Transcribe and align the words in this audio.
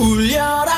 울려 0.00 0.69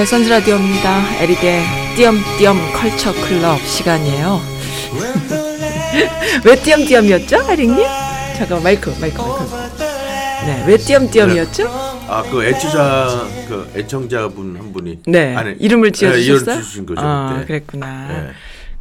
네, 0.00 0.06
선즈라디오입니다. 0.06 1.20
에릭의 1.20 1.62
띄엄띄엄 1.94 2.56
컬처 2.72 3.12
클럽 3.12 3.60
시간이에요. 3.60 4.40
왜 6.42 6.56
띄엄띄엄이었죠, 6.56 7.42
에릭님? 7.50 7.84
잠깐만, 8.38 8.62
마이크, 8.62 8.88
마이크, 8.98 9.20
마이크. 9.20 9.84
네, 10.46 10.64
왜 10.66 10.78
띄엄띄엄이었죠? 10.78 11.68
아 12.08 12.22
그 12.30 12.42
애청자 12.46 13.28
그 13.46 13.70
애청자분 13.76 14.56
한 14.56 14.72
분이 14.72 15.00
네, 15.06 15.36
아니, 15.36 15.54
이름을 15.58 15.92
네, 15.92 15.98
지어주셨어요? 15.98 16.62
주신 16.62 16.86
거죠. 16.86 17.02
아, 17.04 17.34
그때. 17.34 17.46
그랬구나. 17.48 18.08
네, 18.08 18.30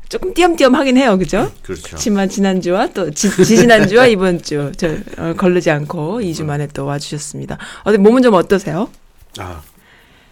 조금 0.07 0.33
띄엄띄엄 0.33 0.73
하긴 0.73 0.95
해요, 0.95 1.17
그죠? 1.17 1.51
그렇죠. 1.63 1.81
그렇지만 1.83 2.29
지난주와 2.29 2.87
또 2.93 3.11
지, 3.11 3.29
지난주와 3.43 4.07
이번 4.07 4.41
주, 4.41 4.71
저, 4.77 4.87
어, 5.17 5.33
걸르지 5.35 5.69
않고 5.69 6.21
2주 6.21 6.45
만에 6.45 6.67
또 6.73 6.85
와주셨습니다. 6.85 7.57
어디 7.83 7.97
몸은 7.97 8.21
좀 8.23 8.35
어떠세요? 8.35 8.89
아 9.37 9.61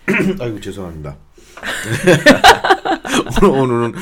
아이고 0.39 0.59
죄송합니다. 0.61 1.15
오늘 3.41 3.59
오늘은 3.59 3.93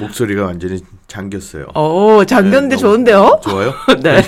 목소리가 0.00 0.44
완전히 0.44 0.80
잠겼어요. 1.08 1.66
오, 1.74 2.24
장견대 2.24 2.76
네, 2.76 2.80
좋은데요? 2.80 3.40
좋아요? 3.42 3.72
네. 4.02 4.22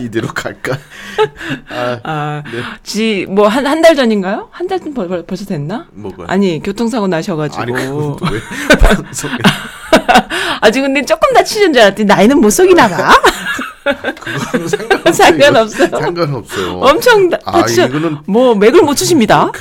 이- 0.00 0.04
이대로 0.04 0.28
갈까? 0.28 0.76
아, 1.70 2.00
아, 2.02 2.42
네. 2.50 2.62
지, 2.82 3.26
뭐, 3.28 3.48
한, 3.48 3.66
한 3.66 3.82
달 3.82 3.94
전인가요? 3.94 4.48
한 4.50 4.66
달쯤 4.66 4.94
벌, 4.94 5.08
벌, 5.08 5.24
벌써 5.26 5.44
됐나? 5.44 5.86
뭐가? 5.92 6.24
아니, 6.28 6.60
교통사고 6.62 7.06
나셔가지고. 7.06 7.62
아니 7.62 7.72
또왜 7.72 8.40
방송에 8.80 9.34
아직 10.62 10.80
근데 10.80 11.04
조금 11.04 11.32
다치신 11.34 11.72
줄 11.74 11.82
알았더니 11.82 12.06
나이는 12.06 12.40
못 12.40 12.50
속이나 12.50 12.88
봐. 12.88 13.12
그거는 13.84 14.68
상관없어요. 14.68 15.12
상관없어요. 15.12 15.88
상관없어요. 15.88 16.72
엄청 16.80 17.28
다, 17.30 17.38
아, 17.44 17.52
다치셨, 17.60 17.90
이거는 17.90 18.18
뭐, 18.26 18.54
맥을 18.56 18.82
못 18.82 18.94
추십니다. 18.96 19.52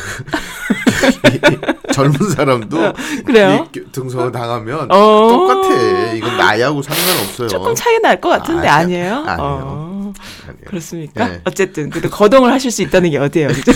젊은 1.94 2.30
사람도 2.32 2.94
그래요? 3.26 3.68
이 3.76 3.80
등성을 3.92 4.32
당하면 4.32 4.92
어. 4.92 5.28
똑같아. 5.30 6.14
이건 6.14 6.38
나이하고 6.38 6.82
상관없어요. 6.82 7.48
조금 7.48 7.74
차이 7.76 8.00
날 8.00 8.16
것 8.20 8.30
같은데, 8.30 8.68
아, 8.68 8.76
아니에요? 8.78 9.14
아니에요. 9.28 9.38
어, 9.40 10.14
아니에요. 10.48 10.66
그렇습니까? 10.68 11.28
네. 11.28 11.42
어쨌든, 11.44 11.90
근데 11.90 12.08
거동을 12.08 12.52
하실 12.52 12.72
수 12.72 12.82
있다는 12.82 13.10
게? 13.12 13.20
그죠? 13.20 13.40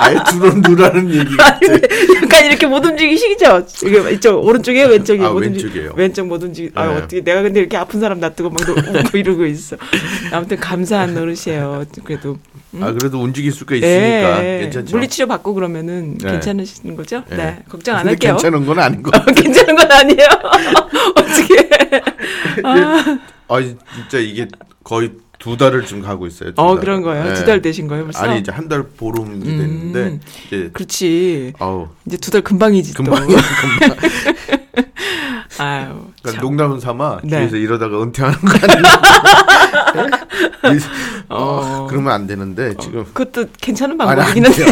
아예 0.00 0.16
두런 0.30 0.60
누라는 0.60 1.08
얘기가 1.14 1.46
아니, 1.46 1.60
근데 1.60 1.88
약간 2.16 2.46
이렇게 2.46 2.66
못 2.66 2.84
움직이시죠? 2.84 3.64
지금 3.66 4.12
이쪽 4.12 4.44
오른쪽이에요, 4.44 4.88
왼쪽이에요? 4.88 5.28
아, 5.28 5.32
못 5.32 5.38
왼쪽이에요. 5.42 5.92
왼쪽 5.96 6.26
못 6.26 6.42
움직이. 6.42 6.70
아 6.74 6.86
네. 6.86 6.96
어떻게 6.96 7.20
내가 7.22 7.42
근데 7.42 7.60
이렇게 7.60 7.76
아픈 7.76 8.00
사람 8.00 8.20
놔두고 8.20 8.50
막 8.50 8.60
웃고 8.68 9.16
이러고 9.18 9.46
있어. 9.46 9.76
아무튼 10.32 10.58
감사한 10.58 11.14
노릇이에요. 11.14 11.84
그래도 12.04 12.38
아 12.80 12.92
그래도 12.92 13.20
움직일 13.22 13.52
수가 13.52 13.74
있으니까 13.76 14.44
예, 14.44 14.58
괜찮죠. 14.62 14.96
물리치료 14.96 15.26
받고 15.28 15.54
그러면은 15.54 16.18
네. 16.18 16.32
괜찮으신 16.32 16.96
거죠? 16.96 17.22
예. 17.30 17.34
네, 17.36 17.58
걱정 17.68 17.96
안 17.96 18.06
할게요. 18.08 18.32
괜찮은 18.32 18.66
건 18.66 18.78
아닌 18.78 19.02
거. 19.02 19.10
괜찮은 19.34 19.76
건 19.76 19.90
아니에요. 19.92 20.28
어떻게? 21.16 21.68
아 23.48 23.60
진짜 23.60 24.18
이게 24.18 24.48
거의 24.82 25.12
두 25.38 25.56
달을 25.56 25.84
지금 25.84 26.02
가고 26.02 26.26
있어요. 26.26 26.54
두어 26.54 26.68
달을. 26.68 26.80
그런 26.80 27.02
거예요. 27.02 27.30
예. 27.30 27.34
두달 27.34 27.60
되신 27.60 27.86
거예요, 27.88 28.04
벌써? 28.04 28.20
아니 28.24 28.40
이제 28.40 28.50
한 28.50 28.68
달 28.68 28.82
보름이 28.82 29.40
됐는데 29.44 30.00
음. 30.00 30.20
이제 30.46 30.70
그렇지. 30.72 31.52
아우 31.58 31.88
이제 32.06 32.16
두 32.16 32.30
달 32.30 32.40
금방이지 32.42 32.94
금방 32.94 33.26
또. 33.28 33.34
금방 33.36 33.96
아유. 35.58 35.86
그러니까 36.22 36.32
참. 36.32 36.40
농담은 36.40 36.80
삼아 36.80 37.20
네. 37.24 37.38
뒤에서 37.40 37.56
이러다가 37.56 38.02
은퇴하는 38.02 38.38
거 38.40 38.58
아니야? 38.62 38.92
어, 41.28 41.60
어. 41.62 41.86
그러면 41.88 42.12
안 42.12 42.26
되는데 42.26 42.74
지금 42.80 43.04
그것도 43.12 43.46
괜찮은 43.60 43.96
방법이긴 43.98 44.44
한데. 44.46 44.64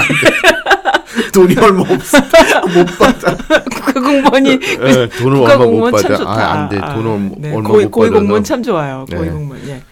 돈이 1.32 1.56
얼마 1.58 1.80
없어 1.82 2.18
못 2.74 2.86
받아. 2.98 3.36
국가공무원이 3.84 4.50
예, 4.80 5.08
돈을 5.08 5.38
얼마 5.42 5.64
못 5.66 5.90
받아. 5.90 6.14
아, 6.24 6.52
안 6.52 6.68
돼. 6.68 6.80
돈을 6.80 7.30
네, 7.38 7.54
얼마 7.54 7.68
고위, 7.68 7.84
못 7.84 7.90
고위 7.90 8.08
받아서. 8.08 8.20
공무원 8.20 8.44
참 8.44 8.62
좋아요. 8.62 9.04
고위 9.10 9.26
네. 9.26 9.30
공무원. 9.30 9.68
예. 9.68 9.82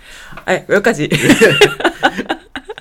아, 0.46 0.54
여기까지. 0.68 1.08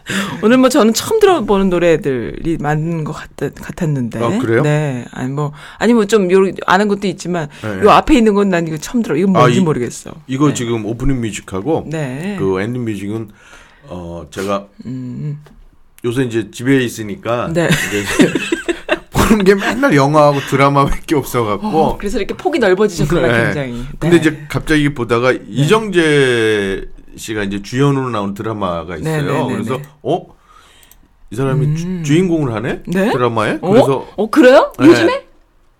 오늘 0.43 0.57
뭐 0.57 0.69
저는 0.69 0.93
처음 0.93 1.19
들어보는 1.19 1.69
노래들이 1.69 2.57
많은 2.59 3.03
것 3.03 3.13
같, 3.13 3.29
같았는데. 3.37 4.19
아, 4.23 4.39
그래요? 4.39 4.61
네. 4.63 5.05
아니 5.11 5.29
뭐 5.31 5.51
아니 5.77 5.93
뭐 5.93 6.05
좀 6.05 6.31
요 6.31 6.51
아는 6.65 6.87
것도 6.87 7.07
있지만 7.07 7.47
네. 7.61 7.81
요 7.83 7.91
앞에 7.91 8.15
있는 8.17 8.33
건 8.33 8.49
난 8.49 8.67
이거 8.67 8.77
처음 8.77 9.01
들어. 9.03 9.15
이건 9.15 9.35
아, 9.35 9.39
뭔지 9.41 9.59
이- 9.59 9.63
모르겠어. 9.63 10.11
이거 10.27 10.47
네. 10.49 10.53
지금 10.53 10.85
opening 10.85 11.21
music하고 11.21 11.85
네. 11.87 12.35
그 12.39 12.59
ending 12.61 12.83
music은 12.85 13.29
어 13.87 14.25
제가 14.31 14.67
음. 14.85 15.39
요새 16.05 16.23
이제 16.23 16.49
집에 16.51 16.83
있으니까 16.83 17.51
네. 17.53 17.67
이제 17.67 18.03
보는 19.11 19.43
게 19.43 19.53
맨날 19.53 19.93
영화하고 19.95 20.39
드라마밖에 20.49 21.15
없어갖고 21.15 21.67
어, 21.67 21.97
그래서 21.97 22.17
이렇게 22.17 22.33
폭이 22.35 22.57
넓어지셨구나 22.59 23.27
네. 23.27 23.43
굉장히. 23.45 23.85
근데 23.99 24.09
네. 24.09 24.15
이제 24.17 24.45
갑자기 24.49 24.93
보다가 24.93 25.33
이정재 25.47 26.85
씨가 27.19 27.43
이제 27.43 27.61
주연으로 27.61 28.09
나온 28.09 28.33
드라마가 28.33 28.97
있어요. 28.97 29.21
네, 29.21 29.31
네, 29.31 29.47
네, 29.47 29.53
그래서 29.53 29.77
네. 29.77 29.83
어? 30.01 30.25
이 31.31 31.35
사람이 31.35 31.65
음. 31.65 32.03
주, 32.03 32.17
인공을 32.17 32.53
하네? 32.53 32.83
네? 32.87 33.11
드라마에? 33.11 33.59
어? 33.61 33.69
그래서 33.69 34.07
어 34.15 34.29
그래요? 34.29 34.73
네. 34.79 34.87
요즘에? 34.87 35.25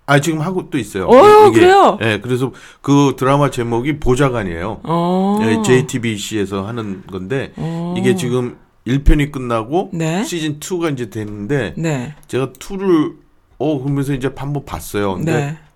아 0.06 0.20
지금 0.20 0.42
하고 0.42 0.70
또 0.70 0.78
있어요. 0.78 1.06
어, 1.06 1.52
그래요? 1.52 1.98
예, 2.02 2.20
그래서 2.20 2.52
그 2.82 3.16
드라마 3.18 3.52
제목이 3.52 4.00
보좌관이에요. 4.00 4.82
어. 4.84 5.40
예, 5.44 5.62
JTBC에서 5.64 6.66
하는 6.66 7.04
건데 7.06 7.54
어. 7.58 7.94
이게 7.98 8.16
지금 8.16 8.58
1편이 8.88 9.32
끝나고 9.32 9.92
네. 9.94 10.24
시즌 10.24 10.60
2가 10.60 10.94
이제 10.94 11.10
됐는데 11.12 11.76
네. 11.78 12.16
제가 12.28 12.54
2를 12.54 13.18
어 13.60 13.80
그러면서 13.80 14.14
이제 14.14 14.32
한번 14.36 14.66
봤어요. 14.66 15.16
근데 15.16 15.34
네. 15.34 15.50
어, 15.52 15.69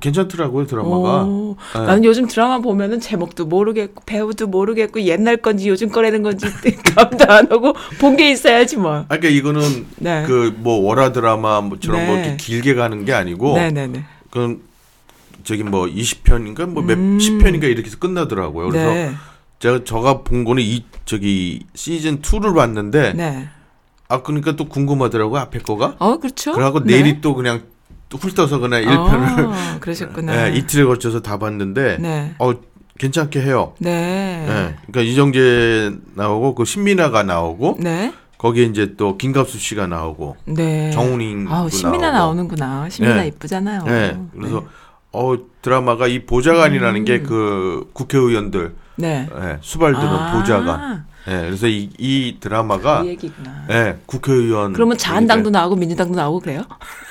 괜찮더라고요 0.00 0.66
드라마가. 0.66 1.24
오, 1.24 1.56
네. 1.74 1.80
나는 1.80 2.04
요즘 2.04 2.26
드라마 2.26 2.58
보면은 2.60 3.00
제목도 3.00 3.46
모르겠고 3.46 4.02
배우도 4.06 4.46
모르겠고 4.46 5.02
옛날 5.02 5.38
건지 5.38 5.68
요즘 5.68 5.88
거라는 5.88 6.22
건지 6.22 6.46
감도 6.94 7.24
안 7.32 7.50
오고 7.52 7.74
본 7.98 8.16
게 8.16 8.30
있어야지 8.30 8.76
뭐. 8.76 8.92
아, 8.98 9.04
그러니까 9.08 9.28
이거는 9.28 9.86
네. 9.96 10.24
그뭐 10.26 10.80
월화 10.82 11.12
드라마 11.12 11.60
뭐처럼 11.62 12.06
뭐 12.06 12.16
네. 12.16 12.22
이렇게 12.22 12.36
길게 12.36 12.74
가는 12.74 13.04
게 13.04 13.12
아니고 13.12 13.54
네네네. 13.56 14.04
그건 14.30 14.60
저기 15.44 15.62
뭐 15.62 15.86
20편인가 15.86 16.66
뭐몇 16.66 16.98
음. 16.98 17.18
10편인가 17.18 17.64
이렇게 17.64 17.86
해서 17.86 17.98
끝나더라고요. 17.98 18.68
그래서 18.68 18.92
네. 18.92 19.12
제가 19.58 19.84
저가 19.84 20.22
본 20.22 20.44
거는 20.44 20.62
이 20.62 20.84
저기 21.06 21.64
시즌 21.74 22.20
2를 22.22 22.54
봤는데 22.54 23.14
네. 23.14 23.48
아 24.08 24.22
그러니까 24.22 24.54
또 24.56 24.68
궁금하더라고 24.68 25.38
앞에 25.38 25.58
거가. 25.60 25.96
어 25.98 26.18
그렇죠. 26.18 26.52
그래갖고 26.52 26.84
네. 26.84 26.94
내일이 26.94 27.20
또 27.20 27.34
그냥 27.34 27.62
또 28.08 28.16
훑어서 28.18 28.58
그냥 28.58 28.82
1편을 28.82 29.50
아, 29.52 29.76
그러셨구나. 29.80 30.48
예, 30.50 30.56
이틀에 30.56 30.84
걸쳐서 30.84 31.20
다 31.20 31.38
봤는데 31.38 31.98
네. 32.00 32.34
어 32.38 32.52
괜찮게 32.98 33.40
해요. 33.42 33.74
네. 33.78 34.44
예. 34.48 34.76
그러니까 34.90 35.00
이정재 35.02 35.92
나오고 36.14 36.54
그 36.54 36.64
신민아가 36.64 37.22
나오고 37.22 37.76
네. 37.80 38.12
거기에 38.38 38.64
이제 38.64 38.94
또 38.96 39.16
김갑수 39.18 39.58
씨가 39.58 39.86
나오고 39.86 40.36
네. 40.46 40.90
정훈잉 40.92 41.46
아우 41.48 41.68
신민아 41.68 42.10
나오고. 42.10 42.18
나오는구나. 42.18 42.88
신민아 42.88 43.22
네. 43.22 43.26
이쁘잖아요. 43.28 43.82
네. 43.84 44.18
그래서 44.36 44.64
어 45.12 45.34
드라마가 45.62 46.06
이 46.06 46.24
보좌관이라는 46.24 47.00
음. 47.00 47.04
게그 47.04 47.90
국회의원들 47.92 48.74
네. 48.96 49.28
예, 49.42 49.58
수발드는 49.60 50.06
아, 50.08 50.32
보좌관. 50.32 51.06
예, 51.26 51.32
그래서 51.42 51.66
이, 51.66 51.90
이 51.98 52.36
드라마가 52.40 53.02
그 53.02 53.08
얘기구나. 53.08 53.66
예, 53.70 53.98
국회의원 54.06 54.72
그러면 54.72 54.96
자한당도 54.96 55.50
나오고 55.50 55.76
민주당도 55.76 56.14
나오고 56.14 56.40
그래요? 56.40 56.62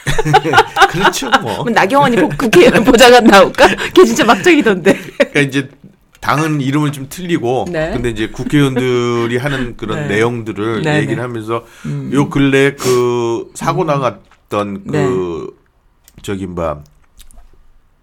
그렇죠 0.90 1.30
뭐. 1.42 1.64
그럼 1.64 1.74
나경원이 1.74 2.16
국- 2.18 2.38
국회의원 2.38 2.84
보좌관 2.84 3.26
나올까? 3.26 3.68
걔 3.94 4.06
진짜 4.06 4.24
막장이던데. 4.24 4.94
그러니까 5.18 5.40
이제 5.42 5.70
당은 6.22 6.62
이름은 6.62 6.94
좀 6.94 7.08
틀리고 7.10 7.66
네. 7.70 7.92
근데 7.94 8.10
이제 8.10 8.28
국회의원들이 8.30 9.38
하는 9.38 9.78
그런 9.78 10.08
네. 10.08 10.16
내용들을 10.16 10.82
네, 10.82 10.98
얘기를 10.98 11.18
네. 11.18 11.22
하면서 11.22 11.66
요 12.14 12.30
근래 12.30 12.74
그 12.74 13.52
사고 13.54 13.84
나갔던 13.84 14.84
네. 14.86 15.04
그 15.06 15.56
저기 16.24 16.48
뭐, 16.48 16.82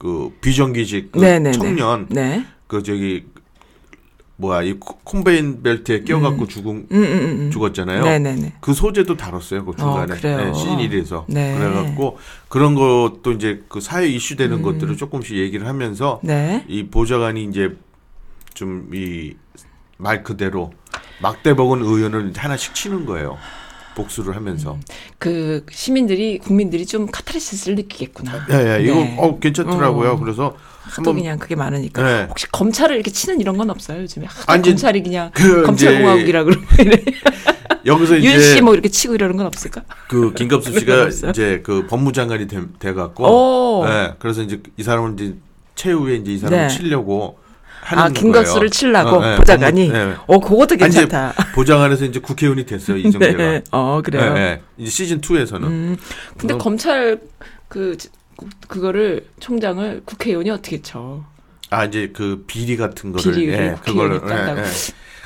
뭐그 0.01 0.37
비정규직 0.41 1.11
그 1.13 1.19
네, 1.19 1.39
네, 1.41 1.51
네. 1.51 1.53
청년 1.53 2.07
네. 2.09 2.45
그 2.69 2.83
저기 2.83 3.27
뭐야 4.37 4.63
이 4.63 4.73
코- 4.75 4.99
콤베인 5.05 5.63
벨트에 5.63 6.03
껴갖고 6.03 6.47
죽은 6.49 6.89
음, 6.91 6.97
음, 6.97 7.03
음, 7.05 7.41
음. 7.47 7.51
죽었잖아요. 7.53 8.03
네네네. 8.05 8.55
그 8.61 8.75
소재도 8.75 9.17
다뤘어요. 9.17 9.65
그 9.65 9.77
중간에 9.77 10.13
어, 10.13 10.17
그래요? 10.17 10.53
시즌 10.55 10.79
1에서 10.79 11.25
네. 11.29 11.57
그래갖고 11.57 12.19
그런 12.49 12.75
것도 12.75 13.33
이제 13.33 13.63
그 13.69 13.81
사회 13.81 14.09
이슈되는 14.09 14.57
음. 14.59 14.63
것들을 14.63 14.97
조금씩 14.97 15.37
얘기를 15.37 15.67
하면서 15.69 16.21
네. 16.23 16.65
이 16.69 16.87
보좌관이 16.87 17.45
이제 17.45 17.77
좀 18.55 18.91
이 18.93 19.35
말 19.97 20.25
그대로 20.25 20.73
막대 21.23 21.55
먹은 21.55 21.81
의원을 21.81 22.33
하나씩 22.37 22.75
치는 22.75 23.07
거예요. 23.07 23.39
복수를 23.95 24.37
하면서. 24.37 24.79
그 25.19 25.65
시민들이 25.71 26.39
국민들이 26.39 26.87
좀 26.87 27.07
카타르시스를 27.07 27.77
느끼겠구나. 27.77 28.47
예, 28.51 28.55
예, 28.79 28.85
이거 28.85 28.95
네. 28.95 29.17
어 29.19 29.39
괜찮더라고요. 29.39 30.11
어. 30.13 30.19
그래서 30.19 30.57
한번 30.83 31.17
그냥 31.17 31.39
그게 31.39 31.55
많으니까. 31.55 32.03
네. 32.03 32.27
혹시 32.29 32.47
검찰을 32.51 32.97
이렇게 32.97 33.11
치는 33.11 33.41
이런 33.41 33.57
건 33.57 33.71
없어요 33.71 34.03
요즘에? 34.03 34.27
이제 34.59 34.71
검찰이 34.71 35.03
그냥 35.03 35.31
그 35.33 35.63
검찰공화국이라 35.63 36.45
이래. 36.81 37.05
여기서 37.87 38.17
이제 38.17 38.33
윤씨 38.33 38.63
뭐 38.63 38.73
이렇게 38.73 38.89
치고 38.89 39.15
이러는 39.15 39.37
건 39.37 39.47
없을까? 39.47 39.83
그 40.09 40.33
김갑수 40.33 40.79
씨가? 40.79 41.09
이제 41.31 41.61
그 41.63 41.87
법무장관이 41.87 42.47
돼, 42.49 42.63
돼 42.79 42.95
갖고, 42.95 43.25
오. 43.83 43.87
예, 43.87 44.15
그래서 44.19 44.43
이제 44.43 44.63
이 44.79 44.83
사람을 44.83 45.15
이제 45.15 45.35
최후에 45.75 46.17
이제 46.17 46.33
이 46.33 46.39
사람을 46.39 46.69
네. 46.69 46.75
치려고 46.75 47.39
하는 47.85 48.03
아 48.03 48.09
거예요. 48.09 48.69
치려고 48.71 49.17
어, 49.21 49.33
예, 49.33 49.37
보좌관이. 49.37 49.89
법무- 49.91 49.95
예. 49.95 50.15
어 50.27 50.41
그것도 50.41 50.75
아니, 50.75 50.79
괜찮다. 50.79 51.35
보좌관에서 51.55 52.07
이제 52.07 52.19
국회의원이 52.19 52.65
됐어요 52.65 52.97
이정재가. 52.97 53.37
네. 53.37 53.63
어 53.71 54.01
그래요. 54.03 54.35
예, 54.37 54.41
예. 54.41 54.61
이제 54.79 54.91
시즌 54.91 55.21
2에서는 55.21 55.65
음. 55.65 55.97
근데 56.39 56.55
그럼- 56.55 56.59
검찰 56.59 57.21
그 57.69 57.97
그- 58.37 58.49
그거를 58.69 59.27
총장을 59.39 60.03
국회의원이 60.05 60.51
어떻게 60.51 60.81
쳐? 60.83 61.23
아 61.71 61.85
이제 61.85 62.11
그 62.15 62.45
비리 62.47 62.77
같은 62.77 63.13
거를 63.13 63.33
비리를 63.33 63.55
예, 63.55 63.77
그걸 63.85 64.21
딴다고. 64.21 64.63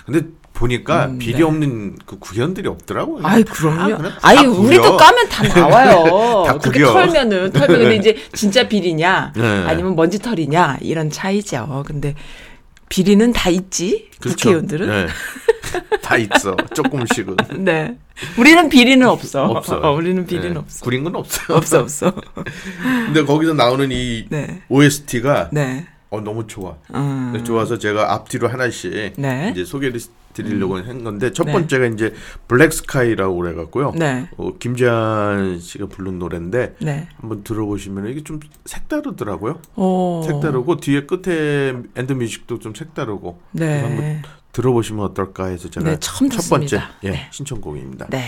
근데 0.04 0.22
보니까 0.54 1.06
음, 1.06 1.18
비리 1.18 1.34
네. 1.38 1.42
없는 1.44 1.98
그 2.04 2.18
국회의원들이 2.18 2.66
없더라고요. 2.68 3.20
아이 3.24 3.44
다 3.44 3.54
그럼요. 3.54 3.96
아이. 4.22 4.44
우리도 4.44 4.96
까면 4.96 5.28
다 5.28 5.42
나와요. 5.60 6.42
다 6.46 6.58
그렇게. 6.58 6.80
털면은 6.82 7.52
털면 7.52 7.78
근데 7.78 7.94
이제 7.96 8.16
진짜 8.32 8.66
비리냐 8.66 9.34
네. 9.36 9.64
아니면 9.68 9.94
먼지 9.94 10.18
털이냐 10.18 10.78
이런 10.80 11.10
차이죠. 11.10 11.84
근데 11.86 12.14
비리는 12.88 13.32
다 13.32 13.50
있지 13.50 14.08
그렇죠. 14.20 14.36
국회의원들은. 14.36 14.88
예. 14.88 15.06
다 16.02 16.16
있어 16.16 16.56
조금씩은 16.74 17.36
네. 17.64 17.96
우리는 18.38 18.68
비리는 18.68 19.06
없어. 19.06 19.44
없어. 19.44 19.78
어, 19.78 19.92
우리는 19.92 20.26
비리는 20.26 20.54
예. 20.54 20.58
없어. 20.58 20.84
구린 20.84 21.04
건 21.04 21.16
없어요. 21.16 21.56
없어 21.58 21.80
없어. 21.80 22.12
근데 23.06 23.22
거기서 23.24 23.52
나오는 23.54 23.90
이 23.92 24.26
네. 24.30 24.62
OST가 24.68 25.50
네. 25.52 25.86
어 26.10 26.20
너무 26.20 26.46
좋아. 26.46 26.76
음. 26.94 27.42
좋아서 27.44 27.78
제가 27.78 28.14
앞뒤로 28.14 28.48
하나씩 28.48 29.12
네. 29.18 29.50
이제 29.52 29.64
소개를 29.64 30.00
드리려고 30.42 30.78
한 30.78 31.04
건데 31.04 31.32
첫 31.32 31.44
네. 31.44 31.52
번째가 31.52 31.86
이제 31.86 32.14
Black 32.46 32.72
Sky라고 32.72 33.36
그래 33.36 33.54
갖고요. 33.54 33.92
네. 33.96 34.28
어, 34.36 34.52
김재한 34.58 35.58
씨가 35.60 35.86
부른 35.86 36.18
노래인데 36.18 36.76
네. 36.80 37.08
한번 37.20 37.42
들어보시면 37.44 38.08
이게 38.08 38.22
좀 38.22 38.40
색다르더라고요. 38.64 39.60
오. 39.76 40.22
색다르고 40.26 40.76
뒤에 40.78 41.06
끝에 41.06 41.74
end 41.96 42.12
music도 42.12 42.58
좀 42.58 42.74
색다르고 42.74 43.40
그래서 43.52 43.86
한번 43.86 44.00
네. 44.00 44.22
들어보시면 44.52 45.04
어떨까 45.04 45.46
해서 45.46 45.68
제가 45.68 45.88
네, 45.88 45.96
처음 46.00 46.30
첫 46.30 46.48
번째 46.48 46.66
듣습니다. 46.66 46.90
예, 47.04 47.10
네. 47.10 47.28
신청곡입니다. 47.30 48.06
네. 48.10 48.24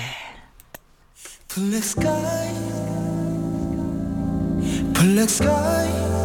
Black 1.52 1.78
sky, 1.78 2.54
black 4.94 5.24
sky. 5.24 6.20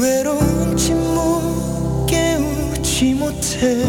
외로운 0.00 0.76
침묵 0.76 1.77
깨우지 2.08 3.14
못해. 3.14 3.84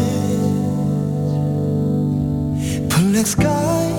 Black 2.88 3.26
sky, 3.26 3.92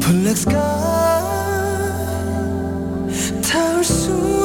black 0.00 0.36
sky. 0.36 1.16
닿을 3.42 3.84
수 3.84 4.35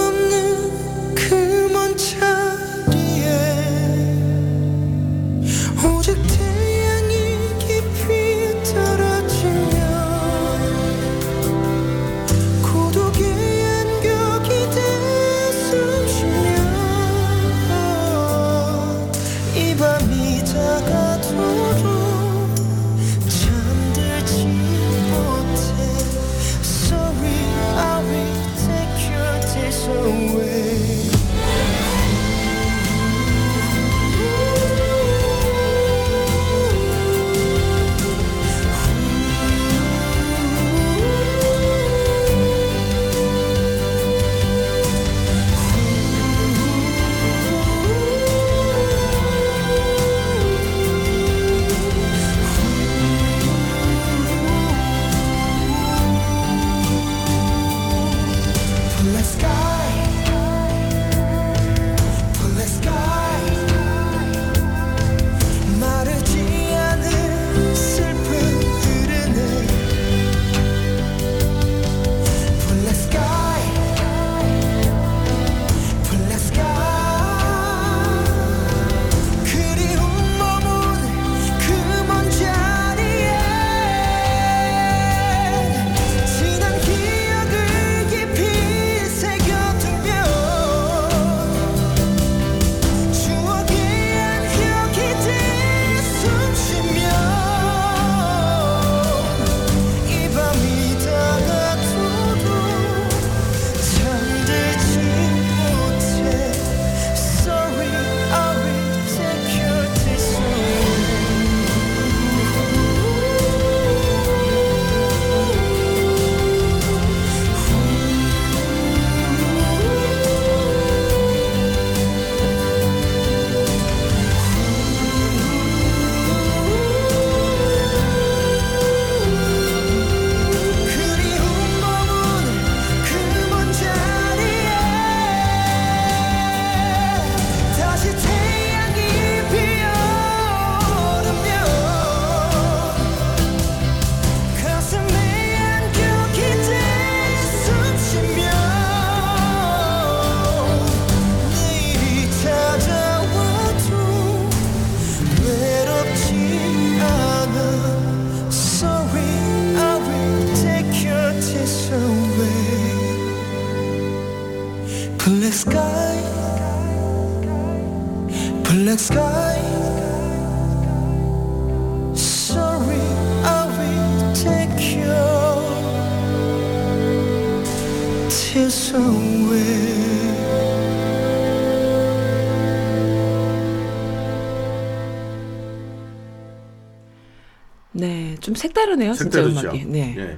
색다르네요, 188.81 189.13
진짜 189.13 189.43
색다르죠. 189.43 189.61
음악이. 189.69 189.85
네. 189.85 190.15
예. 190.17 190.37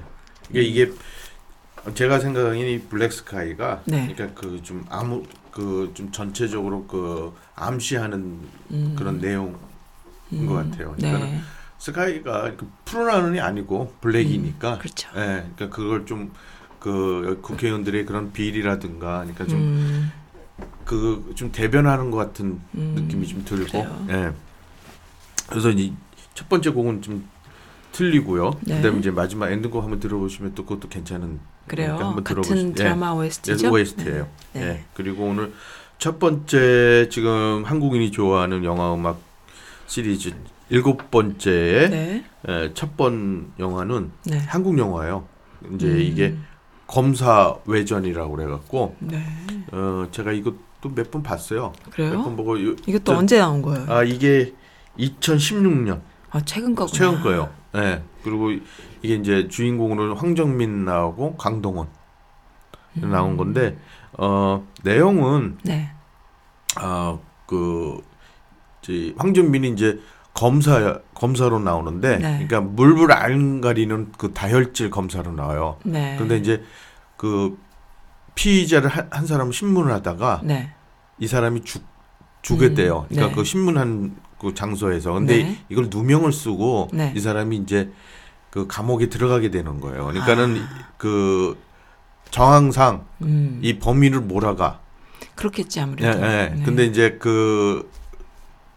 이게 0.50 0.62
이게 0.62 0.92
제가 1.94 2.18
생각하기엔 2.18 2.66
이 2.68 2.80
블랙 2.82 3.12
스카이가 3.12 3.82
네. 3.86 4.12
그러니까 4.14 4.40
그 4.40 4.62
좀 4.62 4.84
아무 4.88 5.22
그 5.50 5.90
좀 5.94 6.10
전체적으로 6.12 6.84
그 6.86 7.32
암시하는 7.54 8.38
음. 8.70 8.94
그런 8.98 9.18
내용인 9.18 9.56
음. 10.32 10.46
것 10.46 10.54
같아요. 10.54 10.94
네. 10.98 11.08
그러니까는 11.10 11.40
스카이가 11.78 12.56
그 12.56 12.68
푸른하늘이 12.84 13.40
아니고 13.40 13.94
블랙이니까 14.00 14.78
그렇죠. 14.78 15.08
예. 15.16 15.44
그러니까 15.56 15.68
그걸 15.70 16.06
좀 16.06 16.30
그 16.84 17.38
국회의원들의 17.40 18.04
그런 18.04 18.30
비리라든가 18.34 19.20
그러니까 19.20 19.46
좀 19.46 19.58
음, 19.58 20.12
그좀 20.84 21.50
대변하는 21.50 22.10
것 22.10 22.18
같은 22.18 22.60
음, 22.74 22.92
느낌이 22.94 23.26
좀 23.26 23.42
들고. 23.42 23.78
예. 24.10 24.32
그래서 25.48 25.70
이 25.70 25.94
첫 26.34 26.48
번째 26.50 26.68
곡은 26.70 27.00
좀 27.00 27.26
틀리고요. 27.94 28.50
네. 28.62 28.76
그다음에 28.76 28.98
이제 28.98 29.10
마지막 29.10 29.50
엔딩곡 29.50 29.82
한번 29.82 30.00
들어보시면 30.00 30.54
또 30.54 30.64
그것도 30.64 30.88
괜찮은 30.88 31.38
그래요. 31.68 31.96
한번 31.98 32.24
같은 32.24 32.42
들어보시- 32.42 32.74
드라마 32.76 33.08
예. 33.14 33.18
OST죠. 33.26 33.70
OST예요. 33.72 34.28
네. 34.54 34.60
예. 34.62 34.84
그리고 34.94 35.24
오늘 35.26 35.52
첫 35.98 36.18
번째 36.18 37.08
지금 37.10 37.62
한국인이 37.64 38.10
좋아하는 38.10 38.64
영화 38.64 38.92
음악 38.94 39.20
시리즈 39.86 40.32
일곱 40.70 41.10
번째의 41.10 41.90
네. 41.90 42.24
예, 42.48 42.70
첫번 42.74 43.52
영화는 43.58 44.10
네. 44.24 44.38
한국 44.38 44.76
영화예요. 44.78 45.26
이제 45.74 45.86
음. 45.86 46.00
이게 46.00 46.36
검사 46.86 47.54
외전이라고 47.64 48.34
그래갖고 48.36 48.96
네. 48.98 49.22
어 49.72 50.08
제가 50.10 50.32
이것도 50.32 50.90
몇 50.94 51.10
번 51.10 51.22
봤어요. 51.22 51.72
몇번 51.96 52.12
그래요? 52.24 52.36
보고 52.36 52.62
요- 52.66 52.74
이것도 52.86 53.04
저- 53.04 53.16
언제 53.16 53.38
나온 53.38 53.62
거예요? 53.62 53.86
아 53.88 54.02
이게 54.02 54.52
2016년 54.98 56.00
아, 56.30 56.40
최근 56.44 56.74
거구나. 56.74 56.92
최근 56.98 57.22
거예요. 57.22 57.50
예. 57.74 58.02
그리고 58.22 58.50
이게 59.02 59.14
이제 59.14 59.48
주인공으로 59.48 60.14
황정민 60.14 60.84
나오고 60.84 61.36
강동원 61.36 61.88
음. 63.02 63.10
나온 63.10 63.36
건데 63.36 63.76
어 64.16 64.66
내용은 64.82 65.58
네. 65.62 65.90
아그 66.76 68.02
황정민이 69.16 69.70
이제 69.70 70.00
검사 70.34 71.00
검사로 71.14 71.60
나오는데 71.60 72.18
네. 72.18 72.46
그러니까 72.46 72.60
물불 72.60 73.12
안 73.12 73.60
가리는 73.60 74.12
그 74.18 74.32
다혈질 74.32 74.90
검사로 74.90 75.32
나와요. 75.32 75.78
네. 75.84 76.14
그런데 76.16 76.36
이제 76.36 76.62
그 77.16 77.56
피의자를 78.34 78.88
한, 78.88 79.08
한 79.10 79.26
사람 79.26 79.52
신문을 79.52 79.92
하다가 79.92 80.40
네. 80.44 80.72
이 81.18 81.26
사람이 81.26 81.62
죽 81.62 81.84
죽였대요. 82.42 83.02
음, 83.02 83.06
그러니까 83.08 83.28
네. 83.28 83.34
그 83.34 83.44
신문한 83.44 84.16
그 84.44 84.54
장소에서. 84.54 85.12
근데 85.14 85.42
네. 85.42 85.58
이걸 85.68 85.88
누명을 85.90 86.32
쓰고 86.32 86.90
네. 86.92 87.12
이 87.16 87.20
사람이 87.20 87.56
이제 87.56 87.90
그 88.50 88.66
감옥에 88.68 89.08
들어가게 89.08 89.50
되는 89.50 89.80
거예요. 89.80 90.06
그러니까는 90.06 90.58
아. 90.62 90.86
그 90.98 91.58
정황상 92.30 93.06
음. 93.22 93.58
이 93.62 93.78
범인을 93.78 94.20
몰아가. 94.20 94.80
그렇겠지 95.34 95.78
예, 95.80 95.82
아무래도. 95.82 96.18
예. 96.18 96.20
네. 96.54 96.62
근데 96.64 96.84
이제 96.84 97.16
그, 97.20 97.90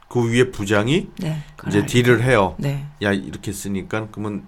그 0.07 0.31
위에 0.31 0.49
부장이 0.51 1.09
네. 1.19 1.43
이제. 1.67 1.85
딜을 1.85 2.23
해요. 2.23 2.55
네. 2.57 2.85
야, 3.03 3.11
이렇게 3.11 3.51
쓰니까 3.51 4.07
그러면 4.11 4.43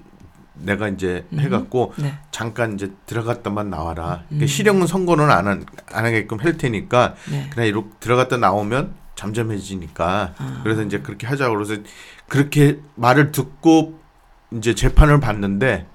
내가 0.56 0.88
이제 0.88 1.26
음. 1.34 1.40
해갖고 1.40 1.94
네. 1.98 2.18
잠깐 2.32 2.74
이제 2.74 2.92
들어갔다만 3.06 3.70
나와라. 3.70 4.22
음. 4.24 4.26
그러니까 4.30 4.48
실형은 4.48 4.88
선고는 4.88 5.30
안, 5.30 5.48
한- 5.48 5.66
안 5.92 6.06
하게끔 6.06 6.40
할 6.40 6.58
테니까 6.58 7.16
네. 7.30 7.50
그냥 7.54 7.68
이렇게 7.68 7.90
들어갔다 8.00 8.38
나오면 8.38 8.94
잠잠해지니까 9.20 10.34
아. 10.38 10.60
그래서 10.64 10.82
이제 10.84 11.00
그렇게 11.00 11.28
하자고 11.28 11.56
그래서 11.56 11.82
그렇게 12.28 12.80
말을 12.96 13.32
듣고 13.32 14.00
이제 14.52 14.74
재판을 14.74 15.20
받는데 15.20 15.86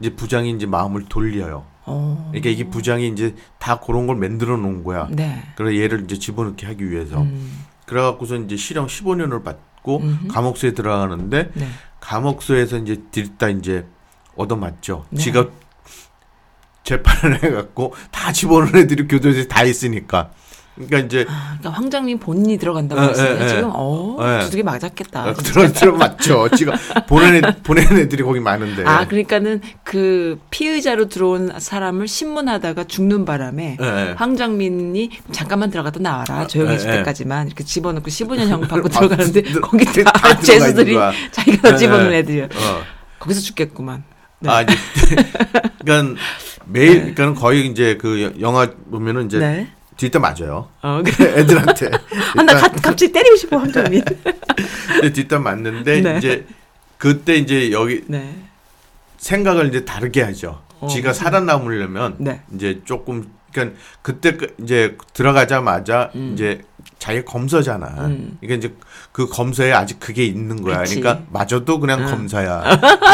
이제 0.00 0.14
부장이 0.14 0.50
이제 0.50 0.66
마음을 0.66 1.04
돌려요. 1.08 1.64
어. 1.84 2.28
그러니까 2.30 2.50
이게 2.50 2.68
부장이 2.68 3.08
이제 3.08 3.34
다 3.58 3.78
그런 3.78 4.06
걸 4.06 4.16
만들어 4.16 4.56
놓은 4.56 4.82
거야. 4.84 5.08
네. 5.10 5.42
그래서 5.56 5.80
얘를 5.80 6.02
이제 6.04 6.18
집어넣게 6.18 6.66
하기 6.66 6.90
위해서. 6.90 7.22
음. 7.22 7.64
그래갖고서 7.86 8.36
이제 8.36 8.56
실형 8.56 8.86
15년을 8.86 9.44
받고 9.44 9.98
음흠. 9.98 10.28
감옥소에 10.28 10.72
들어가는데 10.72 11.50
네. 11.54 11.68
감옥소에서 12.00 12.78
이제 12.78 13.02
들다 13.10 13.48
이제 13.48 13.86
얻어맞죠. 14.36 15.06
네. 15.10 15.20
지가 15.20 15.48
재판을 16.82 17.42
해갖고 17.42 17.94
다 18.10 18.32
집어넣은 18.32 18.76
애들이 18.76 19.06
교도소에 19.06 19.46
다 19.46 19.62
있으니까. 19.62 20.32
그러니까 20.86 20.98
이제 21.00 21.26
아, 21.28 21.56
그러니까 21.58 21.70
황정민 21.70 22.18
본인이 22.18 22.56
들어간다고 22.58 23.02
예, 23.02 23.06
했어요. 23.08 23.36
예, 23.40 23.44
예. 23.44 23.48
지금 23.48 23.70
어, 23.74 24.16
예. 24.20 24.44
두둑이 24.44 24.62
맞았겠다. 24.62 25.20
아, 25.24 25.32
들어 25.34 25.72
들어 25.72 25.92
맞죠. 25.96 26.48
지가 26.56 26.72
보낸 27.08 27.36
애, 27.36 27.40
보낸 27.62 27.84
애들이 27.98 28.22
거기 28.22 28.40
많은데. 28.40 28.84
아, 28.84 29.06
그러니까는 29.06 29.60
그 29.84 30.38
피의자로 30.50 31.08
들어온 31.08 31.52
사람을 31.58 32.06
신문하다가 32.08 32.84
죽는 32.84 33.24
바람에. 33.24 33.76
황정민이 34.16 35.10
잠깐만 35.32 35.70
들어갔다 35.70 36.00
나와라. 36.00 36.46
조용히 36.46 36.72
예, 36.72 36.76
있을 36.76 36.88
예. 36.90 36.92
때까지만 36.98 37.46
이렇게 37.48 37.64
집어넣고 37.64 38.06
15년 38.08 38.48
형 38.48 38.60
받고 38.68 38.86
아, 38.86 38.88
들어가는데 39.00 39.42
들- 39.42 39.60
거기 39.60 39.84
다 39.84 40.12
다 40.12 40.38
죄수들이. 40.40 40.96
자기가 41.32 41.76
집어넣은 41.76 42.12
예. 42.12 42.18
애들이야. 42.18 42.44
어. 42.44 42.48
거기서 43.18 43.40
죽겠구만. 43.40 44.04
네. 44.40 44.50
아, 44.50 44.62
이제 44.62 44.74
그러니까 45.84 46.20
매일 46.66 47.14
그러니까 47.14 47.40
거의 47.40 47.66
이제 47.66 47.96
그 48.00 48.22
여- 48.22 48.32
영화 48.40 48.70
보면은 48.90 49.26
이제 49.26 49.38
네. 49.38 49.68
뒷담 49.98 50.22
맞아요. 50.22 50.68
어, 50.80 51.02
그래. 51.04 51.40
애들한테. 51.40 51.90
아, 52.38 52.42
나 52.42 52.54
가- 52.54 52.68
갑자기 52.68 53.12
때리고 53.12 53.36
싶어. 53.36 53.58
근데 53.60 55.12
뒷담 55.12 55.42
맞는데 55.42 56.00
네. 56.00 56.18
이제 56.18 56.46
그때 56.96 57.34
이제 57.34 57.70
여기 57.72 58.02
네. 58.06 58.34
생각을 59.18 59.66
이제 59.68 59.84
다르게 59.84 60.22
하죠. 60.22 60.62
어, 60.80 60.86
지가 60.88 61.12
살아남으려면 61.12 62.16
네. 62.18 62.40
이제 62.54 62.80
조금 62.84 63.30
그러니까 63.52 63.76
그때 64.02 64.36
그 64.36 64.54
이제 64.62 64.96
들어가자마자 65.12 66.10
음. 66.14 66.30
이제 66.34 66.62
자기 66.98 67.24
검사잖아. 67.24 67.86
음. 68.06 68.38
그러니까 68.40 68.66
이제 68.66 68.74
그 69.12 69.28
검사에 69.28 69.72
아직 69.72 70.00
그게 70.00 70.24
있는 70.24 70.62
거야. 70.62 70.78
그치. 70.80 71.00
그러니까 71.00 71.24
맞아도 71.30 71.78
그냥 71.78 72.00
응. 72.00 72.06
검사야. 72.06 72.62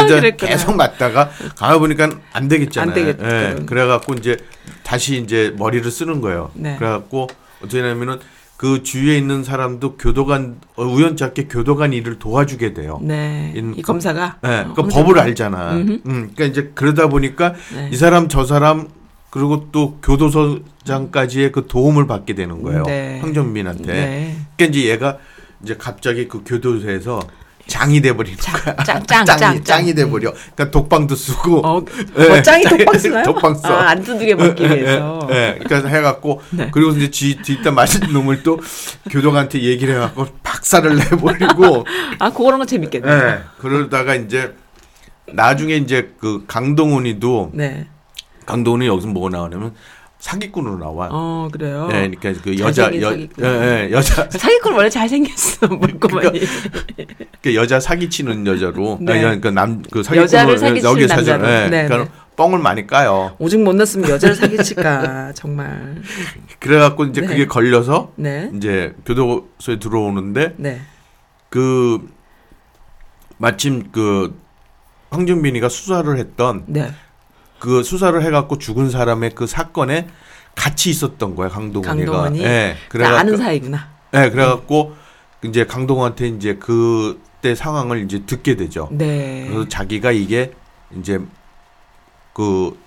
이제 0.05 0.15
그랬구나. 0.19 0.51
계속 0.51 0.75
맞다가 0.75 1.29
가만 1.55 1.79
보니까 1.79 2.09
안 2.33 2.47
되겠잖아요. 2.47 2.89
안 2.89 2.93
되겠다. 2.95 3.25
예, 3.51 3.55
그래갖고 3.65 4.13
이제 4.15 4.37
다시 4.83 5.17
이제 5.21 5.53
머리를 5.57 5.89
쓰는 5.91 6.19
거예요. 6.21 6.51
네. 6.55 6.75
그래갖고 6.77 7.27
어떻게 7.59 7.81
되냐면은 7.81 8.19
그 8.57 8.83
주위에 8.83 9.17
있는 9.17 9.43
사람도 9.43 9.97
교도관 9.97 10.57
어, 10.77 10.83
우연찮게 10.83 11.47
교도관 11.47 11.93
일을 11.93 12.17
도와주게 12.19 12.73
돼요. 12.73 12.99
네. 13.03 13.51
인- 13.55 13.73
이 13.75 13.81
그- 13.81 13.87
검사가. 13.87 14.37
네, 14.41 14.59
어, 14.61 14.73
그 14.73 14.81
황정민. 14.81 14.89
법을 14.89 15.19
알잖아. 15.19 15.73
음, 15.73 16.01
그러니까 16.03 16.45
이제 16.45 16.71
그러다 16.73 17.07
보니까 17.07 17.53
네. 17.75 17.89
이 17.91 17.95
사람 17.97 18.29
저 18.29 18.45
사람 18.45 18.87
그리고 19.35 19.67
또 19.73 19.97
교도소장까지의 20.01 21.51
그 21.51 21.67
도움을 21.67 22.07
받게 22.07 22.35
되는 22.35 22.63
거예요. 22.63 22.83
네. 22.83 23.19
황정민한테. 23.19 23.83
네. 23.93 24.35
그러니까 24.55 24.77
이제 24.77 24.89
얘가 24.89 25.17
이제 25.61 25.75
갑자기 25.77 26.29
그 26.29 26.41
교도소에서 26.45 27.19
장이 27.67 27.99
돼버리는 27.99 28.37
거야. 28.37 28.75
짱, 28.85 29.03
짱, 29.05 29.25
짱이, 29.25 29.25
짱, 29.25 29.37
짱. 29.37 29.63
짱이 29.65 29.93
돼버려. 29.93 30.31
그러니까 30.31 30.71
독방도 30.71 31.17
쓰고. 31.17 31.67
어, 31.67 31.83
예. 32.17 32.29
어, 32.29 32.39
짱이 32.41 32.63
독방 32.63 32.97
쓰나요? 32.97 33.23
독방 33.25 33.55
써. 33.55 33.67
아, 33.75 33.89
안 33.89 34.01
두들겨 34.01 34.37
먹기 34.37 34.63
위해서. 34.63 35.27
예, 35.31 35.59
그러니까 35.61 35.89
해갖고 35.89 36.41
네. 36.51 36.69
그리고 36.71 36.91
이제 36.91 37.11
지 37.11 37.35
뒷담 37.41 37.75
맞은 37.75 38.13
놈을 38.13 38.41
또 38.41 38.61
교도관한테 39.11 39.63
얘기를 39.63 39.95
해갖고 39.95 40.27
박살을 40.43 40.95
내버리고. 40.95 41.85
아, 42.19 42.29
그런 42.31 42.57
거 42.57 42.65
재밌겠네. 42.65 43.11
예. 43.11 43.39
그러다가 43.57 44.15
이제 44.15 44.55
나중에 45.27 45.75
이제 45.75 46.13
그 46.21 46.45
강동원이도 46.47 47.51
네. 47.53 47.87
강동원이 48.45 48.87
여기서 48.87 49.07
뭐가 49.07 49.29
나오냐면 49.29 49.73
사기꾼으로 50.19 50.77
나와. 50.79 51.09
어, 51.11 51.49
그래요. 51.51 51.87
예, 51.91 52.09
그러니까 52.09 52.33
그 52.41 52.57
여자 52.57 52.89
여. 52.99 53.13
예, 53.15 53.27
예, 53.41 53.89
여자 53.91 54.27
사기꾼 54.31 54.73
원래 54.73 54.89
잘 54.89 55.07
생겼어, 55.07 55.67
물고만이. 55.75 56.41
그 57.43 57.53
여자 57.55 57.79
사기치는 57.79 58.47
여자로 58.47 58.97
네. 59.03 59.11
아니 59.11 59.21
그러니까 59.21 59.51
남그 59.51 60.03
여자를 60.15 60.57
사기치는 60.57 61.07
남자로. 61.07 61.47
예, 61.47 61.67
네, 61.69 61.87
그러니까 61.87 61.97
네. 61.97 62.25
뻥을 62.37 62.59
많이 62.59 62.87
까요. 62.87 63.35
오직 63.39 63.61
못 63.61 63.75
났으면 63.75 64.09
여자를 64.09 64.35
사기칠까, 64.35 65.33
정말. 65.33 66.01
그래갖고 66.59 67.05
이제 67.05 67.21
네. 67.21 67.27
그게 67.27 67.45
걸려서 67.45 68.11
네. 68.15 68.49
이제 68.55 68.95
교도소에 69.05 69.79
들어오는데 69.79 70.55
네. 70.57 70.81
그 71.49 72.09
마침 73.37 73.91
그 73.91 74.35
황정민이가 75.11 75.69
수사를 75.69 76.17
했던 76.17 76.63
네. 76.67 76.91
그 77.59 77.83
수사를 77.83 78.21
해갖고 78.21 78.57
죽은 78.57 78.89
사람의 78.89 79.31
그 79.35 79.47
사건에 79.47 80.07
같이 80.55 80.89
있었던 80.89 81.35
거야 81.35 81.49
강동원이가. 81.49 82.11
강동원이? 82.11 82.43
예. 82.43 82.75
그러니까 82.89 83.19
아는 83.19 83.37
사이구나. 83.37 83.87
예, 84.13 84.29
그래갖고 84.29 84.95
이제 85.43 85.65
강동원한테 85.65 86.27
이제 86.29 86.55
그때 86.55 87.55
상황을 87.55 88.03
이제 88.03 88.23
듣게 88.25 88.55
되죠. 88.55 88.87
네. 88.91 89.45
그래서 89.49 89.67
자기가 89.67 90.11
이게 90.11 90.53
이제 90.97 91.19
그 92.33 92.77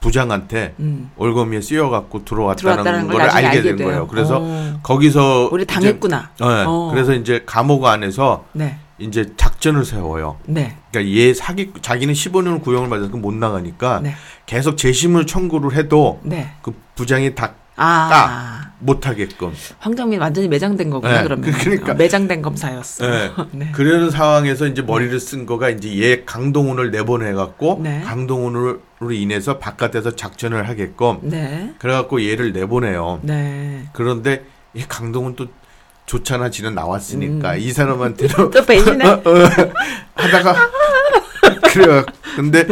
부장한테 0.00 0.74
음. 0.80 1.10
올거미에 1.16 1.60
쓰여갖고 1.60 2.24
들어왔다는, 2.24 2.82
들어왔다는 2.84 3.08
걸 3.08 3.20
알게 3.22 3.46
알게 3.46 3.62
된 3.62 3.76
돼요. 3.76 3.86
거예요. 3.88 4.06
그래서 4.06 4.38
어. 4.40 4.80
거기서 4.82 5.50
우리 5.52 5.64
이제- 5.64 5.74
당했구나. 5.74 6.30
예, 6.40 6.44
어. 6.66 6.90
그래서 6.92 7.12
이제 7.12 7.42
감옥 7.44 7.84
안에서 7.84 8.46
네. 8.52 8.78
이제 9.00 9.32
작 9.36 9.50
작전을 9.60 9.84
세워요. 9.84 10.38
네. 10.46 10.76
그러니까 10.90 11.14
얘 11.14 11.34
사기 11.34 11.72
자기는 11.80 12.12
15년 12.14 12.62
구형을 12.62 12.88
받아서 12.88 13.16
못 13.16 13.34
나가니까 13.34 14.00
네. 14.02 14.14
계속 14.46 14.76
재심을 14.76 15.26
청구를 15.26 15.74
해도 15.76 16.18
네. 16.24 16.50
그 16.62 16.74
부장이 16.96 17.34
다 17.34 17.54
아. 17.76 18.72
못하게끔. 18.80 19.52
황정민 19.78 20.20
완전히 20.20 20.48
매장된 20.48 20.88
거구나 20.90 21.18
네, 21.18 21.22
그러면. 21.24 21.52
그러니까. 21.52 21.92
어, 21.92 21.94
매장된 21.94 22.40
검사였어. 22.40 23.06
네. 23.06 23.30
네. 23.52 23.68
그런 23.72 24.10
상황에서 24.10 24.66
이제 24.66 24.80
머리를 24.80 25.18
쓴 25.20 25.44
거가 25.44 25.68
이제 25.68 26.00
얘 26.02 26.24
강동원을 26.24 26.90
내보내갖고 26.90 27.80
네. 27.82 28.00
강동원으로 28.00 28.80
인해서 29.12 29.58
바깥에서 29.58 30.16
작전을 30.16 30.68
하게끔 30.68 31.18
네. 31.22 31.74
그래갖고 31.78 32.24
얘를 32.24 32.52
내보내요. 32.52 33.20
네. 33.22 33.84
그런데 33.92 34.44
이 34.72 34.84
강동원 34.88 35.36
또 35.36 35.48
좋잖아 36.10 36.50
지는 36.50 36.74
나왔으니까 36.74 37.54
이 37.54 37.70
사람한테도 37.70 38.42
음. 38.42 38.50
또 38.50 38.64
배신해. 38.66 39.06
어, 39.22 39.22
하다가 40.14 40.70
그래요. 41.72 42.04
근데 42.34 42.66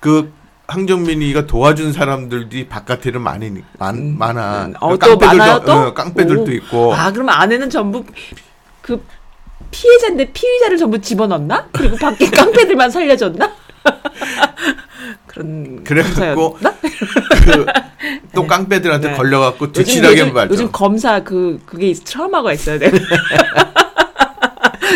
그 0.00 0.32
황정민이가 0.66 1.46
도와준 1.46 1.92
사람들이 1.92 2.66
바깥에는 2.66 3.20
많이 3.20 3.62
많, 3.78 4.18
많아. 4.18 4.72
어, 4.80 4.96
또 4.96 5.16
많아요 5.16 5.62
또? 5.64 5.72
어, 5.72 5.94
깡패들도 5.94 6.42
오. 6.42 6.54
있고. 6.54 6.92
아 6.92 7.12
그러면 7.12 7.36
안에는 7.36 7.70
전부 7.70 8.04
그 8.82 9.00
피해자인데 9.70 10.32
피의자를 10.32 10.76
전부 10.76 11.00
집어넣나? 11.00 11.68
그리고 11.70 11.96
밖에 11.96 12.28
깡패들만 12.28 12.90
살려줬나? 12.90 13.48
그런 15.36 15.84
그래갖고 15.84 16.52
검사였나? 16.54 16.78
그, 17.44 17.66
또 18.34 18.46
깡패들한테 18.46 19.10
네. 19.10 19.16
걸려갖고 19.16 19.66
요즘, 20.24 20.34
말죠. 20.34 20.54
요즘 20.54 20.72
검사 20.72 21.22
그 21.22 21.60
그게 21.66 21.88
있- 21.88 22.02
트라우마가 22.04 22.52
있어야 22.54 22.78
돼. 22.78 22.90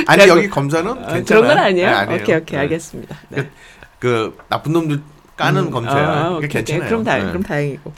아니 0.07 0.27
여기 0.29 0.49
검사는 0.49 0.93
괜찮아요. 0.95 1.25
그런 1.25 1.47
건 1.47 1.59
아니에요? 1.59 1.87
네, 1.87 1.93
아니에요. 1.93 2.23
오케이 2.23 2.37
오케이 2.37 2.57
네. 2.57 2.59
알겠습니다. 2.59 3.17
네. 3.29 3.51
그 3.99 4.37
나쁜 4.49 4.73
놈들 4.73 5.01
까는 5.37 5.71
검사야. 5.71 6.09
아, 6.09 6.13
그러니까 6.15 6.37
오케이. 6.39 6.49
괜찮아요. 6.49 6.89
그럼 6.89 7.05
다 7.05 7.19
네. 7.19 7.25
그럼 7.27 7.43
다행이고. 7.43 7.93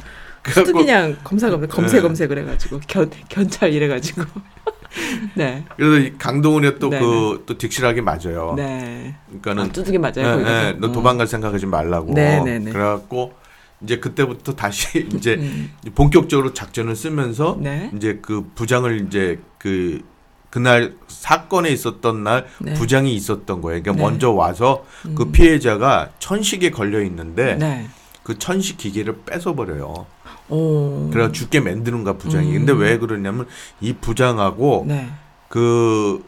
또 0.66 0.72
그냥 0.72 1.16
검사 1.22 1.48
검사 1.48 1.66
검색 1.68 1.98
네. 1.98 2.02
검색을 2.02 2.38
해가지고 2.38 2.80
견 2.88 3.10
견찰 3.28 3.72
이래가지고. 3.72 4.22
네. 5.34 5.64
그래서 5.76 5.98
이 5.98 6.12
강동원이 6.18 6.78
또 6.78 6.90
네, 6.90 6.98
그또 6.98 7.58
득실하게 7.58 8.00
맞아요. 8.02 8.54
네. 8.56 9.14
그러니까는 9.26 9.64
아, 9.64 9.72
두둑이 9.72 9.98
맞아요. 9.98 10.12
예, 10.18 10.22
거기서. 10.22 10.66
예, 10.66 10.72
너 10.78 10.88
음. 10.88 10.92
도망갈 10.92 11.26
생각하지 11.26 11.66
말라고. 11.66 12.14
네, 12.14 12.42
네, 12.42 12.58
네. 12.58 12.70
그래갖고 12.70 13.32
이제 13.82 13.98
그때부터 13.98 14.54
다시 14.54 15.08
이제 15.14 15.34
음. 15.34 15.72
본격적으로 15.94 16.52
작전을 16.52 16.94
쓰면서 16.96 17.58
네. 17.60 17.90
이제 17.96 18.18
그 18.22 18.50
부장을 18.54 19.06
이제 19.06 19.40
그 19.58 20.02
그날 20.50 20.94
사건에 21.08 21.70
있었던 21.70 22.24
날 22.24 22.46
네. 22.60 22.74
부장이 22.74 23.14
있었던 23.14 23.62
거예요. 23.62 23.82
그러니까 23.82 23.92
네. 23.92 24.10
먼저 24.10 24.30
와서 24.30 24.84
그 25.14 25.22
음. 25.24 25.32
피해자가 25.32 26.10
천식에 26.18 26.70
걸려 26.70 27.02
있는데 27.02 27.56
네. 27.56 27.88
그 28.22 28.38
천식 28.38 28.76
기계를 28.76 29.22
뺏어 29.24 29.54
버려요. 29.54 30.06
오. 30.52 31.08
그래가 31.10 31.32
죽게 31.32 31.60
만드는가 31.60 32.14
부장이. 32.18 32.48
음. 32.48 32.66
근데 32.66 32.72
왜 32.72 32.98
그러냐면 32.98 33.46
이 33.80 33.94
부장하고 33.94 34.84
네. 34.86 35.08
그, 35.48 36.24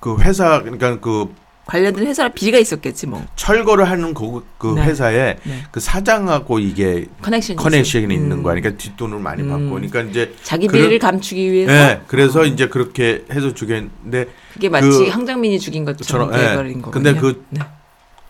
그 0.00 0.16
회사, 0.20 0.62
그러니까 0.62 0.98
그 1.00 1.34
관련된 1.66 2.06
회사 2.06 2.28
비리가 2.28 2.58
있었겠지 2.58 3.06
뭐. 3.08 3.24
철거를 3.34 3.90
하는 3.90 4.14
그, 4.14 4.44
그 4.56 4.68
네. 4.68 4.84
회사에 4.84 5.36
네. 5.42 5.62
그 5.72 5.80
사장하고 5.80 6.60
이게 6.60 7.06
커넥션이 7.22 7.56
커넥션이. 7.56 8.14
있는 8.14 8.38
음. 8.38 8.42
거야. 8.44 8.54
그러니까 8.54 8.80
뒷돈을 8.80 9.18
많이 9.18 9.42
음. 9.42 9.48
받고. 9.50 9.70
그러니까 9.70 10.02
이제 10.02 10.32
자기 10.44 10.68
비리를 10.68 10.96
감추기 11.00 11.50
위해서 11.50 11.72
예, 11.72 12.00
그래서 12.06 12.42
어. 12.42 12.44
이제 12.44 12.68
그렇게 12.68 13.24
해서 13.32 13.52
죽였는데 13.52 14.28
그게 14.52 14.68
마치 14.68 14.86
그- 14.88 15.08
황정민이 15.08 15.58
죽인 15.58 15.84
것처럼 15.84 16.32
예. 16.34 16.54
거군요. 16.54 16.90
근데 16.92 17.14
그 17.14 17.44
네. 17.50 17.60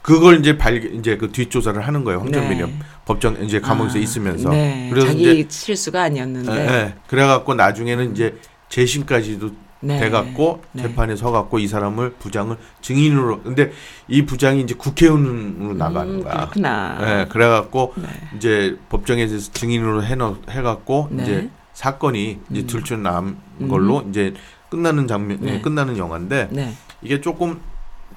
그걸 0.07 0.39
이제 0.39 0.57
발 0.57 0.77
이제 0.95 1.17
그 1.17 1.33
뒷조사를 1.33 1.85
하는 1.85 2.05
거예요. 2.05 2.21
황정민이 2.21 2.63
네. 2.63 2.79
법정 3.05 3.43
이제 3.43 3.61
감옥에서 3.61 3.99
아, 3.99 4.01
있으면서. 4.01 4.51
네. 4.51 4.87
그래서 4.89 5.09
자기 5.09 5.41
이제 5.41 5.47
실수가 5.51 6.01
아니었는데. 6.01 6.53
예, 6.53 6.59
예. 6.61 6.95
그래갖고 7.09 7.55
나중에는 7.55 8.13
이제 8.13 8.39
재심까지도 8.69 9.51
네. 9.81 9.99
돼갖고 9.99 10.63
네. 10.71 10.83
재판에 10.83 11.17
서갖고 11.17 11.59
이 11.59 11.67
사람을 11.67 12.13
부장을 12.21 12.57
증인으로 12.83 13.43
근데 13.43 13.73
이 14.07 14.25
부장이 14.25 14.61
이제 14.61 14.77
국회의원으로 14.77 15.75
나가는 15.75 16.15
음, 16.15 16.23
거야. 16.23 16.35
그렇구나. 16.35 16.99
예, 17.01 17.27
그래갖고 17.29 17.95
네. 17.97 18.07
이제 18.37 18.79
법정에서 18.89 19.51
증인으로 19.55 20.05
해놓 20.05 20.49
해갖고 20.49 21.09
네. 21.11 21.23
이제 21.25 21.51
사건이 21.73 22.39
이제 22.53 22.61
음. 22.61 22.67
들춰남 22.69 23.39
음. 23.61 23.69
걸로 23.69 24.07
이제 24.09 24.35
끝나는 24.69 25.09
장면, 25.09 25.39
네. 25.41 25.61
끝나는 25.61 25.99
영화인데 25.99 26.51
네. 26.53 26.75
이게 27.03 27.21
조금 27.21 27.61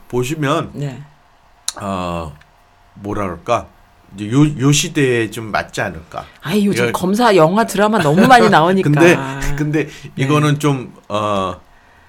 보시면 0.08 0.70
네. 0.74 1.02
어 1.82 2.36
뭐라 2.96 3.24
그럴까 3.24 3.68
이제 4.16 4.32
요, 4.32 4.44
요 4.60 4.72
시대에 4.72 5.30
좀 5.30 5.52
맞지 5.52 5.82
않을까. 5.82 6.26
아이 6.42 6.66
요즘 6.66 6.90
이거- 6.90 7.00
검사 7.00 7.36
영화 7.36 7.66
드라마 7.66 8.00
너무 8.00 8.28
많이 8.28 8.50
나오니까. 8.50 8.90
근데 8.90 9.18
근데 9.56 9.88
이거는 10.16 10.60
좀 10.60 10.94
어. 11.08 11.60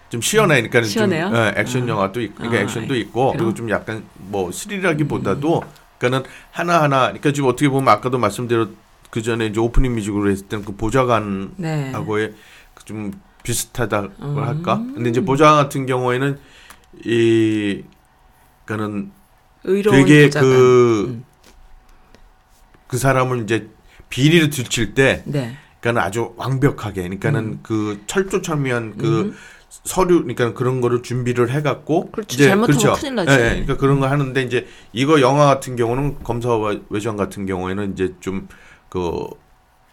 좀 0.09 0.21
시원하니까 0.21 0.81
좀 0.81 0.91
시원해요? 0.91 1.31
예, 1.33 1.55
액션 1.57 1.85
아. 1.85 1.89
영화도 1.89 2.21
있고, 2.21 2.35
그러니까 2.35 2.59
아, 2.59 2.63
액션도 2.63 2.97
있고? 2.97 3.31
그리고 3.31 3.55
좀 3.55 3.71
약간 3.71 4.03
뭐 4.15 4.51
스릴하기보다도, 4.51 5.63
그러니까는 5.99 6.29
하나 6.51 6.83
하나, 6.83 7.01
그러니까 7.03 7.31
지금 7.31 7.49
어떻게 7.49 7.69
보면 7.69 7.89
아까도 7.95 8.19
말씀드렸 8.19 8.71
그 9.11 9.23
전에 9.23 9.47
이제 9.47 9.61
오프닝 9.61 9.95
뮤직으로 9.95 10.29
했을 10.29 10.49
때는 10.49 10.65
그 10.65 10.75
보좌관하고의 10.75 12.29
네. 12.31 12.35
좀 12.85 13.13
비슷하다고 13.45 14.09
음. 14.23 14.39
할까? 14.43 14.79
근데 14.79 15.11
이제 15.11 15.21
보좌관 15.21 15.63
같은 15.63 15.87
경우에는 15.87 16.41
이 17.05 17.85
그러니까는 18.65 19.13
의로운 19.65 19.97
되게 19.97 20.27
보좌관. 20.27 20.49
그, 20.51 21.05
음. 21.09 21.25
그 22.87 22.99
사람을 22.99 23.43
이제 23.43 23.69
비리를 24.09 24.51
들칠 24.51 24.95
때, 24.95 25.23
네. 25.27 25.57
그러니까는 25.81 26.07
아주 26.07 26.35
완벽하게, 26.37 27.03
그러니까는 27.03 27.61
그 27.63 28.03
철조철미한 28.07 28.99
그 28.99 29.21
음. 29.21 29.37
서류, 29.69 30.23
그러니까 30.23 30.53
그런 30.53 30.81
거를 30.81 31.03
준비를 31.03 31.51
해갖고, 31.51 32.11
그렇죠. 32.11 32.37
잘못하면 32.37 32.95
큰일 32.95 33.15
나지. 33.15 33.31
예, 33.31 33.35
예. 33.37 33.49
그러니까 33.51 33.77
그런 33.77 34.01
거 34.01 34.09
하는데 34.09 34.43
이제 34.43 34.67
이거 34.93 35.21
영화 35.21 35.47
같은 35.47 35.77
경우는 35.77 36.23
검사와 36.25 36.77
외전 36.89 37.17
같은 37.17 37.47
경우에는 37.47 37.93
이제 37.93 38.15
좀 38.21 38.49
그 38.91 39.29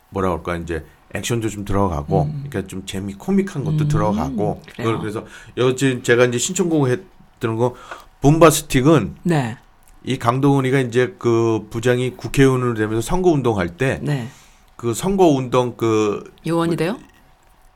뭐라 0.10 0.30
그럴까 0.30 0.58
이제 0.58 0.84
액션도 1.14 1.48
좀 1.48 1.64
들어가고, 1.64 2.26
그러니까 2.26 2.68
좀 2.68 2.86
재미 2.86 3.14
코믹한 3.14 3.64
것도 3.64 3.86
음, 3.86 3.88
들어가고, 3.88 4.62
그래서 4.76 5.26
여지 5.56 6.02
제가 6.04 6.26
이제 6.26 6.38
신청곡 6.38 6.90
했던 6.90 7.56
거 7.56 7.76
봄바스틱은 8.22 9.16
네. 9.24 9.58
이 10.04 10.18
강동원이가 10.18 10.80
이제 10.80 11.16
그 11.20 11.68
부장이 11.70 12.12
국회의원으로 12.16 12.74
되면서 12.76 13.02
선거 13.02 13.30
운동할 13.32 13.70
때 13.78 14.00
네. 14.02 14.30
그 14.76 14.94
선거 14.94 15.26
운동 15.28 15.76
그그 15.76 16.32
요원이 16.48 16.76
돼요? 16.76 16.98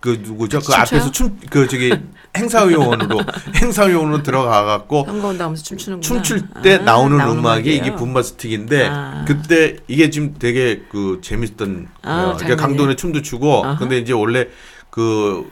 누구죠? 0.04 0.58
그 0.60 0.64
춤춰요? 0.64 0.82
앞에서 0.82 1.12
춤 1.12 1.38
그 1.50 1.68
저기 1.68 1.94
행사위원으로 2.36 3.20
행사위원으로 3.62 4.24
들어가 4.24 4.64
갖고 4.64 5.04
선거 5.06 5.28
운동하면서 5.28 5.64
춤추는구나. 5.64 6.02
춤출 6.08 6.48
때 6.64 6.76
아, 6.76 6.78
나오는 6.80 7.18
나오는 7.18 7.38
음악이 7.40 7.60
음악이에요? 7.70 7.76
이게 7.84 7.96
붐바스틱인데 7.96 8.88
아. 8.88 9.26
그때 9.28 9.76
이게 9.88 10.10
지금 10.10 10.36
되게 10.40 10.84
그 10.90 11.20
재밌던 11.22 11.88
아, 12.02 12.16
거예요. 12.16 12.38
그러니까? 12.38 12.56
강동원이 12.56 12.96
춤도 12.96 13.22
추고 13.22 13.64
아하. 13.66 13.78
근데 13.78 13.98
이제 14.00 14.14
원래 14.14 14.48
그 14.90 15.52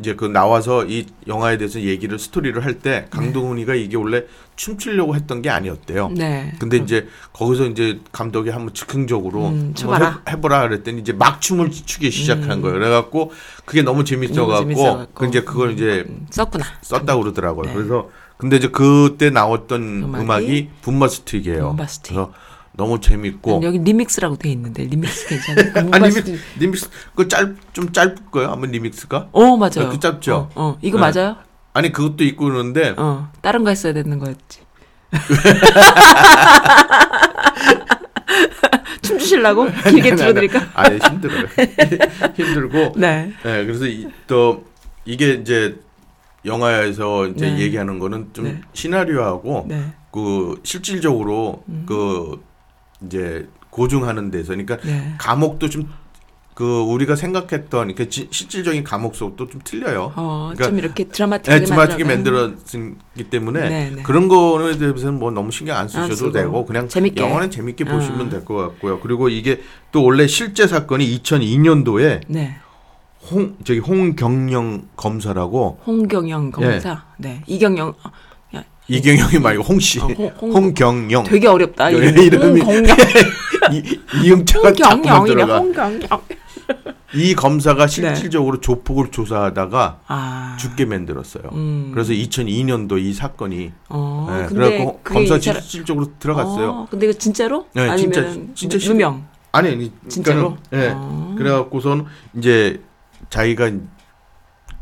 이제 0.00 0.14
그 0.14 0.24
나와서 0.26 0.84
이 0.86 1.06
영화에 1.26 1.58
대해서 1.58 1.80
얘기를 1.80 2.18
스토리를 2.18 2.64
할 2.64 2.78
때 2.78 3.06
강동원이가 3.10 3.74
이게 3.74 3.96
원래 3.96 4.22
춤추려고 4.54 5.16
했던 5.16 5.42
게 5.42 5.50
아니었대요. 5.50 6.10
네. 6.16 6.52
근데 6.60 6.76
이제 6.76 7.08
거기서 7.32 7.66
이제 7.66 7.98
감독이 8.12 8.50
한번 8.50 8.72
즉흥적으로 8.74 9.48
음, 9.48 9.74
한번. 9.76 10.02
해, 10.02 10.32
해보라 10.34 10.62
그랬더니 10.68 11.00
이제 11.00 11.12
막 11.12 11.40
춤을 11.40 11.70
추기 11.70 12.10
시작한 12.12 12.58
음. 12.58 12.62
거예요. 12.62 12.78
그래갖고 12.78 13.32
그게 13.64 13.82
너무 13.82 14.04
재밌어갖고 14.04 14.58
재밌어갖고. 14.60 15.12
그 15.14 15.26
이제 15.26 15.42
그걸 15.42 15.72
이제 15.72 16.04
음, 16.08 16.26
썼구나. 16.30 16.64
썼다 16.82 17.14
고 17.16 17.22
그러더라고요. 17.22 17.66
네. 17.66 17.74
그래서 17.74 18.10
근데 18.36 18.56
이제 18.56 18.68
그때 18.68 19.30
나왔던 19.30 19.82
음악이? 20.04 20.22
음악이, 20.24 20.68
Boombastic이에요. 20.82 21.70
Boombastic. 21.70 22.14
그래서 22.14 22.32
너무 22.78 23.00
재밌고 23.00 23.60
여기 23.64 23.78
remix라고 23.78 24.36
돼 24.36 24.50
있는데 24.50 24.84
리믹스 24.84 25.26
괜찮아요? 25.26 25.72
Boombastic. 25.90 26.24
리믹스, 26.26 26.44
리믹스 26.60 26.90
그짧좀 27.16 27.92
짧을 27.92 28.14
거예요. 28.30 28.52
아마 28.52 28.68
리믹스가 28.68 29.30
어 29.32 29.56
맞아요. 29.56 29.88
그 29.90 29.98
짧죠? 29.98 30.50
어, 30.54 30.54
어. 30.54 30.78
이거 30.80 30.96
네. 30.98 31.10
맞아요? 31.12 31.36
아니 31.74 31.90
그것도 31.90 32.22
있고 32.22 32.44
그러는데 32.44 32.94
어 32.96 33.32
다른 33.42 33.64
거 33.64 33.70
했어야 33.70 33.92
되는 33.92 34.16
거였지. 34.20 34.60
춤추실라고 39.02 39.66
길게 39.90 40.14
들어드릴까? 40.14 40.68
아니 40.74 40.98
힘들어요. 40.98 41.46
힘들고 42.36 42.92
네. 42.96 43.32
네, 43.42 43.64
그래서 43.64 43.86
이, 43.86 44.06
또 44.28 44.64
이게 45.04 45.32
이제 45.32 45.76
영화에서 46.44 47.26
이제 47.26 47.50
네. 47.50 47.58
얘기하는 47.58 47.98
거는 47.98 48.28
좀 48.34 48.44
네. 48.44 48.60
시나리오하고 48.72 49.66
네. 49.68 49.82
그 50.12 50.60
실질적으로 50.62 51.64
음. 51.68 51.82
그 51.84 52.46
이제 53.06 53.48
고증하는 53.70 54.30
데서 54.30 54.48
그러니까 54.48 54.76
네. 54.78 55.14
감옥도 55.18 55.68
좀 55.68 55.88
그 56.58 56.80
우리가 56.80 57.14
생각했던 57.14 57.94
그 57.94 58.08
지- 58.08 58.26
실질적인 58.32 58.82
감옥 58.82 59.14
속도 59.14 59.46
좀 59.48 59.60
틀려요. 59.62 60.12
어, 60.16 60.50
그러니까- 60.52 60.64
좀 60.66 60.78
이렇게 60.80 61.04
드라마틱하게 61.04 61.60
네, 61.60 61.64
드마틱하게 61.64 62.02
만들어간. 62.02 62.56
만들었기 62.56 63.30
때문에 63.30 63.68
네, 63.68 63.90
네. 63.94 64.02
그런 64.02 64.26
거에 64.26 64.76
대해서는 64.76 65.20
뭐 65.20 65.30
너무 65.30 65.52
신경 65.52 65.76
안 65.76 65.86
쓰셔도 65.86 66.16
쓰고. 66.16 66.32
되고 66.32 66.66
그냥 66.66 66.88
재밌게. 66.88 67.22
영화는 67.22 67.52
재밌게 67.52 67.84
어. 67.84 67.86
보시면 67.94 68.28
될 68.28 68.44
것 68.44 68.56
같고요. 68.56 68.98
그리고 68.98 69.28
이게 69.28 69.60
또 69.92 70.02
원래 70.02 70.26
실제 70.26 70.66
사건이 70.66 71.20
2002년도에 71.22 72.22
네. 72.26 72.56
홍 73.30 73.54
저기 73.62 73.78
홍경영 73.78 74.88
검사라고 74.96 75.78
홍경영 75.86 76.50
검사. 76.50 77.04
네. 77.18 77.40
이경영. 77.46 77.94
이경영이 78.88 79.38
말고 79.38 79.62
홍씨 79.62 80.00
어, 80.00 80.06
홍- 80.06 80.32
홍- 80.40 80.52
홍경영 80.54 81.24
되게 81.24 81.46
어렵다. 81.46 81.92
예, 81.92 81.96
이름이. 81.96 82.62
이응차가 84.24 84.72
자꾸만. 84.72 85.24
들어가. 85.24 85.58
홍경영. 85.58 86.00
이 87.14 87.34
검사가 87.34 87.86
실질적으로 87.86 88.60
조폭을 88.60 89.10
조사하다가 89.10 90.00
아. 90.06 90.56
죽게 90.60 90.84
만들었어요. 90.84 91.44
음. 91.52 91.90
그래서 91.94 92.12
2002년도 92.12 92.98
이 93.02 93.12
사건이 93.14 93.72
어. 93.88 94.26
네, 94.30 94.46
그래갖고 94.54 95.00
검사 95.04 95.36
이 95.36 95.40
사람- 95.40 95.62
실질적으로 95.62 96.12
들어갔어요. 96.18 96.70
어, 96.70 96.86
근데 96.90 97.06
이거 97.08 97.18
진짜로? 97.18 97.66
네, 97.74 97.96
진짜- 97.96 98.20
아니면 98.20 98.50
진짜 98.54 98.78
실- 98.78 98.92
누명? 98.92 99.24
아니, 99.52 99.70
아니 99.70 99.92
진짜로? 100.08 100.56
그러니까는, 100.70 100.84
예. 100.84 100.92
어. 100.94 101.34
그래갖고선 101.38 102.04
이제 102.36 102.82
자기가 103.30 103.70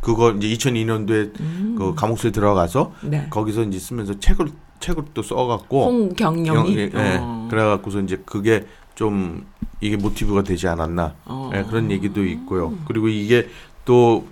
그거 0.07 0.31
이제 0.31 0.47
2002년도에 0.55 1.33
그 1.77 1.93
감옥소에 1.97 2.31
들어가서 2.31 2.93
음. 3.03 3.11
네. 3.11 3.27
거기서 3.29 3.65
이제 3.65 3.81
쓰면서 3.81 4.21
책을 4.21 4.47
책을 4.79 5.03
또 5.15 5.23
써갖고 5.25 5.85
홍경영이. 5.85 6.79
영- 6.79 6.91
예, 6.95 7.19
어. 7.21 7.49
그래갖고서 7.51 7.99
이제 8.03 8.23
그게 8.25 8.67
좀 8.95 9.45
이게 9.81 9.97
모티브가 9.97 10.45
되지 10.45 10.69
않았나 10.69 11.17
어. 11.25 11.51
예, 11.57 11.65
그런 11.65 11.91
얘기도 11.91 12.25
있고요. 12.25 12.73
그리고 12.87 13.09
이게 13.09 13.49
또 13.85 14.29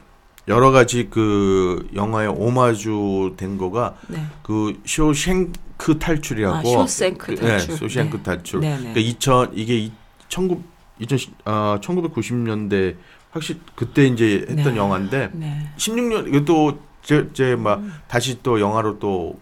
여러 0.47 0.71
가지 0.71 1.09
그 1.11 1.89
영화에 1.93 2.29
오마주 2.29 3.35
된 3.37 3.59
거가 3.59 3.97
네. 4.07 4.23
그 4.45 4.81
쇼생크 4.87 5.99
탈출이라고 5.99 6.57
아, 6.57 6.63
쇼생크 6.87 7.35
그, 7.35 7.41
탈출. 7.41 7.69
네, 7.71 7.77
쇼생크 7.77 8.17
네. 8.19 8.23
탈출. 8.23 8.61
네, 8.61 8.71
네. 8.77 8.93
그러니까 8.93 9.01
2000 9.01 9.51
이게 9.55 9.77
2 9.77 9.93
19 10.29 10.63
2000 11.01 11.19
아 11.45 11.81
1990년대 11.83 12.95
확실히 13.35 13.61
그때 13.75 14.07
이제 14.07 14.47
했던 14.49 14.75
네. 14.75 14.77
영화인데 14.77 15.31
네. 15.33 15.69
16년 15.77 16.29
16년 16.29 16.29
이것도 16.29 16.79
제제막 17.03 17.83
다시 18.07 18.39
또 18.43 18.61
영화로 18.61 19.01
또 19.01 19.39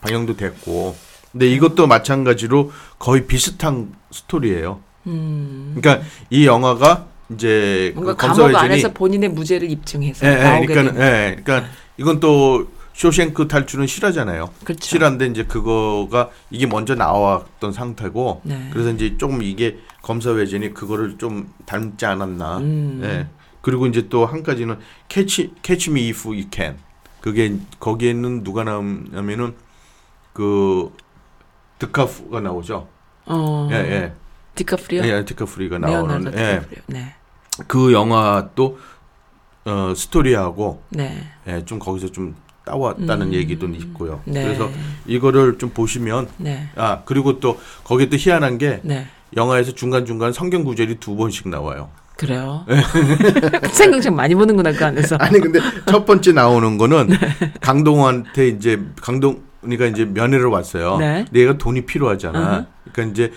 방영도 0.00 0.36
됐고 0.36 0.96
근데 1.30 1.48
이것도 1.48 1.86
마찬가지로 1.86 2.72
거의 2.98 3.26
비슷한 3.26 3.94
스토리예요. 4.10 4.80
음. 5.06 5.76
그러니까 5.78 6.04
이 6.30 6.46
영화가 6.46 7.06
이제 7.30 7.92
뭔가 7.94 8.14
그 8.14 8.26
감옥 8.26 8.54
안에서 8.54 8.92
본인의 8.92 9.30
무죄를 9.30 9.70
입증해서 9.70 10.26
예, 10.26 10.32
예, 10.32 10.42
나오게 10.42 10.66
그러니까 10.66 10.94
되는. 10.94 11.06
예, 11.06 11.42
그러니까 11.42 11.70
이건 11.98 12.20
또 12.20 12.66
쇼생크 13.00 13.46
탈출은 13.46 13.86
실화잖아요. 13.86 14.48
그렇죠. 14.64 14.82
실화인데 14.82 15.26
이제 15.26 15.44
그거가 15.44 16.30
이게 16.50 16.66
먼저 16.66 16.94
나왔던 16.94 17.72
상태고 17.72 18.40
네. 18.44 18.70
그래서 18.72 18.90
이제 18.90 19.18
조금 19.18 19.42
이게 19.42 19.78
검사 20.00 20.34
회전이 20.34 20.72
그거를 20.72 21.18
좀 21.18 21.52
닮지 21.66 22.06
않았나. 22.06 22.58
음. 22.58 23.00
예. 23.04 23.26
그리고 23.60 23.86
이제 23.86 24.08
또 24.08 24.24
한 24.24 24.42
가지는 24.42 24.78
Catch 25.08 25.52
Catch 25.60 25.90
Me 25.90 26.08
If 26.08 26.34
You 26.38 26.48
Can. 26.48 26.78
그게 27.20 27.56
거기에는 27.80 28.42
누가 28.44 28.64
나오냐면은 28.64 29.54
그 30.32 30.90
드카프가 31.78 32.40
나오죠. 32.40 32.88
어. 33.26 33.68
예, 33.72 33.76
예. 33.76 34.12
디카프리오. 34.54 35.02
예, 35.04 35.22
레오나르도 35.78 36.30
나오는 36.30 36.32
예. 36.32 36.60
디카프리오. 36.60 36.82
네. 36.86 37.14
그 37.66 37.92
영화 37.92 38.48
또 38.54 38.78
어, 39.66 39.92
스토리하고 39.94 40.82
네. 40.90 41.26
예, 41.46 41.62
좀 41.66 41.78
거기서 41.78 42.08
좀 42.10 42.34
따왔다는 42.66 43.28
음. 43.28 43.32
얘기도 43.32 43.66
있고요. 43.68 44.20
네. 44.24 44.42
그래서 44.42 44.68
이거를 45.06 45.56
좀 45.56 45.70
보시면 45.70 46.28
네. 46.36 46.68
아 46.74 47.02
그리고 47.04 47.40
또 47.40 47.58
거기에 47.84 48.08
또 48.08 48.16
희한한 48.16 48.58
게 48.58 48.80
네. 48.82 49.06
영화에서 49.36 49.72
중간 49.72 50.04
중간 50.04 50.32
성경 50.32 50.64
구절이 50.64 50.96
두 50.96 51.16
번씩 51.16 51.48
나와요. 51.48 51.88
그래요. 52.16 52.66
생각 53.72 54.00
좀 54.00 54.16
많이 54.16 54.34
보는구나 54.34 54.72
그 54.72 54.84
안에서. 54.84 55.16
아니 55.20 55.38
근데 55.38 55.60
첫 55.86 56.04
번째 56.04 56.32
나오는 56.32 56.76
거는 56.76 57.06
네. 57.06 57.18
강동원한테 57.60 58.48
이제 58.48 58.82
강동이가 59.00 59.86
이제 59.86 60.04
면회를 60.04 60.46
왔어요. 60.46 60.98
네. 60.98 61.24
얘가 61.34 61.56
돈이 61.56 61.86
필요하잖아. 61.86 62.38
어허. 62.38 62.66
그러니까 62.92 63.12
이제 63.12 63.32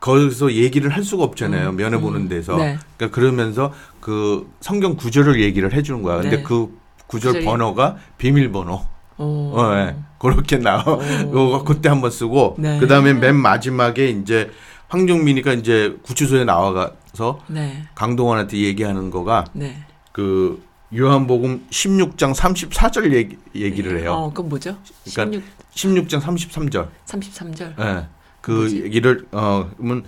거기서 0.00 0.52
얘기를 0.52 0.90
할 0.90 1.04
수가 1.04 1.22
없잖아요. 1.24 1.72
면회 1.72 1.98
보는 1.98 2.28
데서. 2.28 2.56
네. 2.56 2.78
그러니까 2.96 3.14
그러면서 3.14 3.72
그 4.00 4.50
성경 4.60 4.96
구절을 4.96 5.40
얘기를 5.40 5.72
해주는 5.72 6.02
거야. 6.02 6.20
근데 6.20 6.38
네. 6.38 6.42
그 6.42 6.68
구절 7.06 7.34
구절이- 7.34 7.44
번호가 7.44 7.96
비밀번호. 8.18 8.80
오. 9.18 9.24
어, 9.58 9.74
예. 9.76 9.96
그렇게 10.18 10.58
나와. 10.58 10.82
그거 10.84 11.64
그때 11.64 11.88
한번 11.88 12.10
쓰고 12.10 12.56
네. 12.58 12.78
그다음에 12.78 13.14
맨 13.14 13.36
마지막에 13.36 14.08
이제 14.10 14.50
황정민이가 14.88 15.52
이제 15.54 15.96
구치소에 16.02 16.44
나와가서 16.44 17.40
네. 17.48 17.84
강동원한테 17.94 18.58
얘기하는 18.58 19.10
거가 19.10 19.44
네. 19.52 19.76
그 20.12 20.62
요한복음 20.96 21.66
16장 21.70 22.34
34절 22.34 23.12
얘기, 23.12 23.36
얘기를 23.54 24.00
해요. 24.00 24.12
어, 24.12 24.28
그건 24.30 24.48
뭐죠? 24.48 24.76
그러니까 25.12 25.42
16, 25.74 26.08
16장 26.08 26.20
33절. 26.20 26.88
33절. 27.06 27.78
예. 27.80 28.06
그 28.40 28.50
뭐지? 28.52 28.82
얘기를 28.84 29.26
어 29.32 29.68
그러면 29.76 30.04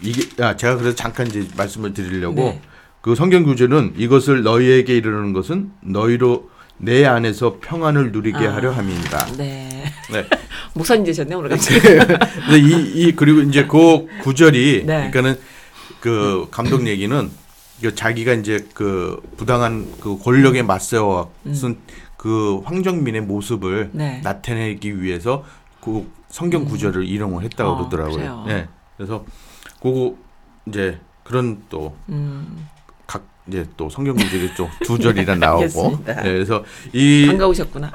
이게 0.00 0.42
아 0.42 0.56
제가 0.56 0.76
그래서 0.76 0.96
잠깐 0.96 1.26
이제 1.26 1.46
말씀을 1.56 1.92
드리려고 1.92 2.34
네. 2.36 2.60
그 3.04 3.14
성경 3.14 3.42
구절은 3.42 3.96
이것을 3.98 4.44
너희에게 4.44 4.96
이르는 4.96 5.34
것은 5.34 5.70
너희로 5.82 6.48
내 6.78 7.04
안에서 7.04 7.58
평안을 7.60 8.12
누리게 8.12 8.38
아. 8.38 8.54
하려 8.54 8.72
함이니라. 8.72 9.26
네. 9.36 9.84
네. 10.10 10.26
목사님 10.72 11.04
되셨네 11.04 11.34
오늘 11.34 11.50
갑자기. 11.50 11.80
근데 11.84 12.58
이, 12.58 12.92
이 12.94 13.12
그리고 13.14 13.42
이제 13.42 13.66
그 13.66 14.06
구절이 14.22 14.84
네. 14.86 15.10
그러니까는 15.10 15.38
그 16.00 16.48
감독 16.50 16.86
얘기는 16.86 17.30
자기가 17.94 18.32
이제 18.32 18.66
그 18.72 19.20
부당한 19.36 19.86
그 20.00 20.18
권력에 20.18 20.62
맞서와 20.62 21.28
쓴그 21.52 22.62
황정민의 22.64 23.20
모습을 23.20 23.90
네. 23.92 24.22
나타내기 24.24 25.02
위해서 25.02 25.44
그 25.82 26.10
성경 26.28 26.64
구절을 26.64 27.04
이용을 27.04 27.44
했다고 27.44 27.70
어, 27.70 27.76
그러더라고요. 27.76 28.16
그래요. 28.16 28.44
네. 28.46 28.68
그래서 28.96 29.26
그거 29.82 30.16
이제 30.66 30.98
그런 31.22 31.62
또 31.68 31.94
음. 32.08 32.66
각 33.14 33.22
이제 33.46 33.64
또 33.76 33.88
성경 33.88 34.16
구절이 34.16 34.54
또두 34.56 34.98
절이나 34.98 35.36
나오고. 35.36 36.00
네, 36.04 36.16
그래서 36.22 36.64
이 36.92 37.26
반가우셨구나. 37.28 37.92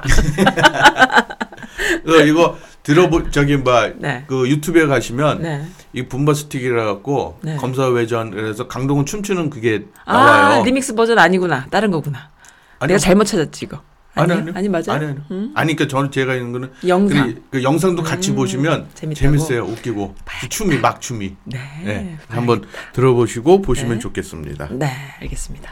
어, 2.06 2.12
이거 2.24 2.56
들어보 2.82 3.30
저기 3.30 3.58
뭐그 3.58 3.96
네. 3.98 4.24
유튜브에 4.30 4.86
가시면 4.86 5.42
네. 5.42 5.66
이 5.92 6.06
분바스틱이라 6.06 6.86
갖고 6.86 7.38
네. 7.42 7.56
검사회전 7.56 8.30
그래서 8.30 8.66
강동원 8.66 9.04
춤추는 9.04 9.50
그게 9.50 9.84
아, 10.06 10.14
나와요. 10.14 10.64
리믹스 10.64 10.94
버전 10.94 11.18
아니구나. 11.18 11.66
다른 11.70 11.90
거구나. 11.90 12.30
아니, 12.78 12.88
내가 12.88 12.98
잘못 12.98 13.24
찾았지 13.24 13.66
이거. 13.66 13.82
아니? 14.14 14.32
아니 14.32 14.50
아니 14.52 14.68
맞아요. 14.68 14.84
아니 14.88 15.06
아니. 15.06 15.18
음? 15.30 15.52
아니 15.54 15.76
그러니까 15.76 15.86
저는 15.88 16.10
제가 16.10 16.34
있는 16.34 16.52
거는 16.52 16.72
영상. 16.86 17.34
그, 17.34 17.42
그 17.50 17.62
영상도 17.62 18.02
같이 18.02 18.30
음, 18.30 18.36
보시면 18.36 18.88
재밌다고? 18.94 19.14
재밌어요. 19.20 19.64
웃기고 19.64 20.14
그 20.40 20.48
춤이 20.48 20.78
막 20.78 21.00
춤이. 21.00 21.36
네. 21.44 21.58
네. 21.84 22.16
한번 22.28 22.64
들어보시고 22.92 23.62
보시면 23.62 23.94
네. 23.94 23.98
좋겠습니다. 24.00 24.68
네, 24.72 24.86
알겠습니다. 25.20 25.70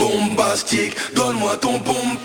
bombastique, 0.00 0.94
donne-moi 1.14 1.56
ton 1.60 1.78
boum, 1.84 2.18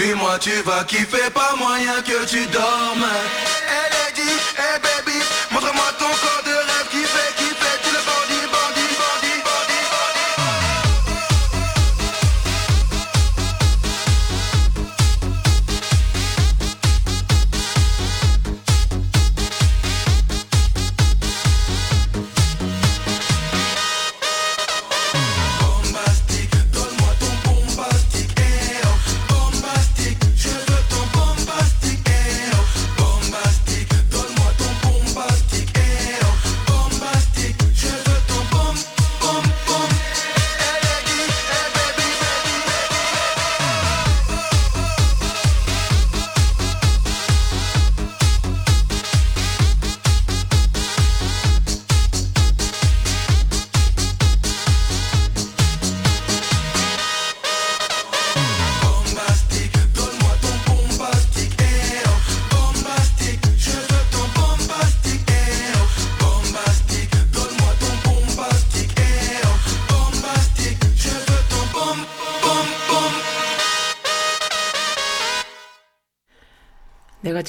Suis-moi, 0.00 0.38
tu 0.38 0.62
vas 0.64 0.82
kiffer, 0.84 1.28
pas 1.30 1.54
moyen 1.58 2.00
que 2.00 2.24
tu 2.24 2.46
dormes. 2.46 3.49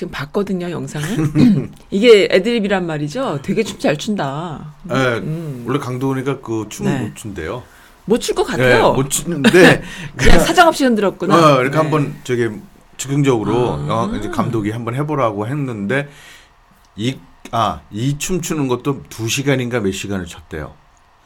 지금 0.02 0.12
봤거든요, 0.12 0.72
영상을. 0.72 1.70
이게 1.92 2.28
애드립이란 2.32 2.88
말이죠. 2.88 3.38
되게 3.44 3.62
춤 3.64 3.78
잘 3.78 3.98
춘다. 3.98 4.74
예, 4.90 5.22
원래 5.64 5.78
강도훈이가 5.80 6.40
그 6.42 6.66
춤을 6.70 6.92
음. 6.92 6.98
네. 6.98 7.04
못 7.04 7.16
춘대요. 7.16 7.64
못 8.06 8.18
출것 8.20 8.48
예, 8.48 8.52
같아요. 8.52 8.94
못 8.94 9.12
추는데 9.12 9.84
그냥 10.18 10.40
사정없이 10.40 10.86
흔들었구나. 10.86 11.36
어, 11.36 11.62
이렇게 11.62 11.70
네. 11.70 11.78
한번 11.78 12.16
저기 12.24 12.50
즉흥적으로 12.98 13.74
아. 13.74 14.10
어, 14.12 14.16
이제 14.18 14.30
감독이 14.30 14.72
한번 14.72 14.96
해보라고 14.96 15.46
했는데 15.48 16.10
이 16.96 17.16
아 17.52 17.82
이 17.92 18.18
춤 18.18 18.42
추는 18.42 18.68
것도 18.68 19.04
두 19.10 19.28
시간인가 19.28 19.82
몇 19.82 19.92
시간을 19.92 20.26
췄대요. 20.26 20.74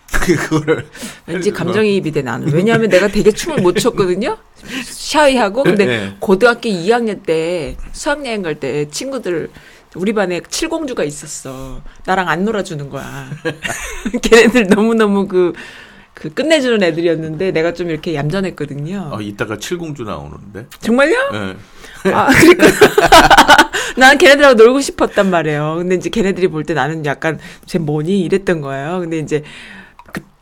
그거를 0.25 0.85
왠지 1.27 1.51
감정이입이 1.51 2.11
돼 2.11 2.21
나는. 2.21 2.51
왜냐하면 2.53 2.89
내가 2.89 3.07
되게 3.07 3.31
춤을 3.31 3.61
못 3.61 3.73
췄거든요. 3.77 4.37
샤이하고 4.83 5.63
근데 5.63 5.85
네. 5.85 6.15
고등학교 6.19 6.69
2학년 6.69 7.23
때 7.23 7.75
수학여행 7.91 8.41
갈 8.41 8.55
때 8.55 8.87
친구들 8.89 9.49
우리 9.95 10.13
반에 10.13 10.41
칠공주가 10.49 11.03
있었어. 11.03 11.81
나랑 12.05 12.29
안 12.29 12.43
놀아주는 12.45 12.89
거야. 12.89 13.29
걔네들 14.21 14.67
너무 14.67 14.93
너무 14.93 15.27
그. 15.27 15.53
그 16.13 16.33
끝내주는 16.33 16.81
애들이었는데 16.81 17.51
내가 17.51 17.73
좀 17.73 17.89
이렇게 17.89 18.15
얌전했거든요. 18.15 19.09
어, 19.11 19.19
이따가 19.19 19.57
칠공주 19.59 20.03
나오는데. 20.03 20.65
정말요? 20.79 21.13
예. 22.05 22.11
아, 22.13 22.29
그러니까 22.29 22.67
나는 23.97 24.17
걔네들하고 24.17 24.53
놀고 24.55 24.79
싶었단 24.79 25.29
말이에요. 25.29 25.75
근데 25.79 25.95
이제 25.95 26.09
걔네들이 26.09 26.47
볼 26.47 26.63
때 26.63 26.73
나는 26.73 27.05
약간 27.05 27.37
쟤 27.65 27.79
뭐니 27.79 28.21
이랬던 28.21 28.61
거예요. 28.61 29.01
근데 29.01 29.19
이제 29.19 29.43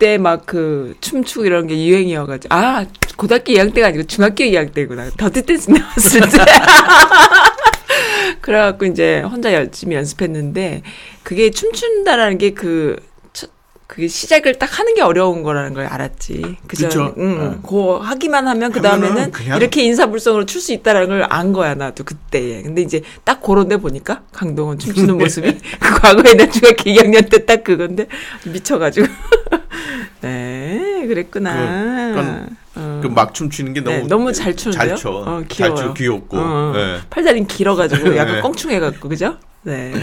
그때 0.03 0.17
막 0.17 0.43
그 0.45 0.95
춤추고 0.99 1.45
이런 1.45 1.65
게 1.65 1.81
유행이어가지고 1.81 2.53
아 2.53 2.85
고등학교 3.15 3.53
2학년 3.53 3.73
때가 3.73 3.87
아니고 3.87 4.03
중학교 4.03 4.43
2학년 4.43 4.73
때구나. 4.73 5.09
더티 5.17 5.43
댄스 5.43 5.69
나왔을 5.71 6.19
때. 6.19 6.37
그래갖고 8.41 8.83
이제 8.85 9.21
혼자 9.21 9.53
열심히 9.53 9.95
연습했는데 9.95 10.81
그게 11.23 11.51
춤춘다라는 11.51 12.37
게그 12.37 12.97
그게 13.87 14.07
시작을 14.07 14.55
딱 14.57 14.79
하는 14.79 14.95
게 14.95 15.01
어려운 15.01 15.41
거라는 15.43 15.73
걸 15.73 15.85
알았지. 15.85 16.57
그죠? 16.67 17.13
응, 17.17 17.59
어. 17.63 17.67
그 17.67 18.03
하기만 18.05 18.47
하면 18.47 18.71
그 18.71 18.81
다음에는 18.81 19.31
이렇게 19.55 19.83
인사불성으로 19.83 20.45
출 20.45 20.59
수 20.59 20.73
있다라는 20.73 21.07
걸 21.07 21.27
안 21.29 21.53
거야 21.53 21.75
나도 21.75 22.03
그때. 22.03 22.61
근데 22.63 22.81
이제 22.81 23.01
딱 23.23 23.39
그런데 23.41 23.77
보니까 23.77 24.23
강동원 24.33 24.79
춤추는 24.79 25.17
모습이 25.17 25.57
그 25.79 25.99
과거에 26.01 26.33
나 26.33 26.49
중학교 26.49 26.83
2학년 26.91 27.29
때 27.29 27.45
딱 27.45 27.63
그건데 27.63 28.07
미쳐가지고. 28.45 29.07
네, 30.21 31.05
그랬구나. 31.07 32.13
그러니까 32.13 32.47
어. 32.75 32.99
그막 33.03 33.33
춤추는 33.33 33.73
게 33.73 33.81
너무 33.81 33.97
네, 33.97 34.07
너무 34.07 34.33
잘 34.33 34.55
추는데요? 34.55 34.89
잘 34.89 34.97
춰. 34.97 35.09
어, 35.11 35.39
잘 35.39 35.47
귀여워요. 35.47 35.75
추, 35.75 35.93
귀엽고. 35.93 36.37
어, 36.37 36.73
예. 36.75 37.01
팔다리 37.09 37.45
길어가지고 37.45 38.15
약간 38.17 38.35
네. 38.35 38.41
껑충해갖고 38.41 39.09
그죠? 39.09 39.37
네. 39.63 39.93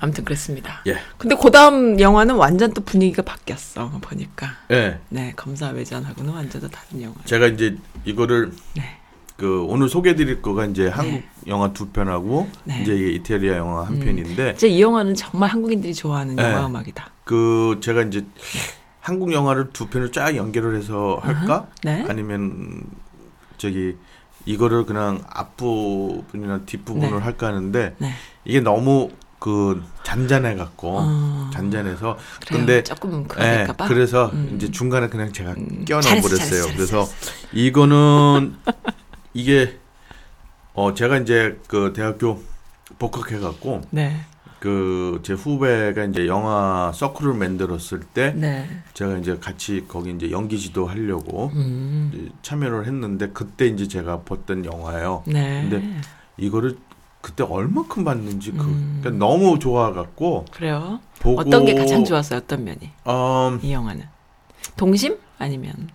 아무튼 0.00 0.24
그랬습니다. 0.24 0.82
예. 0.86 0.98
근데 1.16 1.34
그 1.40 1.50
다음 1.50 1.98
영화는 1.98 2.34
완전 2.34 2.74
또 2.74 2.82
분위기가 2.82 3.22
바뀌었어 3.22 3.90
보니까. 4.02 4.48
예. 4.70 4.98
네, 5.08 5.32
검사 5.34 5.68
외전하고는 5.70 6.32
완전 6.32 6.60
또 6.60 6.68
다른 6.68 7.00
영화. 7.02 7.14
제가 7.24 7.46
이제 7.46 7.76
이거를 8.04 8.52
네. 8.74 8.98
그 9.36 9.64
오늘 9.66 9.88
소개해드릴 9.88 10.42
거가 10.42 10.66
이제 10.66 10.88
한국 10.88 11.22
영화 11.46 11.72
두 11.72 11.88
편하고 11.88 12.48
네. 12.64 12.80
이제 12.82 12.94
이게 12.94 13.10
이태리아 13.12 13.56
영화 13.56 13.86
한 13.86 13.94
음. 13.94 14.00
편인데 14.00 14.52
이제 14.56 14.68
이 14.68 14.80
영화는 14.80 15.14
정말 15.14 15.48
한국인들이 15.50 15.94
좋아하는 15.94 16.36
네. 16.36 16.42
영화 16.42 16.66
음악이다. 16.66 17.10
그 17.24 17.78
제가 17.82 18.02
이제 18.02 18.26
한국 19.00 19.32
영화를 19.32 19.70
두 19.72 19.88
편을 19.88 20.12
쫙 20.12 20.36
연결을 20.36 20.76
해서 20.76 21.18
할까? 21.22 21.68
네. 21.82 22.04
아니면 22.08 22.82
저기 23.58 23.96
이거를 24.46 24.84
그냥 24.86 25.22
앞부분이나 25.28 26.60
뒷부분을 26.66 27.10
네. 27.10 27.18
할까 27.18 27.48
하는데 27.48 27.94
네. 27.98 28.12
이게 28.44 28.60
너무 28.60 29.10
그 29.38 29.82
잔잔해 30.02 30.54
갖고 30.54 30.98
어. 31.00 31.50
잔잔해서 31.52 32.16
그래요. 32.46 32.58
근데 32.58 32.82
조금 32.82 33.22
예, 33.22 33.26
그럴까봐. 33.26 33.88
그래서 33.88 34.30
음. 34.32 34.52
이제 34.56 34.70
중간에 34.70 35.08
그냥 35.08 35.32
제가 35.32 35.52
음, 35.52 35.84
끼워 35.84 36.00
넣어 36.00 36.08
잘했어, 36.08 36.28
버렸어요. 36.28 36.62
잘했어, 36.62 36.74
그래서 36.74 37.04
잘했어, 37.04 37.48
이거는 37.52 38.56
이게 39.34 39.78
어 40.72 40.94
제가 40.94 41.18
이제 41.18 41.60
그 41.68 41.92
대학교 41.94 42.42
복학해 42.98 43.38
갖고 43.38 43.82
네. 43.90 44.24
그 44.64 45.20
제 45.22 45.34
후배가 45.34 46.04
이제 46.04 46.26
영화 46.26 46.90
서클을 46.94 47.34
만들었을 47.34 48.00
때 48.14 48.32
네. 48.34 48.66
제가 48.94 49.18
이제 49.18 49.36
같이 49.38 49.84
거기 49.86 50.10
이제 50.10 50.30
연기 50.30 50.58
지도 50.58 50.86
하려고 50.86 51.50
음. 51.54 52.30
참여를 52.40 52.86
했는데 52.86 53.28
그때 53.28 53.66
이제 53.66 53.86
제가 53.86 54.22
봤던 54.22 54.64
영화예요. 54.64 55.22
네. 55.26 55.68
근데 55.68 56.00
이거를 56.38 56.78
그때 57.20 57.44
얼마큼 57.44 58.04
봤는지 58.04 58.52
그 58.52 58.64
음. 58.64 59.00
그러니까 59.02 59.26
너무 59.26 59.58
좋아 59.58 59.92
갖고 59.92 60.46
그래요. 60.50 61.00
보고 61.20 61.40
어떤 61.42 61.66
게 61.66 61.74
가장 61.74 62.02
좋았어요? 62.04 62.38
어떤 62.38 62.64
면이? 62.64 62.90
음, 63.06 63.58
이 63.62 63.72
영화는 63.72 64.04
동심 64.76 65.18
아니면 65.38 65.90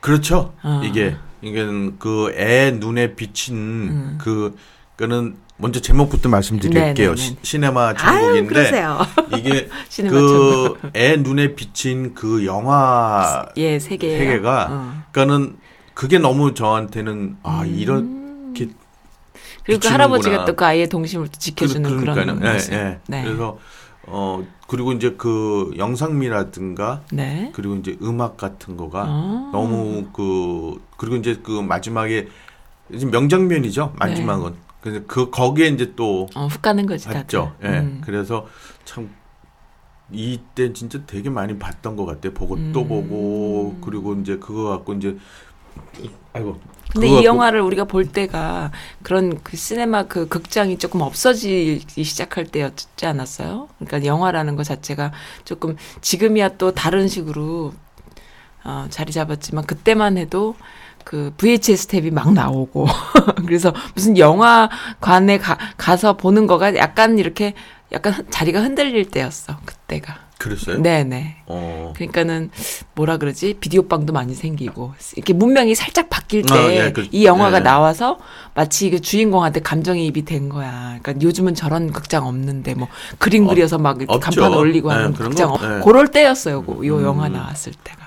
그렇죠. 0.00 0.54
어. 0.62 0.80
이게 0.84 1.16
이게 1.42 1.64
그 1.98 2.32
애 2.36 2.70
눈에 2.70 3.16
비친 3.16 3.56
음. 3.56 4.18
그 4.20 4.56
그는 4.96 5.36
먼저 5.58 5.80
제목부터 5.80 6.28
말씀드릴게요. 6.28 6.92
네네네. 6.94 7.16
시, 7.16 7.36
시네마 7.42 7.94
아유 7.98 8.20
제목인데 8.20 8.46
그러세요. 8.48 8.98
이게 9.36 9.68
그 10.08 10.74
애 10.94 11.16
눈에 11.16 11.54
비친 11.54 12.14
그 12.14 12.44
영화 12.46 13.46
예 13.56 13.78
세계 13.78 14.18
세계가 14.18 14.68
어. 14.70 15.02
그러니까는 15.12 15.56
그게 15.94 16.18
너무 16.18 16.54
저한테는 16.54 17.36
아 17.42 17.62
음. 17.62 17.74
이렇게 17.78 18.70
그리고 19.64 19.80
그. 19.80 19.88
할아버지가 19.88 20.44
또 20.44 20.54
그 20.56 20.64
아이의 20.64 20.88
동심을 20.88 21.28
또 21.28 21.38
지켜주는 21.38 21.88
그, 21.90 22.00
그러니까는 22.00 22.46
예, 22.46 22.52
모습. 22.52 22.72
예. 22.72 22.98
네. 23.08 23.24
그래서 23.24 23.58
어 24.08 24.46
그리고 24.68 24.92
이제 24.92 25.14
그 25.18 25.72
영상미라든가 25.76 27.02
네. 27.12 27.50
그리고 27.54 27.74
이제 27.76 27.96
음악 28.02 28.36
같은 28.36 28.76
거가 28.76 29.04
어. 29.08 29.50
너무 29.52 30.06
그 30.12 30.80
그리고 30.96 31.16
이제 31.16 31.38
그 31.42 31.50
마지막에 31.60 32.28
이제 32.92 33.04
명장면이죠 33.06 33.94
마지막은 33.98 34.52
네. 34.52 34.56
그래서 34.86 35.04
그 35.08 35.30
거기에 35.30 35.66
이제 35.66 35.94
또 35.96 36.28
어, 36.36 36.46
훅 36.46 36.62
가는 36.62 36.86
거지. 36.86 37.08
봤죠 37.08 37.56
예 37.64 37.66
음. 37.80 38.00
그래서 38.04 38.46
참 38.84 39.10
이때 40.12 40.72
진짜 40.72 41.00
되게 41.06 41.28
많이 41.28 41.58
봤던 41.58 41.96
것 41.96 42.06
같아요 42.06 42.32
보고 42.32 42.54
음. 42.54 42.70
또 42.72 42.86
보고 42.86 43.76
그리고 43.80 44.14
이제 44.14 44.36
그거 44.36 44.68
갖고 44.70 44.94
이제 44.94 45.16
아이고 46.32 46.60
근데 46.92 47.08
이 47.08 47.10
갖고- 47.10 47.24
영화를 47.24 47.60
우리가 47.62 47.84
볼 47.84 48.06
때가 48.06 48.70
그런 49.02 49.42
그 49.42 49.56
시네마 49.56 50.04
그 50.04 50.28
극장이 50.28 50.78
조금 50.78 51.00
없어지기 51.00 52.04
시작할 52.04 52.46
때였지 52.46 53.04
않았어요? 53.06 53.68
그러니까 53.80 54.06
영화라는 54.06 54.54
것 54.54 54.62
자체가 54.62 55.10
조금 55.44 55.76
지금이야 56.00 56.50
또 56.58 56.70
다른 56.72 57.08
식으로 57.08 57.74
어, 58.64 58.86
자리 58.90 59.10
잡았지만 59.12 59.64
그때만 59.66 60.16
해도 60.16 60.54
그 61.06 61.32
VHS 61.36 61.86
탭이 61.86 62.12
막 62.12 62.32
나오고 62.32 62.84
그래서 63.46 63.72
무슨 63.94 64.18
영화관에 64.18 65.38
가, 65.38 65.56
가서 65.76 66.16
보는 66.16 66.48
거가 66.48 66.74
약간 66.74 67.20
이렇게 67.20 67.54
약간 67.92 68.12
흔- 68.12 68.26
자리가 68.28 68.60
흔들릴 68.60 69.04
때였어 69.08 69.56
그때가. 69.64 70.26
그랬어요? 70.38 70.82
네네. 70.82 71.36
어. 71.46 71.92
그러니까는 71.94 72.50
뭐라 72.96 73.18
그러지 73.18 73.54
비디오방도 73.60 74.12
많이 74.12 74.34
생기고 74.34 74.94
이렇게 75.14 75.32
문명이 75.32 75.76
살짝 75.76 76.10
바뀔 76.10 76.42
때 76.42 76.52
아, 76.54 76.60
이 76.72 76.76
예, 76.76 76.92
그- 76.92 77.08
영화가 77.22 77.58
예. 77.58 77.62
나와서 77.62 78.18
마치 78.54 78.90
그 78.90 79.00
주인공한테 79.00 79.60
감정이입이 79.60 80.24
된 80.24 80.48
거야. 80.48 80.98
그러니까 81.00 81.14
요즘은 81.24 81.54
저런 81.54 81.92
극장 81.92 82.26
없는데 82.26 82.74
뭐 82.74 82.88
그림 83.18 83.46
어, 83.46 83.50
그려서 83.50 83.78
막 83.78 83.98
이렇게 84.02 84.12
없죠. 84.12 84.40
간판 84.40 84.58
올리고 84.58 84.90
예, 84.90 84.94
하는 84.94 85.12
그런 85.14 85.30
극장 85.30 85.50
거, 85.50 85.54
어, 85.54 85.76
예. 85.78 85.80
그럴 85.84 86.08
때였어요. 86.08 86.64
그- 86.64 86.84
요 86.84 87.02
영화 87.04 87.28
음. 87.28 87.32
나왔을 87.34 87.72
때가. 87.84 88.05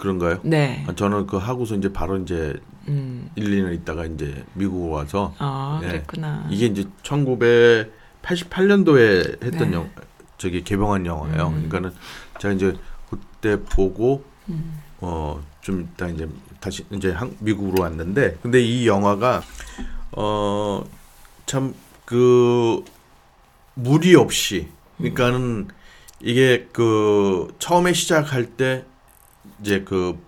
그런가요? 0.00 0.38
네. 0.42 0.84
아, 0.88 0.94
저는 0.94 1.26
그 1.26 1.36
하고서 1.36 1.74
이제 1.76 1.92
바로 1.92 2.16
이제 2.16 2.54
음. 2.88 3.28
1, 3.36 3.44
2년 3.44 3.74
있다가 3.74 4.06
이제 4.06 4.44
미국 4.54 4.90
와서 4.90 5.34
아 5.38 5.80
예. 5.84 5.88
그랬구나. 5.88 6.46
이게 6.50 6.66
이제 6.66 6.84
1988년도에 7.02 9.44
했던 9.44 9.70
네. 9.70 9.76
영 9.76 9.90
저기 10.38 10.64
개봉한 10.64 11.04
영화예요. 11.06 11.48
음. 11.48 11.68
그러니까는 11.68 11.92
제가 12.40 12.54
이제 12.54 12.74
그때 13.10 13.60
보고 13.62 14.24
음. 14.48 14.80
어좀 15.00 15.88
이따 15.94 16.08
이제 16.08 16.28
다시 16.60 16.84
이제 16.90 17.10
한, 17.12 17.36
미국으로 17.40 17.82
왔는데 17.82 18.38
근데 18.42 18.60
이 18.60 18.86
영화가 18.86 19.42
어 20.16 20.84
참 21.46 21.74
그 22.04 22.84
무리 23.74 24.14
없이 24.16 24.68
그러니까는 24.98 25.68
이게 26.20 26.68
그 26.72 27.54
처음에 27.60 27.92
시작할 27.92 28.46
때 28.56 28.84
이제 29.60 29.82
그 29.82 30.18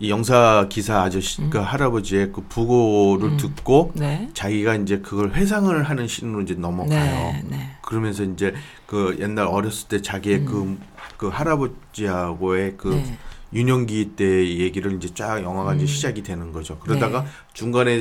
이 0.00 0.10
영사 0.10 0.66
기사 0.68 1.02
아저씨 1.02 1.40
그 1.50 1.58
할아버지의 1.58 2.32
그 2.32 2.40
부고를 2.48 3.28
음. 3.28 3.36
듣고 3.36 3.92
네. 3.94 4.28
자기가 4.34 4.74
이제 4.74 4.98
그걸 4.98 5.30
회상을 5.32 5.84
하는 5.84 6.08
신으로 6.08 6.40
이제 6.42 6.54
넘어가요. 6.54 6.90
네. 6.90 7.44
네. 7.48 7.76
그러면서 7.80 8.24
이제 8.24 8.54
그 8.86 9.16
옛날 9.20 9.46
어렸을 9.46 9.86
때 9.86 10.02
자기의 10.02 10.46
그, 10.46 10.76
그 11.16 11.28
할아버지하고의 11.28 12.74
그 12.76 12.88
음. 12.92 13.02
네. 13.04 13.18
유년기 13.52 14.16
때 14.16 14.24
얘기를 14.58 14.92
이제 14.96 15.14
쫙 15.14 15.40
영화가 15.44 15.74
이제 15.74 15.84
음. 15.84 15.86
시작이 15.86 16.24
되는 16.24 16.50
거죠. 16.52 16.76
그러다가 16.80 17.22
네. 17.22 17.28
중간에 17.52 18.00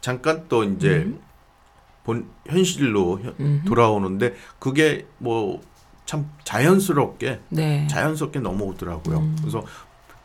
잠깐 0.00 0.44
또 0.48 0.62
이제 0.62 0.98
음. 1.04 1.18
본 2.04 2.28
현실로 2.46 3.18
현- 3.20 3.34
음. 3.40 3.62
돌아오는데 3.66 4.34
그게 4.60 5.04
뭐 5.18 5.60
참 6.08 6.26
자연스럽게 6.42 7.38
네. 7.50 7.86
자연스럽게 7.90 8.40
넘어오더라고요. 8.40 9.18
음. 9.18 9.36
그래서 9.42 9.62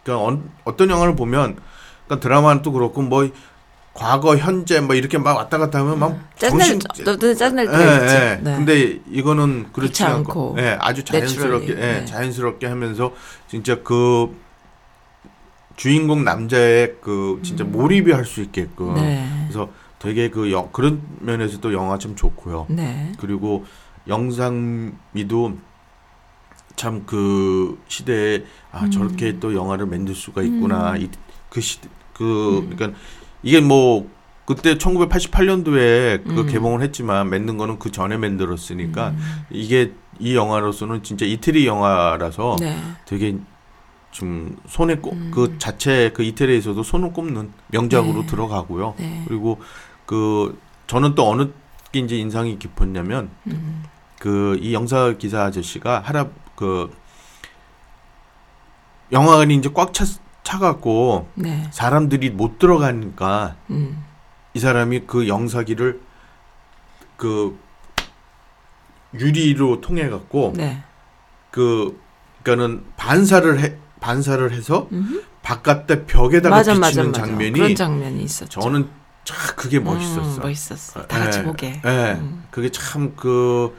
그러니까 0.02 0.26
언- 0.26 0.50
어떤 0.64 0.90
영화를 0.90 1.14
보면 1.14 1.58
그러니까 2.06 2.26
드라마는 2.26 2.62
또 2.62 2.72
그렇고 2.72 3.02
뭐 3.02 3.30
과거 3.94 4.38
현재 4.38 4.80
뭐 4.80 4.96
이렇게 4.96 5.18
막 5.18 5.36
왔다 5.36 5.58
갔다 5.58 5.80
하면 5.80 6.00
막 6.00 6.18
짜증날 6.38 6.80
정신 6.80 7.36
짜증날 7.38 7.66
예, 7.66 7.70
때가 7.70 7.94
있지. 8.04 8.16
예. 8.16 8.40
네. 8.42 8.56
근데 8.56 9.00
이거는 9.12 9.74
그렇지 9.74 10.04
않고, 10.06 10.56
예, 10.58 10.78
아주 10.80 11.04
자연스럽게, 11.04 11.68
예, 11.72 11.76
네. 11.76 12.06
자연스럽게 12.06 12.66
하면서 12.66 13.12
진짜 13.50 13.84
그 13.84 14.34
주인공 15.76 16.24
남자의 16.24 16.96
그 17.02 17.42
진짜 17.44 17.66
몰입이 17.66 18.14
할 18.14 18.24
수 18.26 18.42
있게끔. 18.42 18.92
음. 18.92 18.96
네. 18.96 19.28
그래서 19.44 19.68
되게 20.00 20.30
그 20.30 20.50
영, 20.54 20.70
그런 20.72 21.02
면에서도 21.20 21.74
영화 21.74 21.98
참 21.98 22.16
좋고요. 22.16 22.68
네. 22.70 23.12
그리고 23.20 23.66
영상미도 24.08 25.58
참 26.84 27.06
그 27.06 27.80
시대에 27.88 28.44
아 28.72 28.90
저렇게 28.90 29.40
또 29.40 29.56
영화를 29.56 29.86
만들 29.86 30.14
수가 30.14 30.42
있구나. 30.42 30.98
이, 30.98 31.10
그 31.50 31.62
시대 31.62 31.88
그 32.14 32.68
그러니까 32.70 33.00
이게 33.42 33.62
뭐 33.62 34.10
그때 34.46 34.76
1988년도에 34.76 36.24
그 36.26 36.42
음. 36.42 36.48
개봉을 36.48 36.82
했지만 36.82 37.30
만든 37.30 37.58
거는 37.58 37.80
그 37.80 37.92
전에 37.92 38.18
만들었으니까 38.18 39.10
음. 39.10 39.18
이게 39.50 39.94
이 40.20 40.36
영화로서는 40.36 41.04
진짜 41.04 41.26
이태리 41.26 41.66
영화라서 41.66 42.58
네. 42.60 42.78
되게 43.06 43.38
좀 44.12 44.58
손에 44.68 44.98
꼽, 44.98 45.14
음. 45.14 45.32
그 45.34 45.56
자체 45.58 46.12
그 46.14 46.24
이태리에서도 46.24 46.84
손을 46.84 47.14
꼽는 47.14 47.52
명작으로 47.68 48.22
네. 48.22 48.28
들어가고요. 48.28 48.96
네. 49.00 49.24
그리고 49.28 49.60
그 50.06 50.60
저는 50.88 51.16
또 51.16 51.30
어느 51.30 51.48
게 51.94 52.00
이제 52.00 52.18
인상이 52.18 52.60
깊었냐면 52.60 53.30
음. 53.48 53.84
그이 54.20 54.74
영사 54.74 55.14
기사 55.18 55.44
아저씨가 55.44 56.02
하라 56.02 56.28
그 56.56 56.92
영화관이 59.12 59.56
이제 59.56 59.70
꽉 59.74 59.94
차, 59.94 60.06
차갖고 60.44 61.30
네. 61.36 61.68
사람들이 61.72 62.30
못 62.30 62.60
들어가니까 62.60 63.56
음. 63.70 64.04
이 64.54 64.60
사람이 64.60 65.02
그 65.08 65.28
영사기를 65.28 66.02
그 67.18 67.58
유리로 69.14 69.82
통해 69.82 70.10
갖고 70.10 70.54
네. 70.56 70.84
그 71.52 72.00
그러니까는 72.44 72.84
반사를 72.98 73.60
해 73.60 73.78
반사를 74.00 74.52
해서 74.52 74.88
음흠. 74.92 75.24
바깥에 75.44 76.06
벽에다가 76.06 76.56
맞아 76.56 76.74
맞아 76.74 76.88
비치는 76.88 77.12
맞아. 77.12 77.26
장면이 77.26 77.52
그런 77.52 77.76
장면이 77.76 78.24
있었죠. 78.24 78.60
저는 78.60 78.90
참 79.24 79.38
그게 79.56 79.80
멋있었어. 79.80 80.38
음, 80.38 80.42
멋있었어. 80.42 81.00
어, 81.00 81.08
다 81.08 81.20
같이 81.20 81.40
예, 81.40 81.44
보게. 81.44 81.82
예. 81.86 82.18
음. 82.20 82.44
그게 82.52 82.70
참 82.70 83.14
그, 83.16 83.76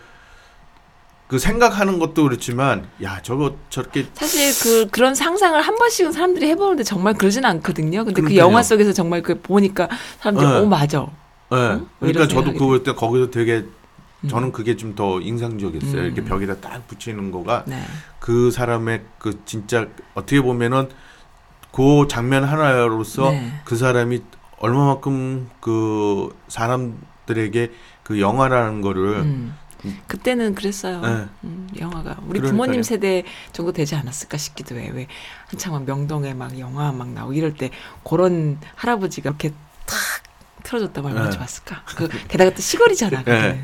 그 1.35 1.41
생각하는 1.41 1.99
것도 1.99 2.23
그렇지만, 2.23 2.87
야, 3.03 3.21
저거 3.21 3.57
저렇게, 3.69 4.07
사실 4.15 4.53
그 4.63 4.89
그런 4.93 5.17
상상을 5.17 5.61
한 5.61 5.75
번씩은 5.75 6.13
사람들이 6.13 6.47
해보는데 6.51 6.85
정말 6.85 7.15
그러진 7.15 7.45
않거든요. 7.45 8.05
근데 8.05 8.23
그. 8.23 8.37
영화 8.37 8.63
속에서 8.63 8.93
정말 8.93 9.21
그 9.21 9.41
보니까 9.41 9.89
사람들이 10.21 10.49
네. 10.49 10.59
오 10.61 10.67
맞아. 10.67 11.09
예. 11.51 11.57
왜 11.99 12.13
그러니까 12.13 12.29
저도 12.29 12.53
그걸 12.53 12.85
때 12.85 12.93
거기서 12.95 13.33
되게, 13.33 13.65
음. 14.21 14.29
저는 14.29 14.53
그게 14.53 14.77
좀 14.77 14.95
더 14.95 15.21
인상적이었어요. 15.21 16.03
음. 16.03 16.07
이렇게 16.07 16.23
벽에다 16.23 16.61
딱 16.61 16.87
붙이는 16.87 17.33
거가 17.33 17.65
네. 17.67 17.83
그 18.21 18.53
사람의 18.53 19.03
그 19.19 19.41
진짜 19.45 19.89
어떻게 20.15 20.41
보면은 20.41 20.89
그 21.73 22.07
장면 22.09 22.45
하나로서 22.45 23.33
네. 23.33 23.61
그 23.65 23.75
사람이 23.75 24.23
얼마만큼 24.61 25.51
그 25.61 26.29
사람들에게 26.47 27.73
그 28.05 28.21
영화라는 28.21 28.83
거를 28.83 29.17
음. 29.17 29.57
그때는 30.07 30.55
그랬어요. 30.55 31.01
네. 31.01 31.27
음, 31.45 31.69
영화가 31.79 32.19
우리 32.23 32.41
그러니까요. 32.41 32.51
부모님 32.51 32.83
세대 32.83 33.25
정도 33.53 33.73
되지 33.73 33.95
않았을까 33.95 34.37
싶기도 34.39 34.77
해. 34.77 34.91
왜 34.91 35.07
한창 35.47 35.73
막 35.73 35.85
명동에 35.85 36.35
막 36.35 36.59
영화 36.59 36.93
막 36.93 37.09
나오고 37.09 37.35
이럴 37.35 37.55
때 37.55 37.71
그런 38.09 38.59
할아버지가 38.75 39.31
이렇게 39.31 39.51
탁 39.87 39.99
틀어줬다면 40.63 41.11
얼마나 41.13 41.31
네. 41.31 41.37
좋았을까. 41.37 41.83
그 41.97 42.09
게다가 42.29 42.55
또 42.55 42.61
시골이잖아. 42.61 43.23
네. 43.25 43.63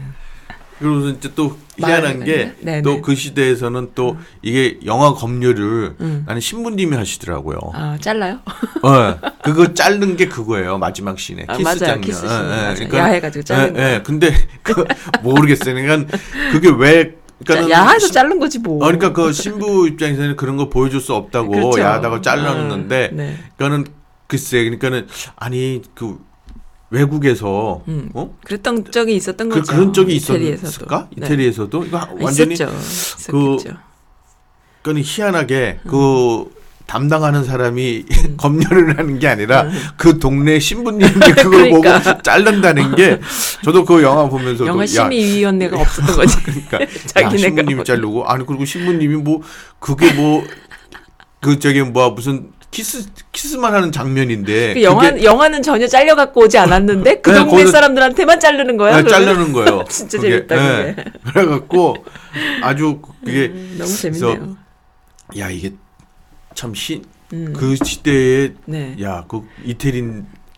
그리고 0.81 1.09
이제 1.11 1.31
또 1.37 1.57
말- 1.79 1.91
희한한 1.93 2.25
게 2.25 2.55
네, 2.61 2.81
또 2.83 2.95
네. 2.95 3.01
그 3.03 3.15
시대에서는 3.15 3.91
또 3.95 4.17
이게 4.43 4.79
영화 4.87 5.13
검열을 5.13 5.97
음. 6.01 6.25
나는 6.27 6.41
신부님이 6.41 6.97
하시더라고요. 6.97 7.59
아 7.75 7.99
잘라요? 8.01 8.41
어, 8.83 9.19
그거 9.45 9.75
자른 9.75 10.17
게 10.17 10.27
그거예요 10.27 10.79
마지막 10.79 11.19
씬에 11.19 11.45
아, 11.49 11.53
키스 11.57 11.63
맞아요. 11.65 11.79
장면. 11.79 12.01
키스 12.01 12.21
씬. 12.21 12.29
예, 12.31 12.33
예. 12.33 12.39
맞아요. 12.39 12.75
그러니까- 12.75 12.99
야해가지고 12.99 13.43
자른 13.45 13.77
예, 13.77 13.95
예. 13.97 14.03
근데 14.03 14.33
그 14.63 14.85
모르겠어요. 15.23 15.75
그러니까 15.75 16.17
그게 16.51 16.71
왜? 16.71 17.15
그러니까는 17.45 17.71
야해서 17.71 18.07
시- 18.07 18.13
자른 18.13 18.39
거지 18.39 18.59
뭐. 18.59 18.77
어, 18.77 18.87
그러니까 18.87 19.13
그 19.13 19.33
신부 19.33 19.87
입장에서는 19.87 20.37
그런 20.37 20.57
거 20.57 20.69
보여줄 20.71 21.01
수 21.01 21.15
없다고 21.15 21.51
그렇죠. 21.51 21.81
야하다고 21.81 22.21
잘랐는데, 22.23 23.09
음, 23.13 23.17
네. 23.17 23.37
그러니까는 23.57 23.87
글쎄, 24.27 24.59
그러니까는 24.65 25.07
아니 25.37 25.81
그 25.95 26.19
외국에서 26.91 27.83
음. 27.89 28.11
어? 28.15 28.37
그랬던 28.45 28.91
적이 28.91 29.17
있었던 29.17 29.49
그, 29.49 29.61
거죠. 29.61 29.73
그런 29.73 29.93
적이 29.93 30.17
이태리에서도. 30.17 30.67
있었을까? 30.69 31.09
네. 31.17 31.27
이태리에서도 31.27 31.85
이거 31.85 31.99
아, 31.99 32.09
완전히 32.21 32.55
있었죠. 32.55 32.73
있었겠죠. 32.77 33.77
그건 34.83 35.03
희한하게 35.05 35.81
음. 35.85 35.91
그 35.91 36.61
담당하는 36.87 37.45
사람이 37.45 38.05
검열을 38.37 38.99
하는 38.99 39.21
게 39.21 39.29
아니라 39.29 39.69
그 39.97 40.19
동네 40.19 40.59
신부님이 40.59 41.13
그걸 41.39 41.45
음. 41.73 41.81
그러니까. 41.81 42.03
보고 42.03 42.23
자른다는 42.23 42.97
게 42.97 43.21
저도 43.65 43.85
그 43.85 44.03
영화 44.03 44.29
보면서도 44.29 44.67
영화 44.67 44.83
야, 44.83 44.87
심의위원회가 44.87 45.79
없었던 45.81 46.17
거지. 46.17 46.37
그러니까 46.43 46.81
야, 46.83 46.87
자기네가 47.07 47.37
신부님이 47.39 47.75
뭐- 47.77 47.85
자르고 47.85 48.25
아니 48.27 48.45
그리고 48.45 48.65
신부님이 48.65 49.17
뭐 49.17 49.43
그게 49.79 50.13
뭐 50.15 50.45
그 51.43 51.59
저기 51.59 51.81
뭐 51.81 52.11
무슨 52.11 52.51
키스 52.71 53.05
키스만 53.33 53.75
하는 53.75 53.91
장면인데 53.91 54.75
그 54.75 54.83
영화 54.83 55.11
그게 55.11 55.25
영화는 55.25 55.63
전혀 55.63 55.87
잘려 55.89 56.15
갖고 56.15 56.43
오지 56.43 56.57
않았는데 56.57 57.21
그 57.21 57.31
네, 57.31 57.39
동네 57.45 57.65
거기서- 57.65 57.73
사람들한테만 57.73 58.39
자르는 58.41 58.77
거야. 58.77 59.03
네? 59.03 59.09
자르는 59.09 59.53
거예요. 59.53 59.85
진짜 59.91 60.19
그게, 60.19 60.31
재밌다 60.31 60.55
네. 60.57 60.95
그게. 60.95 61.11
그래갖고 61.33 61.97
아주 62.63 63.01
그게 63.25 63.47
음, 63.47 63.77
너무 63.79 63.91
재밌네요. 63.93 64.57
야 65.39 65.51
이게 65.51 65.73
참 66.55 66.75
시, 66.75 67.03
음. 67.33 67.53
그 67.57 67.75
시대에 67.85 68.53
네. 68.67 68.97
야그 69.01 69.43
이태리 69.65 70.03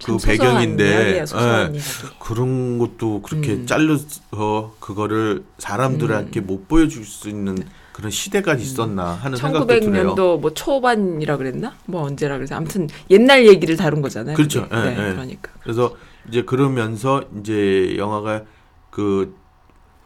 그 0.05 0.17
배경인데 0.19 1.27
소소한 1.27 1.75
예. 1.75 1.81
그런 2.19 2.79
것도 2.79 3.23
그렇게 3.23 3.53
음. 3.53 3.67
잘라서 3.67 4.75
그거를 4.81 5.45
사람들한테 5.59 6.41
못 6.41 6.69
보여줄 6.69 7.05
수 7.05 7.29
있는 7.29 7.57
그런 7.93 8.11
시대가 8.11 8.55
있었나 8.55 9.13
하는 9.13 9.37
생각도 9.37 9.67
들어요. 9.67 10.15
1900년도 10.15 10.41
뭐 10.41 10.55
초반이라 10.55 11.37
그랬나? 11.37 11.75
뭐 11.87 12.03
언제라 12.03 12.37
그래서 12.37 12.57
아무튼 12.57 12.89
옛날 13.11 13.47
얘기를 13.47 13.77
다룬 13.77 14.01
거잖아요. 14.01 14.35
그렇죠. 14.35 14.69
그게. 14.69 14.77
예, 14.77 14.83
네, 14.83 14.91
예. 14.91 15.13
그러니까. 15.13 15.53
그래서 15.63 15.95
이제 16.29 16.43
그러면서 16.43 17.23
이제 17.39 17.95
영화가 17.99 18.43
그 18.91 19.35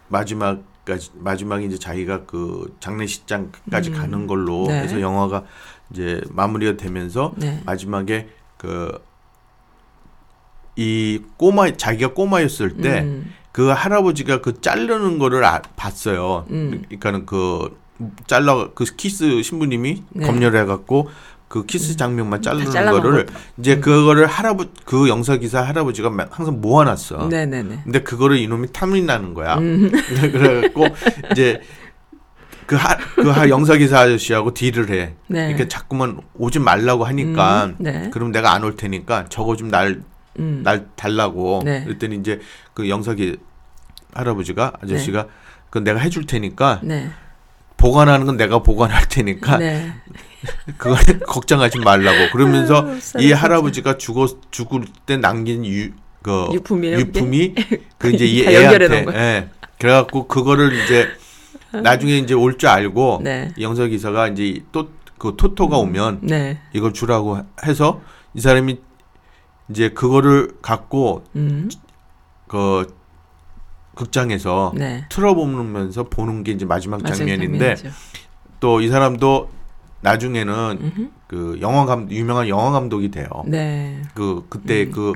마지막까지 0.09 1.11
마지막에 1.15 1.65
이제 1.65 1.79
자기가 1.79 2.25
그 2.25 2.75
장례식장까지 2.81 3.91
음. 3.91 3.95
가는 3.95 4.27
걸로 4.27 4.67
네. 4.67 4.81
해서 4.81 5.01
영화가 5.01 5.45
이제 5.91 6.21
마무리가 6.31 6.77
되면서 6.77 7.35
네. 7.37 7.63
마지막에 7.65 8.29
그 8.57 8.99
이 10.77 11.21
꼬마 11.37 11.75
자기가 11.77 12.13
꼬마였을 12.13 12.77
때 12.77 13.01
음. 13.01 13.33
그 13.53 13.69
할아버지가 13.69 14.43
그 14.43 14.61
자르는 14.61 15.19
거를 15.19 15.45
아- 15.45 15.63
봤어요. 15.77 16.45
음. 16.51 16.83
그러니까는 16.87 17.25
그 17.27 17.77
잘라 18.27 18.69
그 18.75 18.85
키스 18.85 19.43
신부님이 19.43 20.03
네. 20.11 20.27
검열을 20.27 20.61
해갖고 20.61 21.09
그 21.49 21.65
키스 21.65 21.97
장면만 21.97 22.43
자르는 22.43 22.67
거를 22.91 23.25
거. 23.25 23.33
이제 23.59 23.79
그거를 23.79 24.27
할아버 24.27 24.67
그 24.85 25.09
영사 25.09 25.37
기사 25.37 25.63
할아버지가 25.63 26.11
마- 26.11 26.27
항상 26.31 26.61
모아놨어. 26.61 27.29
네네네. 27.29 27.81
근데 27.85 28.03
그거를 28.03 28.37
이놈이 28.37 28.73
탐이 28.73 29.01
나는 29.03 29.33
거야. 29.33 29.57
음. 29.57 29.91
그래갖고 30.21 30.89
이제 31.33 31.63
그 32.67 32.75
하그 32.77 33.49
영사 33.49 33.77
기사 33.77 34.01
아저씨하고 34.01 34.53
딜을 34.53 34.91
해. 34.91 35.15
네. 35.29 35.49
이렇게 35.49 35.69
자꾸만 35.69 36.19
오지 36.35 36.59
말라고 36.59 37.05
하니까 37.05 37.67
음, 37.67 37.77
네. 37.79 38.11
그럼 38.13 38.33
내가 38.33 38.53
안 38.53 38.65
올 38.65 38.77
테니까 38.77 39.27
저거 39.31 39.57
좀 39.57 39.71
날 39.71 40.03
날 40.39 40.77
음. 40.77 40.91
달라고. 40.97 41.63
네. 41.65 41.85
그랬더니 41.85 42.17
이제 42.17 42.41
그 42.75 42.89
영사기 42.89 43.37
할아버지가 44.15 44.73
아저씨가 44.83 45.27
그 45.71 45.79
내가 45.79 45.99
해줄 45.99 46.27
테니까 46.27 46.81
네. 46.83 47.11
보관하는 47.77 48.27
건 48.27 48.37
내가 48.37 48.63
보관할 48.63 49.07
테니까 49.09 49.59
네. 49.59 49.93
그거 50.79 50.97
걱정하지 51.27 51.81
말라고 51.81 52.31
그러면서 52.33 52.87
아유, 53.17 53.27
이. 53.27 53.33
할아버지가 53.33 53.99
죽어 53.99 54.27
죽을 54.51 54.85
때 55.07 55.17
남긴 55.17 55.65
유 55.65 55.93
그 56.23 56.49
유품이에요, 56.53 56.97
그게? 56.97 57.21
유품이 57.21 57.55
그 57.99 58.11
이제 58.11 58.27
이 58.27 58.43
애한테. 58.43 59.07
예. 59.15 59.49
그래갖고 59.79 60.27
그거를 60.27 60.73
이제 60.83 61.07
나중에 61.83 62.19
이제 62.19 62.35
올 62.35 62.59
줄 62.59 62.69
알고 62.69 63.21
네. 63.23 63.53
영서 63.61 63.87
기사가 63.87 64.29
이제 64.29 64.61
또 64.73 64.89
그 65.19 65.35
토토가 65.37 65.79
오면 65.79 66.21
네. 66.25 66.59
이걸 66.75 66.93
주라고 66.93 67.39
해서 67.65 68.03
이 68.35 68.41
사람이 68.41 68.81
이제 69.71 69.89
그거를 69.91 70.51
갖고 70.63 71.25
음. 71.35 71.69
그 72.47 72.95
극장에서 73.95 74.73
네. 74.77 75.05
틀어보면서 75.09 76.05
보는 76.05 76.45
게 76.45 76.53
이제 76.53 76.65
마지막 76.65 77.05
장면인데. 77.05 77.77
또 78.61 78.81
이 78.81 78.89
사람도 78.89 79.51
나중에는 80.01 80.79
음흠. 80.81 81.09
그 81.27 81.59
영화 81.61 81.85
감 81.85 82.11
유명한 82.11 82.49
영화 82.49 82.71
감독이 82.71 83.11
돼요. 83.11 83.27
네. 83.47 84.01
그 84.15 84.47
그때 84.49 84.87
그 84.89 85.13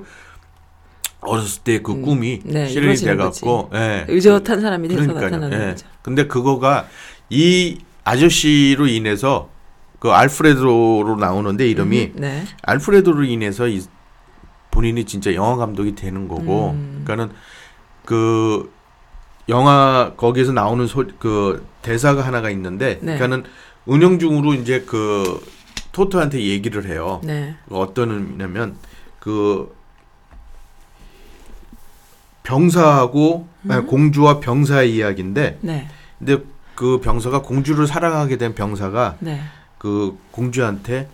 어렸을 1.21 1.63
때그 1.63 1.93
음. 1.93 2.03
꿈이 2.03 2.41
네, 2.45 2.67
실현이 2.67 2.97
돼갖고 2.97 3.71
예. 3.75 4.05
의젓한 4.09 4.61
사람이 4.61 4.89
돼서 4.89 5.01
그러니까요. 5.03 5.31
나타나는 5.31 5.61
예. 5.63 5.71
거죠. 5.73 5.87
근데 6.03 6.27
그거가 6.27 6.87
이 7.29 7.79
아저씨로 8.05 8.87
인해서 8.89 9.49
그 9.99 10.11
알프레도로 10.11 11.17
나오는데 11.17 11.69
이름이 11.69 12.03
음, 12.17 12.21
네. 12.21 12.45
알프레도로 12.63 13.25
인해서 13.25 13.69
이 13.69 13.83
본인이 14.71 15.05
진짜 15.05 15.35
영화 15.35 15.57
감독이 15.57 15.95
되는 15.95 16.29
거고 16.29 16.71
음. 16.71 17.03
그러니까는 17.05 17.35
그 18.05 18.73
영화 19.49 20.13
거기에서 20.17 20.53
나오는 20.53 20.87
소, 20.87 21.05
그 21.19 21.67
대사가 21.83 22.23
하나가 22.23 22.51
있는데 22.51 22.99
네. 23.03 23.17
그러니까는 23.17 23.45
은영 23.89 24.19
중으로 24.19 24.55
이제 24.55 24.85
그 24.87 25.45
토토한테 25.93 26.41
얘기를 26.41 26.87
해요. 26.87 27.21
네. 27.25 27.57
그 27.69 27.77
어떤 27.77 28.11
의미냐면 28.11 28.77
그 29.19 29.75
병사하고 32.43 33.49
아니, 33.69 33.87
공주와 33.87 34.41
병사의 34.41 34.95
이야기인데 34.95 35.59
네. 35.61 35.89
근데 36.19 36.39
그 36.75 37.01
병사가 37.01 37.43
공주를 37.43 37.87
사랑하게 37.87 38.37
된 38.39 38.55
병사가 38.55 39.17
네. 39.21 39.41
그 39.79 40.19
공주한테 40.31 41.09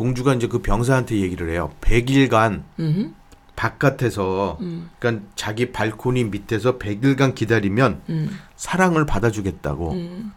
공주가 0.00 0.32
이제 0.32 0.46
그 0.46 0.62
병사한테 0.62 1.16
얘기를 1.16 1.50
해요. 1.50 1.70
100일간 1.82 2.62
음. 2.78 3.14
바깥에서 3.54 4.56
음. 4.62 4.88
그러니까 4.98 5.26
자기 5.34 5.72
발코니 5.72 6.24
밑에서 6.24 6.78
100일간 6.78 7.34
기다리면 7.34 8.00
음. 8.08 8.38
사랑을 8.56 9.04
받아주겠다고. 9.04 9.92
음. 9.92 10.32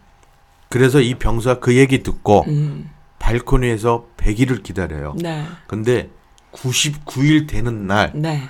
그래서 0.68 1.00
이 1.00 1.14
병사 1.14 1.60
그 1.60 1.76
얘기 1.76 2.02
듣고 2.02 2.44
음. 2.46 2.90
발코니에서 3.18 4.06
100일을 4.18 4.62
기다려요. 4.62 5.14
네. 5.16 5.46
근데 5.66 6.10
99일 6.52 7.48
되는 7.48 7.86
날 7.86 8.12
네. 8.14 8.42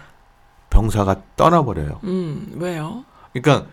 병사가 0.70 1.22
떠나버려요. 1.36 2.00
음. 2.02 2.56
왜요? 2.56 3.04
그러니까 3.32 3.68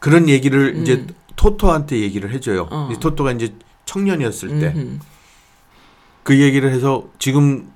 그런 0.00 0.28
얘기를 0.28 0.74
음. 0.74 0.82
이제 0.82 1.06
토토한테 1.36 2.00
얘기를 2.00 2.32
해줘요. 2.32 2.66
어. 2.72 2.88
이 2.92 2.98
토토가 2.98 3.30
이제 3.30 3.54
청년이었을 3.84 4.58
때그 4.58 4.78
음흠. 4.80 4.98
얘기를 6.28 6.72
해서 6.72 7.04
지금 7.18 7.72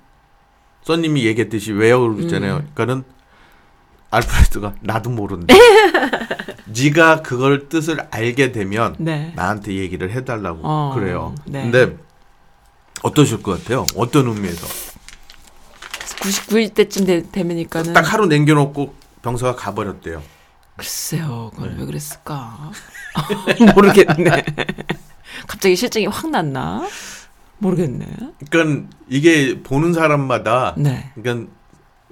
써님이 0.85 1.25
얘기했듯이 1.27 1.73
왜요 1.73 2.01
그러잖아요. 2.15 2.57
음. 2.57 2.71
그러니까는 2.75 3.05
알프레드가 4.11 4.75
나도 4.81 5.11
모른다. 5.11 5.55
네가 6.67 7.23
그걸 7.23 7.69
뜻을 7.69 8.07
알게 8.11 8.53
되면 8.53 8.95
네. 8.99 9.33
나한테 9.35 9.75
얘기를 9.75 10.11
해달라고 10.13 10.61
어, 10.63 10.93
그래요. 10.95 11.35
네. 11.47 11.63
근데 11.63 11.97
어떠실 13.03 13.43
것 13.43 13.59
같아요? 13.63 13.87
어떤 13.97 14.29
의미에서 14.29 14.67
99일 16.25 16.75
때쯤 16.75 17.07
되, 17.07 17.31
되면니까는 17.31 17.93
딱 17.93 18.13
하루 18.13 18.27
남겨놓고 18.27 18.95
병사가 19.23 19.57
가버렸대요. 19.57 20.23
글쎄요, 20.77 21.51
그걸 21.55 21.75
네. 21.75 21.81
왜 21.81 21.87
그랬을까? 21.87 22.73
모르겠네. 23.75 24.45
갑자기 25.47 25.77
실증이 25.77 26.07
확 26.07 26.31
났나? 26.31 26.87
모르겠네. 27.59 28.07
그러니까 28.51 28.89
이게 29.09 29.63
보는 29.63 29.93
사람마다 29.93 30.75
네. 30.77 31.11
그러니까 31.15 31.51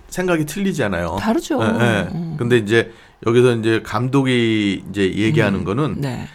생각이 0.08 0.46
틀리잖아요. 0.46 1.16
다르죠. 1.20 1.60
예, 1.62 1.66
예. 1.66 2.08
음. 2.14 2.36
근데 2.38 2.58
이제 2.58 2.92
여기서 3.26 3.56
이제 3.56 3.82
감독이 3.82 4.84
이제 4.90 5.14
얘기하는 5.14 5.60
음. 5.60 5.64
거는 5.64 6.00
네. 6.00 6.26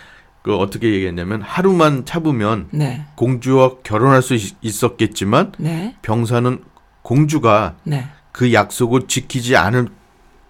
그 0.42 0.56
어떻게 0.56 0.94
얘기했냐면 0.94 1.42
하루만 1.42 2.06
참으면 2.06 2.68
네. 2.72 3.06
공주와 3.16 3.78
결혼할 3.84 4.22
수 4.22 4.34
있, 4.34 4.56
있었겠지만 4.62 5.52
네. 5.58 5.96
병사는 6.02 6.64
공주가 7.02 7.76
네. 7.84 8.08
그 8.32 8.54
약속을 8.54 9.08
지키지 9.08 9.56
않을 9.56 9.88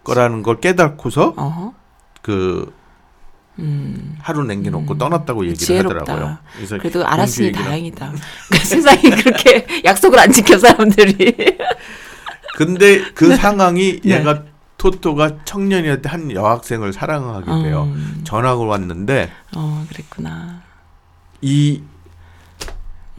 거라는 0.04 0.44
걸 0.44 0.60
깨닫고서 0.60 1.34
어허. 1.36 1.74
그 2.22 2.74
음. 3.60 4.16
하루 4.22 4.44
남겨놓고 4.44 4.94
음. 4.94 4.98
떠났다고 4.98 5.46
얘기를 5.48 5.66
지혜롭다. 5.66 6.00
하더라고요. 6.02 6.38
그래서 6.56 6.78
그래도 6.78 7.06
알았으니 7.06 7.52
다행이다. 7.52 8.12
그 8.52 8.58
세상에 8.60 9.02
그렇게 9.02 9.66
약속을 9.86 10.20
안 10.20 10.32
지켜 10.32 10.58
사람들이. 10.58 11.36
근데 12.56 13.04
그 13.14 13.36
상황이 13.36 14.00
네. 14.02 14.16
얘가 14.20 14.44
토토가 14.78 15.44
청년이었을 15.46 16.02
때 16.04 16.10
한 16.10 16.32
여학생을 16.32 16.94
사랑하게 16.94 17.46
돼요. 17.64 17.84
음. 17.86 18.22
전학을 18.24 18.66
왔는데 18.68 19.32
어, 19.56 19.86
그랬구나. 19.90 20.62
이 21.42 21.82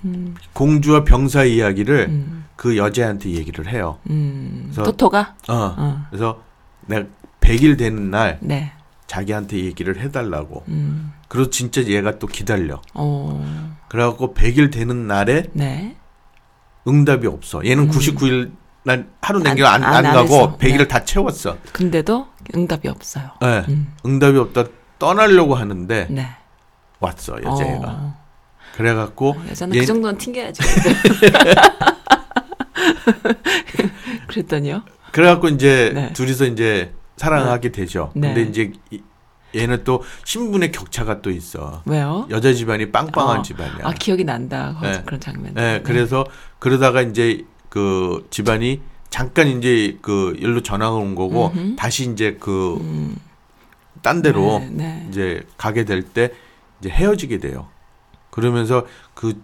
음. 0.04 0.34
공주와 0.52 1.02
병사 1.04 1.44
이야기를 1.44 2.06
음. 2.08 2.44
그 2.56 2.76
여자한테 2.76 3.30
얘기를 3.30 3.66
해요. 3.68 3.98
음. 4.10 4.70
그래서- 4.72 4.84
토토가? 4.84 5.34
어. 5.48 5.74
어. 5.76 6.06
그래서 6.10 6.42
내가 6.86 7.06
100일 7.40 7.76
되는 7.78 8.10
날 8.10 8.38
네. 8.40 8.72
자기한테 9.18 9.56
얘기를 9.64 9.98
해달라고. 9.98 10.62
음. 10.68 11.12
그래서 11.28 11.50
진짜 11.50 11.82
얘가 11.82 12.18
또 12.20 12.26
기다려. 12.28 12.80
어. 12.94 13.74
그래갖고 13.88 14.34
100일 14.34 14.70
되는 14.72 15.06
날에 15.08 15.44
네. 15.54 15.96
응답이 16.86 17.26
없어. 17.26 17.64
얘는 17.64 17.84
음. 17.84 17.90
99일 17.90 18.52
날 18.84 19.08
하루 19.20 19.38
안- 19.38 19.42
남겨 19.44 19.66
안, 19.66 19.82
안- 19.82 19.94
안, 19.96 20.06
안 20.06 20.14
가고 20.14 20.34
했어. 20.34 20.58
100일을 20.58 20.78
네. 20.78 20.88
다 20.88 21.04
채웠어. 21.04 21.56
근데도 21.72 22.28
응답이 22.54 22.86
없어요. 22.88 23.30
네. 23.40 23.64
음. 23.68 23.92
응답이 24.06 24.38
없다 24.38 24.64
떠나려고 24.98 25.54
하는데 25.54 26.06
네. 26.10 26.28
왔어 27.00 27.36
여자애가. 27.42 27.86
어. 27.88 28.18
그래갖고 28.76 29.36
여자는 29.50 29.74
얘- 29.74 29.80
그 29.80 29.86
정도는 29.86 30.18
튕겨야지. 30.18 30.62
그랬더니요. 34.28 34.82
그래갖고 35.12 35.48
이제 35.48 35.90
네. 35.94 36.12
둘이서 36.12 36.44
이제 36.44 36.92
사랑하게 37.18 37.72
되죠. 37.72 38.12
네. 38.14 38.32
근데 38.34 38.42
이제 38.50 38.72
이- 38.90 39.02
얘는 39.54 39.82
또 39.84 40.02
신분의 40.24 40.72
격차가 40.72 41.20
또 41.22 41.30
있어. 41.30 41.82
왜요? 41.86 42.26
여자 42.30 42.52
집안이 42.52 42.92
빵빵한 42.92 43.38
어. 43.38 43.42
집안이야. 43.42 43.78
아 43.82 43.92
기억이 43.92 44.24
난다. 44.24 44.74
거- 44.80 44.86
네. 44.86 45.02
그런 45.04 45.20
장면. 45.20 45.54
네, 45.54 45.80
그래서 45.82 46.24
그러다가 46.58 47.00
이제 47.02 47.44
그 47.68 48.26
집안이 48.30 48.80
잠깐 49.10 49.48
이제 49.48 49.96
그 50.02 50.34
일로 50.38 50.62
전화가 50.62 50.94
온 50.96 51.14
거고 51.14 51.48
음흠. 51.54 51.76
다시 51.76 52.10
이제 52.10 52.36
그 52.38 52.76
음. 52.80 53.16
딴 54.02 54.20
데로 54.22 54.58
네, 54.60 54.68
네. 54.70 55.06
이제 55.08 55.42
가게 55.56 55.84
될 55.84 56.02
때 56.02 56.30
이제 56.80 56.90
헤어지게 56.90 57.38
돼요. 57.38 57.68
그러면서 58.30 58.86
그 59.14 59.42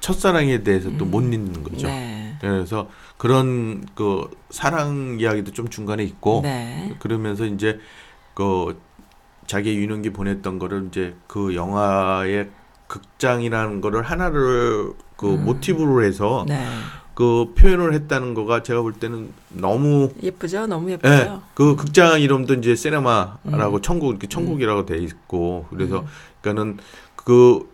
첫사랑에 0.00 0.62
대해서 0.62 0.94
또못 0.98 1.24
잊는 1.24 1.64
거죠. 1.64 1.86
음. 1.86 1.90
네. 1.90 2.36
그래서 2.40 2.88
그런 3.24 3.86
그 3.94 4.28
사랑 4.50 5.16
이야기도 5.18 5.52
좀 5.52 5.70
중간에 5.70 6.04
있고 6.04 6.40
네. 6.42 6.94
그러면서 6.98 7.46
이제 7.46 7.80
그 8.34 8.78
자기 9.46 9.78
유년기 9.78 10.10
보냈던 10.10 10.58
거를 10.58 10.88
이제 10.88 11.14
그 11.26 11.54
영화의 11.54 12.50
극장이라는 12.86 13.80
거를 13.80 14.02
하나를 14.02 14.92
그 15.16 15.36
음. 15.36 15.44
모티브로 15.46 16.04
해서 16.04 16.44
네. 16.46 16.66
그 17.14 17.54
표현을 17.56 17.94
했다는 17.94 18.34
거가 18.34 18.62
제가 18.62 18.82
볼 18.82 18.92
때는 18.92 19.32
너무 19.48 20.10
예쁘죠? 20.22 20.66
너무 20.66 20.90
예, 20.90 20.92
예쁘죠? 20.92 21.40
그 21.54 21.76
극장 21.76 22.20
이름도 22.20 22.52
이제 22.52 22.76
세네마라고 22.76 23.76
음. 23.76 23.80
천국 23.80 24.10
이렇게 24.10 24.26
천국이라고 24.26 24.84
돼 24.84 24.98
있고 24.98 25.64
그래서 25.70 26.00
음. 26.00 26.06
그러니까는 26.42 26.76
그 27.16 27.72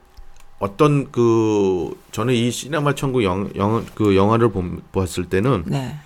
어떤 0.61 1.11
그 1.11 1.91
저는 2.13 2.35
이 2.35 2.51
시네마 2.51 2.95
천국 2.95 3.25
영, 3.25 3.51
영, 3.57 3.85
그 3.95 4.15
영화를 4.15 4.51
봄- 4.53 4.81
보았을 4.93 5.25
때는 5.25 5.65
네. 5.67 5.97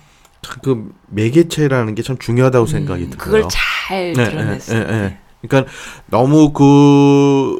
참그 0.41 0.91
매개체라는 1.09 1.93
게 1.95 2.01
참 2.01 2.17
중요하다고 2.17 2.65
생각이 2.65 3.03
음, 3.03 3.09
들어요. 3.11 3.23
그걸 3.23 3.43
잘 3.49 4.13
네, 4.13 4.23
드러냈어요. 4.29 4.79
예, 4.79 4.83
예, 4.89 5.03
예. 5.03 5.17
그러니까 5.47 5.71
너무 6.07 6.53
그 6.53 7.59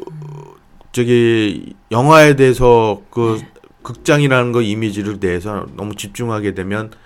저기 0.92 1.74
영화에 1.90 2.34
대해서 2.36 3.02
그 3.10 3.38
네. 3.40 3.48
극장이라는 3.82 4.52
거 4.52 4.62
이미지를 4.62 5.20
대해서 5.20 5.66
너무 5.76 5.94
집중하게 5.94 6.54
되면 6.54 6.90
그 6.90 6.96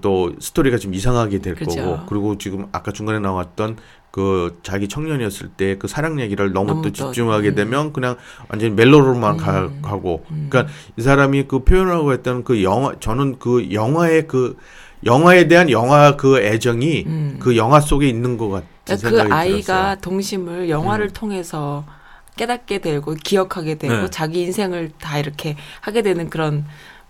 또 0.00 0.32
스토리가 0.40 0.78
좀 0.78 0.94
이상하게 0.94 1.38
될 1.40 1.54
그죠. 1.54 1.82
거고 1.82 2.06
그리고 2.06 2.38
지금 2.38 2.66
아까 2.72 2.92
중간에 2.92 3.18
나왔던 3.18 3.76
그 4.10 4.58
자기 4.62 4.88
청년이었을 4.88 5.48
때 5.56 5.76
그 5.78 5.88
사랑 5.88 6.20
얘기를 6.20 6.52
너무, 6.52 6.68
너무 6.68 6.82
또 6.82 6.88
또, 6.88 6.92
집중하게 6.92 7.50
음. 7.50 7.54
되면 7.54 7.92
그냥 7.92 8.16
완전히 8.48 8.74
멜로로만 8.74 9.36
가, 9.38 9.62
음. 9.62 9.80
가 9.82 9.96
고 9.98 10.24
음. 10.30 10.48
그러니까 10.50 10.72
이 10.96 11.02
사람이 11.02 11.44
그 11.48 11.64
표현하고 11.64 12.12
했던 12.12 12.44
그 12.44 12.62
영화 12.62 12.94
저는 13.00 13.38
그 13.38 13.72
영화의 13.72 14.26
그 14.28 14.56
영화에 15.04 15.48
대한 15.48 15.70
영화 15.70 16.16
그 16.16 16.38
애정이 16.40 17.04
음. 17.06 17.36
그 17.40 17.56
영화 17.56 17.80
속에 17.80 18.08
있는 18.08 18.36
것 18.38 18.48
같은 18.50 18.68
그러니까 18.84 19.08
생각이 19.08 19.28
그 19.30 19.34
아이가 19.34 19.62
들었어요. 19.62 19.96
동심을 20.00 20.68
영화를 20.70 21.06
음. 21.06 21.10
통해서 21.12 21.84
깨닫게 22.36 22.78
되고 22.80 23.14
기억하게 23.14 23.76
되고 23.76 23.94
네. 23.94 24.10
자기 24.10 24.42
인생을 24.42 24.92
다 25.00 25.18
이렇게 25.18 25.56
하게 25.80 26.02
되는 26.02 26.30
그런 26.30 26.64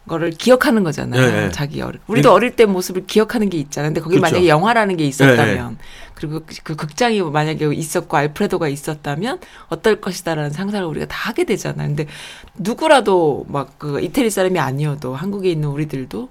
거를 0.08 0.30
기억하는 0.30 0.82
거잖아요. 0.84 1.20
네, 1.20 1.40
네. 1.42 1.50
자기 1.50 1.80
어릴 1.82 2.00
우리도 2.06 2.32
어릴 2.32 2.56
때 2.56 2.64
모습을 2.66 3.06
기억하는 3.06 3.50
게 3.50 3.58
있잖아요. 3.58 3.90
근데 3.90 4.00
거기 4.00 4.16
그렇죠. 4.16 4.32
만약에 4.34 4.48
영화라는 4.48 4.96
게 4.96 5.04
있었다면 5.04 5.70
네, 5.70 5.84
그리고 6.14 6.40
그, 6.46 6.54
그 6.62 6.76
극장이 6.76 7.22
만약에 7.22 7.72
있었고 7.72 8.16
알프레도가 8.16 8.68
있었다면 8.68 9.38
어떨 9.68 10.00
것이다라는 10.00 10.50
상상을 10.50 10.86
우리가 10.86 11.06
다 11.06 11.16
하게 11.28 11.44
되잖아요. 11.44 11.88
근데 11.88 12.06
누구라도 12.56 13.44
막 13.48 13.72
그 13.78 14.00
이태리 14.00 14.30
사람이 14.30 14.58
아니어도 14.60 15.14
한국에 15.16 15.50
있는 15.50 15.68
우리들도 15.68 16.28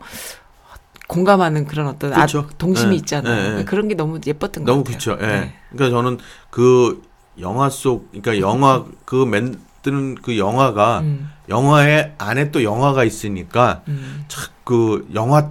공감하는 1.07 1.65
그런 1.67 1.87
어떤 1.87 2.13
아, 2.13 2.17
그렇죠. 2.17 2.47
동심이 2.57 2.91
네, 2.91 2.95
있잖아요. 2.97 3.65
그런 3.65 3.87
게 3.89 3.95
너무 3.95 4.19
예뻤던 4.25 4.63
것 4.63 4.71
너무 4.71 4.83
같아요. 4.83 5.17
그렇죠. 5.17 5.17
예. 5.21 5.27
네. 5.27 5.53
그러니까 5.71 5.97
저는 5.97 6.17
그 6.49 7.01
영화 7.39 7.69
속 7.69 8.09
그러니까 8.11 8.39
영화 8.39 8.85
그만 9.03 9.59
드는 9.81 10.15
그 10.15 10.37
영화가 10.37 10.99
음, 11.01 11.31
영화의 11.49 12.13
안에 12.17 12.51
또 12.51 12.63
영화가 12.63 13.03
있으니까 13.03 13.81
음. 13.87 14.25
참그 14.27 15.09
영화 15.13 15.49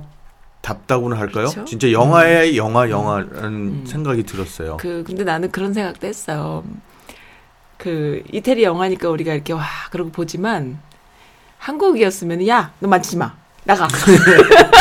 답다고는 0.60 1.16
할까요? 1.16 1.46
그쵸? 1.46 1.64
진짜 1.64 1.90
영화의 1.90 2.56
영화 2.56 2.88
영화라는 2.90 3.44
음. 3.44 3.84
생각이 3.86 4.22
들었어요. 4.24 4.76
그 4.78 5.02
근데 5.06 5.24
나는 5.24 5.50
그런 5.50 5.72
생각도 5.74 6.06
했어요. 6.06 6.62
그 7.76 8.22
이태리 8.32 8.62
영화니까 8.62 9.08
우리가 9.08 9.32
이렇게 9.32 9.52
와 9.54 9.64
그러고 9.90 10.10
보지만 10.10 10.78
한국이었으면 11.58 12.46
야 12.46 12.72
너 12.80 12.88
만지지 12.88 13.16
마 13.16 13.32
나가 13.64 13.88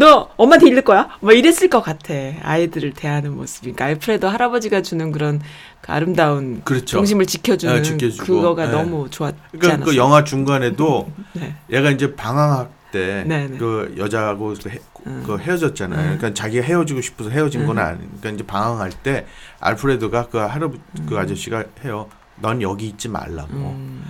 너 0.00 0.30
엄마한테 0.38 0.68
잃을 0.68 0.80
거야 0.80 1.10
뭐 1.20 1.32
이랬을 1.32 1.68
것 1.68 1.82
같아 1.82 2.14
아이들을 2.42 2.94
대하는 2.94 3.36
모습 3.36 3.60
그러니까 3.60 3.84
알프레도 3.84 4.28
할아버지가 4.28 4.80
주는 4.80 5.12
그런 5.12 5.42
그 5.82 5.92
아름다운 5.92 6.62
그렇죠. 6.64 6.96
동심을 6.96 7.26
지켜주는 7.26 7.76
네, 7.76 7.82
지켜주고, 7.82 8.24
그거가 8.24 8.64
네. 8.64 8.72
너무 8.72 9.10
좋았지 9.10 9.36
그러니까 9.50 9.74
않았어요? 9.74 9.84
그 9.84 9.96
영화 9.98 10.24
중간에도 10.24 11.12
네. 11.34 11.54
얘가 11.70 11.90
이제 11.90 12.16
방황할 12.16 12.68
때 12.92 13.24
네, 13.26 13.46
네. 13.46 13.58
그 13.58 13.94
여자하고 13.98 14.54
그, 14.62 14.70
헤, 14.70 14.78
음. 15.06 15.22
그 15.26 15.36
헤어졌잖아요. 15.36 16.00
음. 16.00 16.16
그러니까 16.16 16.32
자기가 16.32 16.64
헤어지고 16.64 17.02
싶어서 17.02 17.28
헤어진 17.28 17.66
건 17.66 17.76
음. 17.76 17.82
아니. 17.82 17.98
그러니까 17.98 18.30
이제 18.30 18.46
방황할 18.46 18.90
때 19.02 19.26
알프레드가 19.60 20.28
그 20.28 20.38
할아버지 20.38 20.80
그 21.06 21.18
아저씨가 21.18 21.64
해요. 21.84 22.08
넌 22.40 22.62
여기 22.62 22.88
있지 22.88 23.08
말라고. 23.08 23.52
음, 23.52 24.02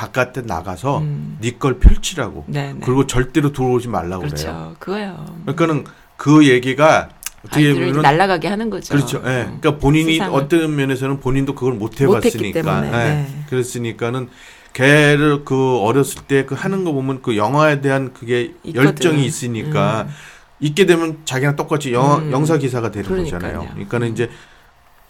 바깥에 0.00 0.42
나가서 0.42 0.98
음. 0.98 1.38
네걸 1.40 1.78
펼치라고. 1.80 2.44
네, 2.46 2.72
네. 2.74 2.80
그리고 2.84 3.06
절대로 3.06 3.52
들어오지 3.52 3.88
말라고 3.88 4.22
그래요. 4.28 4.30
그렇죠 4.30 4.76
그거요 4.78 5.36
그러니까는 5.46 5.84
그 6.16 6.46
얘기가 6.46 7.08
어떻게 7.46 7.72
보면 7.72 8.02
날아가게 8.02 8.46
하는 8.46 8.68
거죠 8.70 8.94
그렇죠. 8.94 9.18
예. 9.24 9.42
음. 9.48 9.58
그러니까 9.60 9.78
본인이 9.78 10.12
세상을. 10.18 10.38
어떤 10.38 10.76
면에서는 10.76 11.18
본인도 11.20 11.54
그걸 11.54 11.74
못 11.74 12.00
해봤으니까. 12.00 12.86
예. 12.86 12.90
네. 12.90 13.44
그랬으니까는 13.48 14.28
걔를 14.74 15.44
그 15.46 15.78
어렸을 15.78 16.22
때 16.28 16.44
그 16.44 16.54
하는 16.54 16.84
거 16.84 16.92
보면 16.92 17.22
그 17.22 17.36
영화에 17.38 17.80
대한 17.80 18.12
그게 18.12 18.52
있거든. 18.64 18.84
열정이 18.88 19.24
있으니까 19.24 20.02
음. 20.02 20.14
있게 20.60 20.84
되면 20.84 21.20
자기랑 21.24 21.56
똑같이 21.56 21.94
영화 21.94 22.18
음. 22.18 22.30
영사 22.32 22.58
기사가 22.58 22.90
되는 22.90 23.08
그러니까요. 23.08 23.40
거잖아요. 23.40 23.68
그러니까는 23.70 24.12
이제 24.12 24.28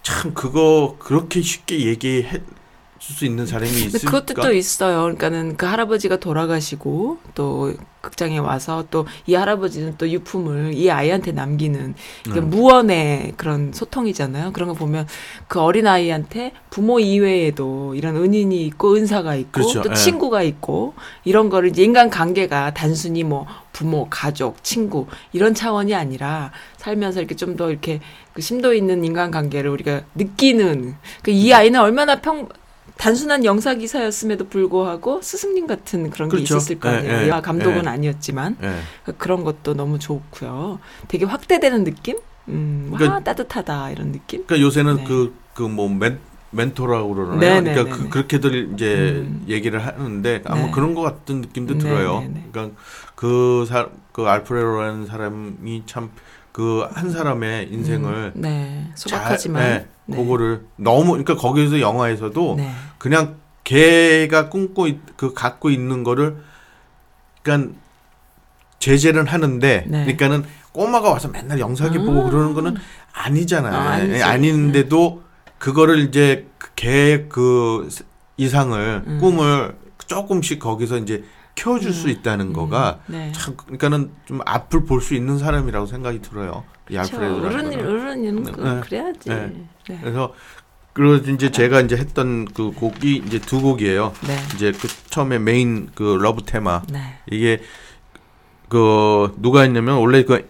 참 0.02 0.32
그거 0.34 0.94
그렇게 1.00 1.42
쉽게 1.42 1.80
얘기해 1.86 2.42
줄수 3.06 3.24
있는 3.24 3.46
사람이 3.46 3.70
있을까? 3.70 4.10
그것도 4.10 4.34
또 4.42 4.52
있어요. 4.52 5.02
그러니까는 5.02 5.56
그 5.56 5.66
할아버지가 5.66 6.16
돌아가시고 6.16 7.18
또 7.34 7.72
극장에 8.00 8.38
와서 8.38 8.84
또 8.90 9.06
이 9.26 9.34
할아버지는 9.34 9.94
또 9.98 10.08
유품을 10.08 10.74
이 10.74 10.90
아이한테 10.90 11.32
남기는 11.32 11.94
이게 12.28 12.40
음. 12.40 12.50
무언의 12.50 13.34
그런 13.36 13.72
소통이잖아요. 13.72 14.52
그런 14.52 14.68
거 14.68 14.74
보면 14.74 15.06
그 15.48 15.60
어린 15.60 15.86
아이한테 15.86 16.52
부모 16.70 17.00
이외에도 17.00 17.94
이런 17.94 18.16
은인이 18.16 18.64
있고 18.66 18.94
은사가 18.94 19.34
있고 19.36 19.50
그렇죠. 19.52 19.82
또 19.82 19.90
예. 19.90 19.94
친구가 19.94 20.42
있고 20.42 20.94
이런 21.24 21.48
거를 21.48 21.68
이제 21.70 21.82
인간 21.82 22.10
관계가 22.10 22.74
단순히 22.74 23.24
뭐 23.24 23.46
부모, 23.72 24.06
가족, 24.08 24.62
친구 24.64 25.06
이런 25.32 25.54
차원이 25.54 25.94
아니라 25.94 26.52
살면서 26.76 27.20
이렇게 27.20 27.34
좀 27.34 27.56
더 27.56 27.70
이렇게 27.70 28.00
그 28.34 28.42
심도 28.42 28.74
있는 28.74 29.02
인간 29.04 29.30
관계를 29.30 29.70
우리가 29.70 30.02
느끼는 30.14 30.94
그이 31.22 31.54
아이는 31.54 31.80
얼마나 31.80 32.20
평 32.20 32.48
단순한 32.98 33.44
영사 33.44 33.74
기사였음에도 33.74 34.48
불구하고 34.48 35.20
스승님 35.22 35.66
같은 35.66 36.10
그런 36.10 36.28
게 36.28 36.36
그렇죠. 36.36 36.56
있었을 36.56 36.80
거 36.80 36.88
아니에요. 36.88 37.12
예, 37.12 37.26
예, 37.26 37.40
감독은 37.40 37.84
예. 37.84 37.88
아니었지만 37.88 38.56
예. 38.62 39.12
그런 39.18 39.44
것도 39.44 39.74
너무 39.74 39.98
좋고요. 39.98 40.80
되게 41.08 41.24
확대되는 41.24 41.84
느낌? 41.84 42.18
음, 42.48 42.88
와 42.92 42.98
그러니까- 42.98 43.24
따뜻하다 43.24 43.90
이런 43.90 44.12
느낌? 44.12 44.46
그러니까 44.46 44.64
요새는 44.66 44.96
네. 44.96 45.04
그그뭐 45.04 45.90
멘토라고 46.52 47.14
그러나요? 47.14 47.38
네, 47.38 47.60
네, 47.60 47.74
그러니까 47.74 47.84
네, 47.84 47.90
그, 47.90 48.02
네. 48.04 48.08
그렇게들 48.10 48.70
이제 48.74 48.94
음. 49.26 49.44
얘기를 49.48 49.84
하는데 49.84 50.42
아마 50.46 50.62
네. 50.66 50.70
그런 50.70 50.94
것 50.94 51.02
같은 51.02 51.40
느낌도 51.42 51.74
네, 51.74 51.80
들어요. 51.80 52.20
네, 52.20 52.28
네. 52.28 52.44
그러니까 52.50 52.80
그, 53.14 53.66
사, 53.68 53.88
그 54.12 54.22
알프레로라는 54.22 55.06
사람이 55.06 55.82
참 55.86 56.10
그 56.56 56.88
한 56.94 57.10
사람의 57.10 57.68
인생을 57.70 58.32
음, 58.34 58.40
네 58.40 58.90
잘- 58.94 59.10
소박하지만 59.20 59.62
네, 59.62 59.86
네. 60.06 60.16
그거를 60.16 60.62
너무 60.76 61.08
그러니까 61.10 61.36
거기서 61.36 61.80
영화에서도 61.82 62.54
네. 62.56 62.70
그냥 62.96 63.34
걔가 63.64 64.48
있- 64.86 65.18
그 65.18 65.34
갖고 65.34 65.68
있는 65.68 66.02
거를 66.02 66.38
그러니까 67.42 67.74
제재는 68.78 69.26
하는데 69.26 69.84
네. 69.86 69.98
그러니까는 70.04 70.44
꼬마가 70.72 71.10
와서 71.10 71.28
맨날 71.28 71.60
영상에 71.60 71.98
보고 71.98 72.24
음. 72.24 72.30
그러는 72.30 72.54
거는 72.54 72.76
아니잖아요. 73.12 73.74
아. 73.74 74.00
예, 74.08 74.22
아닌데도 74.22 75.22
그거를 75.58 75.98
이제 75.98 76.46
걔그 76.74 77.90
이상을 78.38 79.02
음. 79.06 79.18
꿈을 79.20 79.76
조금씩 80.06 80.58
거기서 80.58 80.96
이제 80.98 81.22
키워줄 81.56 81.92
수 81.92 82.08
있다는 82.08 82.52
거가 82.52 83.00
네. 83.06 83.32
참 83.34 83.56
그러니까는 83.56 84.10
좀 84.26 84.40
앞을 84.46 84.84
볼 84.84 85.00
수 85.00 85.14
있는 85.14 85.38
사람이라고 85.38 85.86
생각이 85.86 86.22
들어요. 86.22 86.62
이 86.88 86.92
그렇죠. 86.94 87.16
알프레드라는 87.16 87.44
어른 87.46 87.70
거는. 87.70 87.88
어른이는 87.88 88.42
그, 88.52 88.60
네. 88.60 88.80
그래야지. 88.80 89.28
네. 89.30 89.52
네. 89.88 89.98
그래서 90.00 90.32
그리고 90.92 91.14
이제 91.32 91.50
제가 91.50 91.80
이제 91.80 91.96
했던 91.96 92.44
그 92.46 92.70
곡이 92.70 93.22
이제 93.26 93.38
두 93.40 93.60
곡이에요. 93.60 94.12
네. 94.26 94.36
이제 94.54 94.70
그 94.72 94.86
처음에 95.10 95.38
메인 95.38 95.88
그 95.94 96.16
love 96.20 96.42
테마 96.44 96.82
네. 96.90 97.00
이게 97.30 97.60
그 98.68 99.34
누가 99.38 99.62
했냐면 99.62 99.96
원래 99.98 100.22
그 100.24 100.44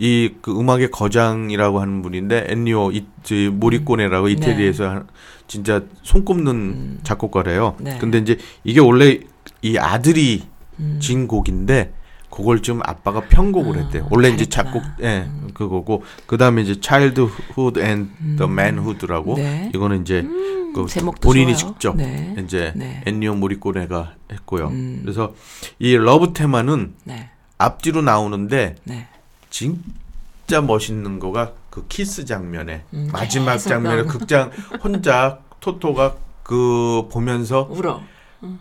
이 0.00 0.34
그 0.42 0.50
음악의 0.58 0.90
거장이라고 0.90 1.80
하는 1.80 2.02
분인데 2.02 2.46
엔니오 2.48 2.90
이 2.90 3.04
모리꼬네라고 3.52 4.26
이태리에서 4.28 4.88
한- 4.90 5.06
진짜 5.46 5.82
손꼽는 6.02 6.50
음. 6.52 6.98
작곡가래요. 7.04 7.76
네. 7.78 7.96
근데 8.00 8.18
이제 8.18 8.36
이게 8.64 8.80
원래 8.80 9.20
이 9.64 9.78
아들이 9.78 10.42
음. 10.78 10.98
진 11.00 11.26
곡인데 11.26 11.94
그걸 12.30 12.60
좀 12.60 12.80
아빠가 12.84 13.20
편곡을 13.22 13.78
아, 13.78 13.80
했대요. 13.82 14.06
원래 14.10 14.28
이제. 14.28 14.44
작곡 14.44 14.82
예 15.02 15.26
그거고 15.54 16.02
그 16.26 16.36
다음에 16.36 16.62
이제 16.62 16.76
Childhood 16.80 17.80
and 17.80 18.10
the 18.36 18.44
Manhood라고 18.50 19.36
네. 19.36 19.70
이거는 19.74 20.02
이제 20.02 20.22
그 20.74 20.86
제목도 20.86 21.26
본인이 21.26 21.56
좋아요. 21.56 21.72
직접 21.72 21.96
네. 21.96 22.36
이제 22.44 22.72
네. 22.76 23.02
엔니오 23.06 23.36
모리꼬네가 23.36 24.14
했고요. 24.32 24.68
음. 24.68 25.00
그래서 25.02 25.32
이 25.78 25.96
love 25.96 26.34
테마는 26.34 26.94
네. 27.04 27.30
앞뒤로 27.56 28.02
나오는데 28.02 28.74
네. 28.84 29.08
진짜 29.48 30.60
멋있는 30.60 31.20
거가 31.20 31.52
그 31.70 31.86
키스 31.88 32.26
장면에 32.26 32.82
음, 32.92 33.08
마지막 33.12 33.56
장면에. 33.56 34.02
극장 34.02 34.50
혼자 34.84 35.38
토토가 35.60 36.16
그 36.42 37.08
보면서 37.10 37.66
울어. 37.70 38.02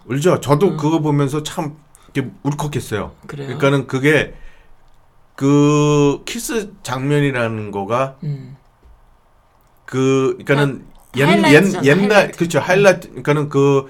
울죠. 0.05 0.39
저도 0.39 0.77
그거 0.77 0.99
보면서 0.99 1.43
참 1.43 1.75
울컥했어요. 2.43 3.11
음. 3.21 3.27
그래요. 3.27 3.47
그러니까는 3.47 3.87
그게 3.87 4.33
그 5.35 6.21
키스 6.25 6.73
장면이라는 6.83 7.71
거가 7.71 8.17
음. 8.23 8.55
그 9.85 10.37
그러니까는 10.45 10.85
옛, 11.17 11.25
하이라이트잖아, 11.25 11.83
옛, 11.85 11.97
옛날. 11.97 12.31
그렇죠 12.31 12.59
하이라이트 12.59 13.07
그러니까는 13.09 13.49
그 13.49 13.87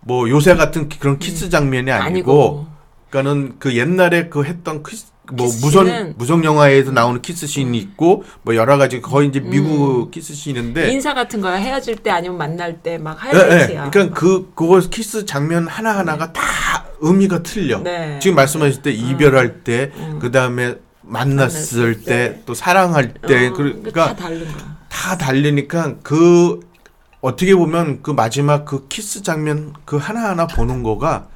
뭐 0.00 0.28
요새 0.28 0.54
같은 0.54 0.88
그런 0.88 1.18
키스 1.18 1.50
장면이 1.50 1.90
아니고, 1.90 2.06
음. 2.06 2.06
아니고. 2.14 2.66
그러니까는 3.10 3.56
그 3.58 3.76
옛날에 3.76 4.28
그 4.28 4.44
했던 4.44 4.82
키스 4.82 5.06
뭐 5.32 5.46
무선 5.60 6.14
무성 6.16 6.44
영화에서 6.44 6.90
나오는 6.90 7.20
키스 7.22 7.46
씬이 7.46 7.78
있고 7.78 8.24
뭐 8.42 8.54
여러 8.54 8.76
가지 8.78 9.00
거의 9.00 9.28
이제 9.28 9.40
미국 9.40 10.10
키스 10.10 10.34
씬인데 10.34 10.90
인사 10.90 11.14
같은 11.14 11.40
거야 11.40 11.54
헤어질 11.54 11.96
때 11.96 12.10
아니면 12.10 12.38
만날 12.38 12.82
때막 12.82 13.18
예, 13.24 13.28
예. 13.28 13.32
하이라이트야. 13.32 13.90
그러니까 13.90 14.14
그 14.14 14.52
그거 14.54 14.80
키스 14.80 15.24
장면 15.24 15.66
하나 15.66 15.96
하나가 15.96 16.32
다 16.32 16.42
의미가 17.00 17.42
틀려. 17.42 17.78
네. 17.78 18.18
지금 18.20 18.36
말씀하실 18.36 18.82
때 18.82 18.90
이별할 18.90 19.64
때, 19.64 19.90
그 20.20 20.30
다음에 20.30 20.76
만났을 21.02 22.02
때, 22.02 22.04
때. 22.04 22.42
또 22.46 22.54
사랑할 22.54 23.14
때, 23.14 23.48
어, 23.48 23.52
그러니까 23.52 24.08
다 24.08 24.16
다른 24.16 24.44
거야. 24.44 24.76
다 24.88 25.16
달리니까 25.16 25.96
그 26.02 26.60
어떻게 27.20 27.54
보면 27.54 28.02
그 28.02 28.10
마지막 28.10 28.64
그 28.64 28.86
키스 28.88 29.22
장면 29.22 29.72
그 29.84 29.96
하나 29.96 30.28
하나 30.28 30.46
보는 30.46 30.82
거가 30.82 31.28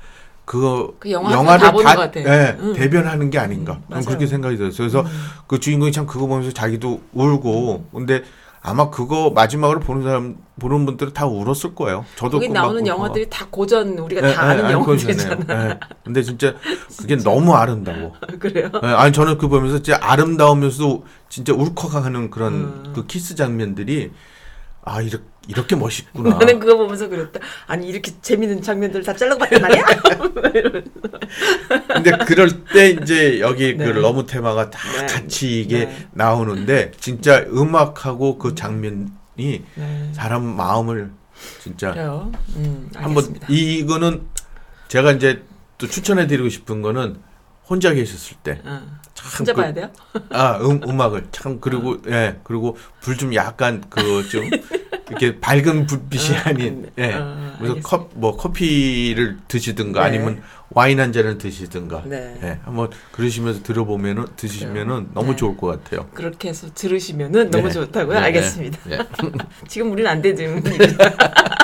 그, 0.45 0.97
그 0.99 1.11
영화 1.11 1.57
것 1.73 1.83
같아. 1.83 2.21
예, 2.21 2.57
응. 2.61 2.73
대변하는 2.75 3.31
게 3.31 3.39
아닌가. 3.39 3.81
음. 3.93 4.05
그렇게 4.05 4.27
생각이 4.27 4.57
들었어요. 4.57 4.89
그래서 4.89 5.05
그 5.47 5.59
주인공이 5.59 5.93
참 5.93 6.07
그거 6.07 6.27
보면서 6.27 6.53
자기도 6.53 7.01
울고, 7.13 7.89
근데 7.93 8.23
아마 8.67 8.89
그거 8.89 9.31
마지막으로 9.31 9.81
보는 9.81 10.03
사람 10.05 10.37
보는 10.59 10.87
분들은 10.87 11.13
다 11.13 11.27
울었을 11.27 11.75
거예요. 11.75 12.07
저도 12.17 12.39
거기 12.39 12.49
그거 12.49 12.61
막 12.61 12.67
나오는. 12.67 12.87
영화들이 12.87 13.29
다 13.29 13.47
고전 13.51 13.99
우리가 13.99 14.27
예, 14.27 14.35
다 14.35 14.47
예, 14.47 14.51
아는 14.53 14.65
알고 14.65 14.93
영화들이잖아. 14.93 15.35
있잖아요. 15.35 15.71
예. 15.71 15.81
근데 16.03 16.23
진짜 16.23 16.55
그게 16.99 17.17
너무 17.17 17.53
아름다워. 17.55 18.13
그래요? 18.39 18.71
예, 18.83 18.87
아니 18.87 19.13
저는 19.13 19.37
그 19.37 19.49
보면서 19.49 19.83
진짜 19.83 19.99
아름다우면서도 20.03 21.05
진짜 21.29 21.53
울컥하는 21.53 22.31
그런 22.31 22.53
음. 22.55 22.93
그 22.95 23.07
키스 23.07 23.35
장면들이 23.35 24.13
아 24.83 25.03
이렇게 25.03 25.23
이렇게 25.49 25.77
멋있구나. 25.77 26.31
나는 26.39 26.59
그거 26.59 26.77
보면서 26.77 27.09
그랬다. 27.09 27.41
아니 27.67 27.89
이렇게 27.89 28.13
재밌는 28.23 28.63
장면들 28.63 29.03
다 29.03 29.15
자르고 29.15 29.39
봤단 29.41 29.61
말이야? 29.63 29.85
근데 31.95 32.11
그럴 32.27 32.65
때 32.65 32.91
이제 32.91 33.41
여기 33.41 33.77
네. 33.77 33.85
그 33.85 33.91
love 33.91 34.27
테마가 34.27 34.71
다 34.71 34.81
네. 35.01 35.07
같이 35.07 35.61
이게 35.61 35.87
네. 35.87 36.09
나오는데 36.13 36.93
진짜 36.99 37.41
음악하고 37.49 38.39
그 38.39 38.55
장면이 38.55 39.09
네. 39.75 40.11
사람 40.13 40.45
마음을 40.45 41.11
진짜. 41.61 41.93
음, 42.57 42.91
한번. 42.95 43.35
이 43.49 43.79
이거는 43.79 44.23
제가 44.89 45.13
이제 45.13 45.43
또 45.79 45.87
추천해 45.89 46.27
드리고 46.27 46.49
싶은 46.49 46.83
거는 46.83 47.17
혼자 47.69 47.93
계셨을 47.93 48.37
때 48.43 48.61
어. 48.65 48.83
참 49.15 49.31
혼자 49.39 49.53
그- 49.53 49.61
봐야 49.63 49.73
돼요? 49.73 49.91
아, 50.31 50.59
음, 50.59 50.81
음악을 50.87 51.29
참 51.33 51.59
그리고 51.61 51.97
예 52.09 52.39
그리고 52.45 52.77
불 53.01 53.17
좀 53.17 53.35
약간 53.35 53.83
그좀 53.91 54.49
이렇게 55.09 55.39
밝은 55.39 55.87
불빛이 55.87 56.37
어, 56.37 56.41
아닌 56.45 56.91
예 56.99 57.13
어, 57.15 57.55
그래서 57.59 57.75
알겠습니다. 57.75 57.89
컵뭐 57.89 58.37
커피를 58.37 59.39
드시든가 59.49 60.01
네. 60.01 60.07
아니면 60.07 60.43
와인 60.71 60.99
한 61.01 61.13
잔을 61.13 61.39
드시든가 61.39 62.05
네. 62.07 62.39
예 62.43 62.59
한번 62.65 62.91
그러시면서 63.13 63.63
들어보면은 63.63 64.27
드시면은 64.37 65.09
너무 65.13 65.31
네. 65.31 65.37
좋을 65.37 65.57
것 65.57 65.67
같아요. 65.67 66.09
그렇게 66.15 66.49
해서 66.49 66.69
들으시면은 66.75 67.51
너무 67.51 67.69
네. 67.69 67.73
좋다고요? 67.73 68.19
네, 68.19 68.25
알겠습니다. 68.27 68.79
네. 68.85 68.99
지금 69.69 69.93
우리는 69.93 70.11
안 70.11 70.23
되지. 70.23 70.47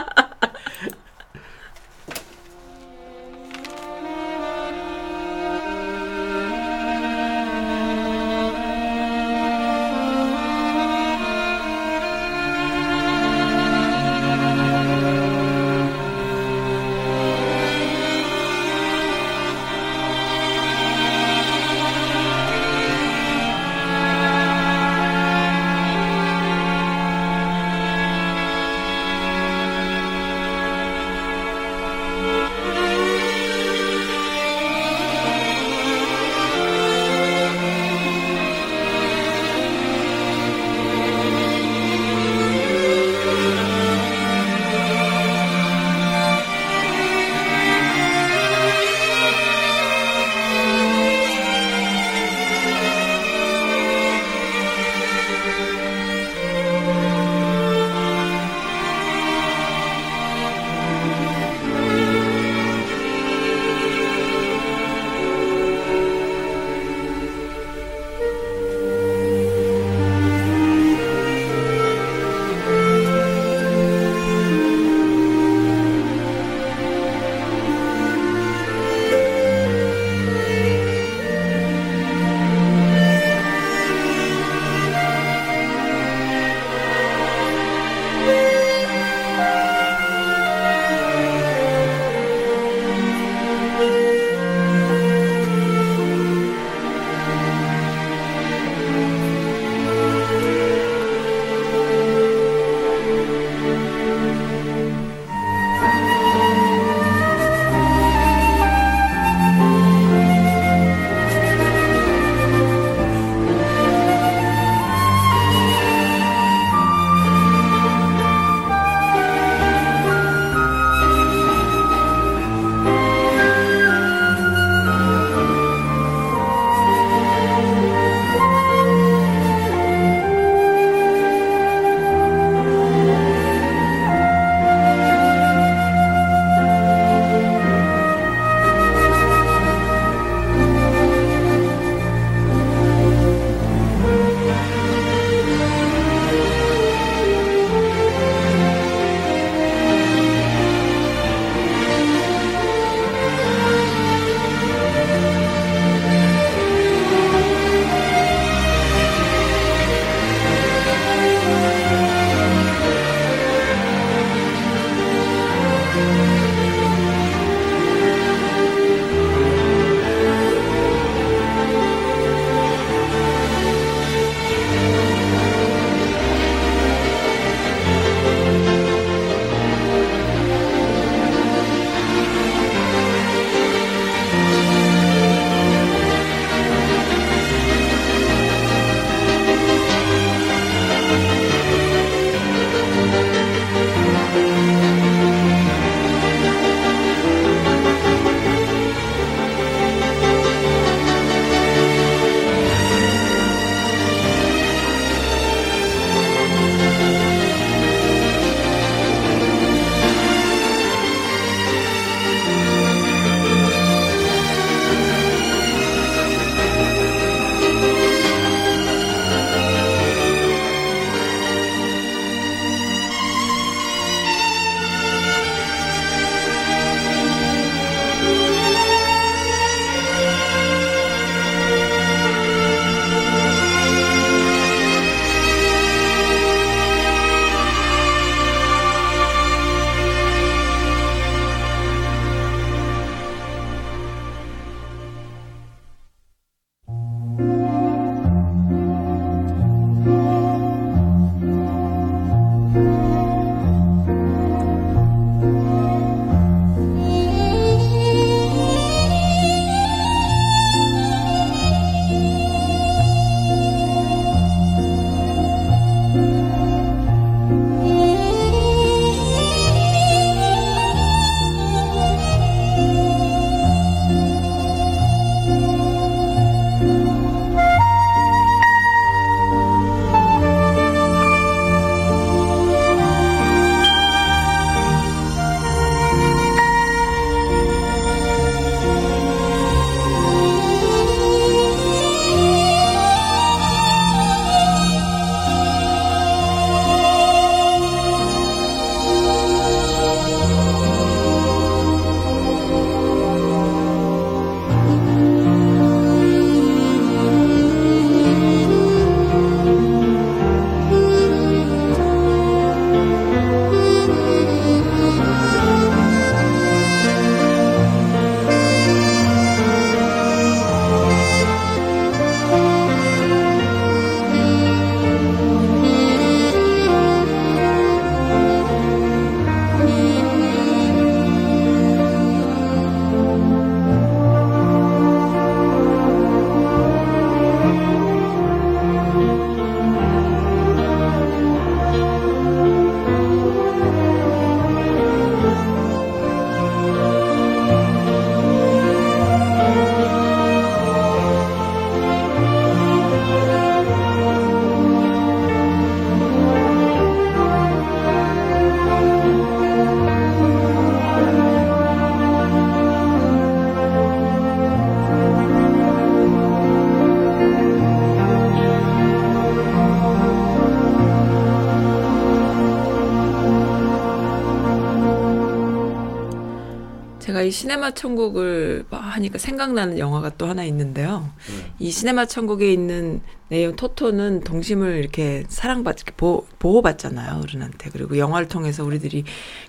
시네마 377.60 377.90
천국을 377.90 378.86
하니까 378.90 379.36
생각나는 379.36 379.98
영화가 379.98 380.30
또 380.38 380.46
하나 380.46 380.64
있는데요. 380.64 381.30
네. 381.48 381.72
이 381.78 381.90
시네마 381.90 382.24
천국에 382.24 382.72
있는 382.72 383.20
내용 383.48 383.76
토토는 383.76 384.40
동심을 384.44 384.96
이렇게 384.96 385.44
사랑받, 385.48 385.96
보호, 386.16 386.46
보호받잖아요, 386.58 387.42
어른한테. 387.42 387.90
그리고 387.90 388.16
영화를 388.16 388.48
통해서 388.48 388.82
우리들이 388.82 389.24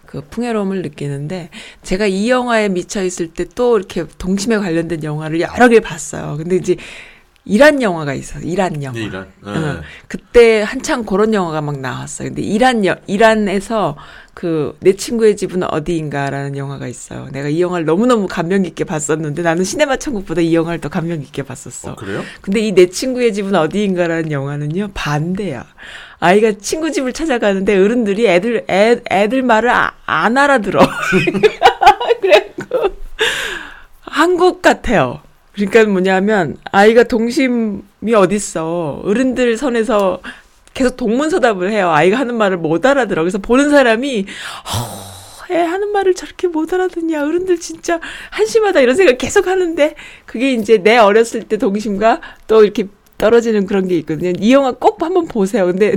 그 0.06 0.22
풍요로움을 0.22 0.84
느끼는데 0.84 1.50
제가 1.84 2.06
이 2.06 2.30
영화에 2.30 2.70
미쳐 2.70 3.04
있을 3.04 3.28
때 3.28 3.42
또 3.56 3.78
이렇게 3.78 4.06
동심에 4.18 4.58
관련된 4.58 5.04
영화를 5.04 5.42
여러 5.42 5.68
개 5.68 5.82
봤어요. 5.82 6.38
근데 6.38 6.56
이제 6.56 6.78
이란 7.44 7.82
영화가 7.82 8.14
있어요. 8.14 8.44
이란 8.44 8.84
영화. 8.84 8.98
네, 9.00 9.06
이란. 9.06 9.24
네. 9.44 9.52
응. 9.52 9.82
그때 10.08 10.62
한창 10.62 11.04
그런 11.04 11.34
영화가 11.34 11.62
막 11.62 11.80
나왔어요. 11.80 12.28
근데 12.30 12.42
이란 12.44 12.86
여, 12.86 12.96
이란에서 13.08 13.98
그 14.36 14.76
내 14.80 14.96
친구의 14.96 15.36
집은 15.36 15.64
어디인가라는 15.64 16.56
영화가 16.56 16.88
있어요. 16.88 17.28
내가 17.32 17.50
이 17.50 17.60
영화를 17.62 17.86
너무너무 17.86 18.28
감명 18.28 18.62
깊게 18.64 18.84
봤었는데 18.84 19.42
나는 19.42 19.64
시네마 19.64 19.98
천국보다 19.98 20.42
이 20.42 20.54
영화를 20.56 20.80
더 20.82 20.90
감명 20.90 21.20
깊게 21.20 21.44
봤었어. 21.44 21.92
어, 21.92 21.96
그래요? 21.96 22.24
근데 22.42 22.60
이 22.62 22.72
내 22.74 22.86
친구의 22.88 23.34
집은 23.34 23.56
어디인가라는 23.56 24.32
영화는요 24.32 24.90
반대야. 24.94 25.66
아이가 26.20 26.52
친구 26.62 26.92
집을 26.92 27.12
찾아가는데 27.14 27.76
어른들이 27.76 28.28
애들 28.28 28.66
애, 28.70 29.02
애들 29.12 29.42
말을 29.42 29.70
아- 29.72 29.94
안 30.06 30.38
알아들어. 30.38 30.80
그래갖고 32.22 32.96
한국 34.02 34.62
같아요. 34.62 35.22
그러니까 35.54 35.86
뭐냐면 35.86 36.58
아이가 36.72 37.04
동심이 37.04 37.82
어딨어. 38.16 39.02
어른들 39.04 39.58
선에서 39.58 40.22
계속 40.74 40.96
동문서답을 40.96 41.72
해요. 41.72 41.90
아이가 41.90 42.18
하는 42.18 42.36
말을 42.36 42.58
못 42.58 42.86
알아들어. 42.86 43.22
그래서 43.24 43.38
보는 43.38 43.70
사람이 43.70 44.26
허, 45.50 45.54
애 45.54 45.60
하는 45.60 45.92
말을 45.92 46.14
저렇게 46.14 46.48
못 46.48 46.74
알아듣냐. 46.74 47.26
어른들 47.26 47.60
진짜 47.60 48.00
한심하다 48.30 48.80
이런 48.80 48.96
생각 48.96 49.18
계속 49.18 49.48
하는데 49.48 49.96
그게 50.26 50.54
이제 50.54 50.78
내 50.78 50.98
어렸을 50.98 51.44
때 51.44 51.58
동심과 51.58 52.22
또 52.48 52.64
이렇게 52.64 52.88
떨어지는 53.18 53.68
그런 53.68 53.88
게 53.88 53.98
있거든요. 54.00 54.32
이 54.40 54.54
영화 54.54 54.72
꼭 54.72 55.04
한번 55.04 55.28
보세요. 55.28 55.66
근데 55.66 55.94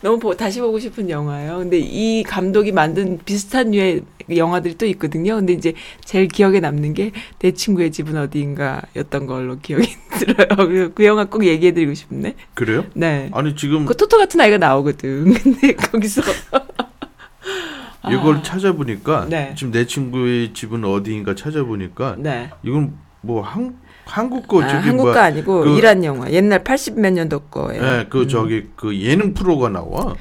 너무 0.00 0.18
보, 0.20 0.36
다시 0.36 0.60
보고 0.60 0.78
싶은 0.78 1.10
영화예요. 1.10 1.58
근데 1.58 1.78
이 1.78 2.22
감독이 2.22 2.70
만든 2.72 3.18
비슷한 3.24 3.72
류의 3.72 4.02
영화들이 4.36 4.76
또 4.78 4.86
있거든요. 4.86 5.34
근데 5.36 5.52
이제 5.54 5.74
제일 6.04 6.28
기억에 6.28 6.60
남는 6.60 6.94
게 6.94 7.10
내 7.40 7.52
친구의 7.52 7.92
집은 7.92 8.16
어디인가였던 8.16 9.26
걸로 9.26 9.58
기억이 9.58 9.88
들어요. 10.18 10.46
그래서 10.68 10.90
그 10.94 11.04
영화 11.04 11.24
꼭 11.24 11.44
얘기해드리고 11.44 11.94
싶네. 11.94 12.34
그래요? 12.54 12.84
네. 12.94 13.30
아니 13.32 13.54
지금 13.56 13.86
그 13.86 13.96
토토 13.96 14.18
같은 14.18 14.40
아이가 14.40 14.58
나오거든. 14.58 15.32
근데 15.42 15.74
거기서 15.74 16.22
이걸 18.10 18.42
찾아보니까 18.42 19.26
네. 19.28 19.54
지금 19.56 19.72
내 19.72 19.86
친구의 19.86 20.54
집은 20.54 20.84
어디인가 20.84 21.34
찾아보니까 21.34 22.16
네. 22.18 22.50
이건 22.62 22.94
뭐 23.20 23.42
한, 23.42 23.76
한국 24.08 24.48
거 24.48 24.62
아, 24.62 24.66
저기 24.68 24.86
한국 24.88 25.04
뭐거 25.04 25.20
아니고 25.20 25.60
그- 25.64 25.76
이란 25.76 26.02
영화. 26.04 26.30
옛날 26.30 26.64
80 26.64 26.98
몇 27.00 27.12
년도 27.12 27.40
거예요. 27.40 27.82
예, 27.84 28.06
그 28.08 28.26
저기 28.26 28.66
그 28.76 28.96
예능 29.00 29.34
프로가 29.34 29.68
나와. 29.68 30.14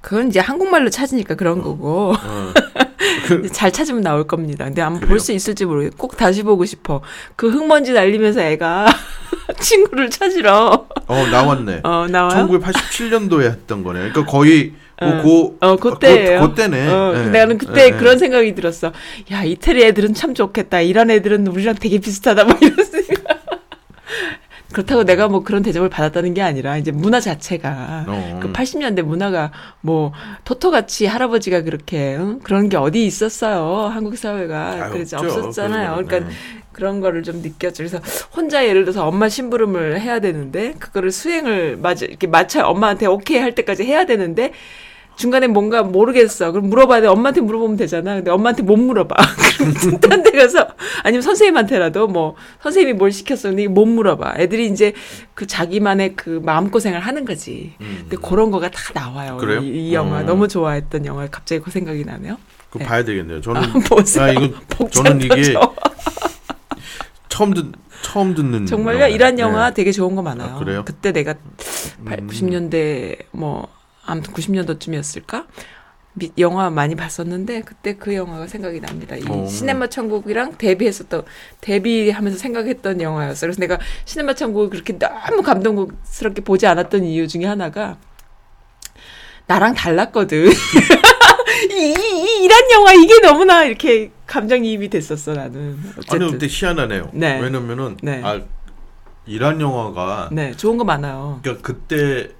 그건 0.00 0.28
이제 0.28 0.40
한국말로 0.40 0.88
찾으니까 0.90 1.34
그런 1.34 1.62
거고. 1.62 2.12
어. 2.14 2.52
잘 3.52 3.70
찾으면 3.72 4.02
나올 4.02 4.26
겁니다. 4.26 4.64
근데 4.64 4.82
아마? 4.82 4.98
볼 4.98 5.20
수 5.20 5.32
있을지 5.32 5.64
모르겠고 5.64 5.96
꼭 5.96 6.16
다시 6.16 6.42
보고 6.42 6.64
싶어. 6.64 7.00
그 7.36 7.50
흙먼지 7.50 7.92
날리면서 7.92 8.40
애가 8.42 8.86
친구를 9.60 10.10
찾으러 10.10 10.86
어 11.06 11.26
나왔네. 11.30 11.80
어 11.84 12.06
나와요. 12.10 12.46
1987년도에 12.48 13.44
했던 13.44 13.82
거네. 13.82 13.98
그러니까 14.10 14.24
거의 14.24 14.72
어, 15.00 15.22
고, 15.22 15.56
어, 15.60 15.76
그때예요. 15.76 16.40
그, 16.40 16.48
그때네. 16.48 16.88
어, 16.88 17.14
예. 17.16 17.28
나는 17.30 17.56
그때 17.56 17.86
예, 17.86 17.90
그런 17.90 18.18
생각이 18.18 18.54
들었어. 18.54 18.92
야, 19.32 19.42
이태리 19.44 19.82
애들은 19.84 20.12
참 20.14 20.34
좋겠다. 20.34 20.82
이란 20.82 21.10
애들은 21.10 21.46
우리랑 21.46 21.76
되게 21.76 21.98
비슷하다. 21.98 22.44
막 22.44 22.62
이런 22.62 22.84
생각. 22.84 23.40
그렇다고 24.72 25.04
내가 25.04 25.26
뭐 25.26 25.42
그런 25.42 25.62
대접을 25.64 25.88
받았다는 25.88 26.32
게 26.34 26.42
아니라 26.42 26.76
이제 26.76 26.92
문화 26.92 27.18
자체가 27.18 28.04
어. 28.06 28.40
그 28.40 28.52
80년대 28.52 29.02
문화가 29.02 29.50
뭐 29.80 30.12
토토같이 30.44 31.06
할아버지가 31.06 31.62
그렇게 31.62 32.14
응? 32.16 32.38
그런 32.40 32.68
게 32.68 32.76
어디 32.76 33.04
있었어요. 33.04 33.88
한국 33.88 34.16
사회가 34.16 34.84
아, 34.84 34.88
그래서. 34.90 35.16
없었잖아요. 35.16 35.90
그러니까 35.94 36.20
거는. 36.20 36.30
그런 36.72 37.00
거를 37.00 37.24
좀 37.24 37.42
느꼈죠. 37.42 37.78
그래서 37.78 38.00
혼자 38.34 38.64
예를 38.64 38.84
들어서 38.84 39.06
엄마 39.06 39.28
심부름을 39.28 40.00
해야 40.00 40.20
되는데 40.20 40.74
그거를 40.78 41.10
수행을 41.10 41.76
맞아 41.78 42.06
이렇게 42.06 42.28
맞춰 42.28 42.64
엄마한테 42.64 43.06
오케이 43.06 43.38
할 43.38 43.54
때까지 43.56 43.82
해야 43.84 44.06
되는데 44.06 44.52
중간에 45.20 45.48
뭔가 45.48 45.82
모르겠어. 45.82 46.50
그럼 46.50 46.70
물어봐야 46.70 47.02
돼. 47.02 47.06
엄마한테 47.06 47.42
물어보면 47.42 47.76
되잖아. 47.76 48.14
근데 48.14 48.30
엄마한테 48.30 48.62
못 48.62 48.76
물어봐. 48.78 49.14
그럼 49.82 50.00
딴 50.00 50.22
데 50.22 50.30
가서 50.30 50.66
아니면 51.02 51.20
선생님한테라도 51.20 52.06
뭐 52.08 52.36
선생님이 52.62 52.96
뭘 52.96 53.12
시켰어. 53.12 53.50
근데 53.50 53.68
못 53.68 53.84
물어봐. 53.84 54.36
애들이 54.38 54.66
이제 54.68 54.94
그 55.34 55.46
자기만의 55.46 56.16
그 56.16 56.40
마음고생을 56.42 57.00
하는 57.00 57.26
거지. 57.26 57.74
음. 57.82 58.06
근데 58.08 58.16
그런 58.16 58.50
거가 58.50 58.70
다 58.70 58.80
나와요. 58.94 59.36
그래요? 59.36 59.60
이, 59.60 59.90
이 59.90 59.94
영화 59.94 60.20
어. 60.20 60.22
너무 60.22 60.48
좋아했던 60.48 61.04
영화 61.04 61.26
갑자기 61.26 61.60
그 61.60 61.70
생각이 61.70 62.02
나네요. 62.02 62.38
그거 62.70 62.78
네. 62.78 62.86
봐야 62.86 63.04
되겠네요. 63.04 63.42
저는 63.42 63.72
보세요. 63.90 64.24
아 64.24 64.30
이거 64.30 64.40
저는 64.40 65.18
복잡하죠? 65.18 65.26
이게 65.38 65.54
처음 67.28 67.52
듣 67.52 67.72
처음 68.00 68.34
듣는 68.34 68.64
정말요? 68.64 68.94
영화예요. 69.00 69.14
이란 69.14 69.38
영화 69.38 69.68
네. 69.68 69.74
되게 69.74 69.92
좋은 69.92 70.14
거 70.16 70.22
많아요. 70.22 70.54
아, 70.56 70.58
그래요? 70.58 70.82
그때 70.86 71.12
내가 71.12 71.34
팔 72.06 72.20
음. 72.20 72.26
90년대 72.26 73.18
뭐 73.32 73.68
아무튼 74.10 74.32
90년도쯤이었을까? 74.34 75.46
미, 76.14 76.32
영화 76.38 76.70
많이 76.70 76.96
봤었는데 76.96 77.62
그때 77.62 77.94
그 77.96 78.14
영화가 78.14 78.48
생각이 78.48 78.80
납니다. 78.80 79.16
이 79.16 79.22
어. 79.28 79.46
시네마 79.46 79.86
천국이랑 79.88 80.58
데뷔했었던 80.58 81.22
데뷔하면서 81.60 82.36
생각했던 82.36 83.00
영화였어요. 83.00 83.48
그래서 83.48 83.60
내가 83.60 83.78
시네마 84.04 84.34
천국을 84.34 84.70
그렇게 84.70 84.98
너무 84.98 85.42
감동스럽게 85.42 86.42
보지 86.42 86.66
않았던 86.66 87.04
이유 87.04 87.28
중에 87.28 87.44
하나가 87.44 87.96
나랑 89.46 89.74
달랐거든. 89.74 90.50
이, 91.70 91.74
이, 91.74 91.94
이 91.94 92.44
이란 92.44 92.70
영화 92.72 92.92
이게 92.92 93.20
너무나 93.20 93.64
이렇게 93.64 94.10
감정이입이 94.26 94.88
됐었어 94.88 95.34
나는. 95.34 95.78
어쨌든. 95.96 96.22
아니 96.22 96.30
근데 96.30 96.46
희한하네요. 96.48 97.10
네. 97.12 97.38
왜냐면은 97.40 97.96
네. 98.02 98.20
아 98.24 98.40
이란 99.26 99.60
영화가 99.60 100.30
네, 100.32 100.56
좋은 100.56 100.76
거 100.76 100.84
많아요. 100.84 101.38
그러니까 101.42 101.62
그때 101.62 102.30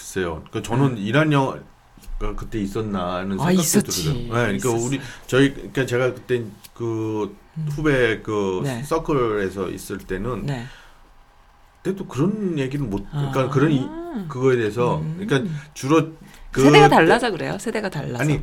글쎄요. 0.00 0.42
그러니까 0.50 0.62
저는 0.62 0.96
이란 0.96 1.32
영화가 1.32 2.34
그때 2.36 2.58
있었나 2.58 3.16
하는 3.16 3.38
아, 3.38 3.44
생각도 3.46 3.60
있었지. 3.60 4.04
들어요. 4.04 4.18
네, 4.18 4.28
그러니까 4.28 4.68
있었어. 4.68 4.86
우리 4.86 5.00
저희 5.26 5.52
그러니까 5.52 5.86
제가 5.86 6.14
그때 6.14 6.44
그 6.74 7.36
후배 7.68 8.20
그 8.22 8.62
네. 8.64 8.82
서클에서 8.82 9.68
있을 9.68 9.98
때는 9.98 10.46
네. 10.46 10.64
그때도 11.82 12.06
그런 12.06 12.58
얘기는 12.58 12.88
못 12.88 13.08
그러니까 13.10 13.40
아. 13.40 13.44
음. 13.44 13.50
그런 13.50 13.72
이, 13.72 13.86
그거에 14.28 14.56
대해서 14.56 15.02
그러니까 15.18 15.50
주로 15.74 16.12
그 16.50 16.62
세대가 16.62 16.88
달라서 16.88 17.30
그래요. 17.30 17.58
세대가 17.58 17.88
달라서. 17.88 18.22
아니 18.22 18.40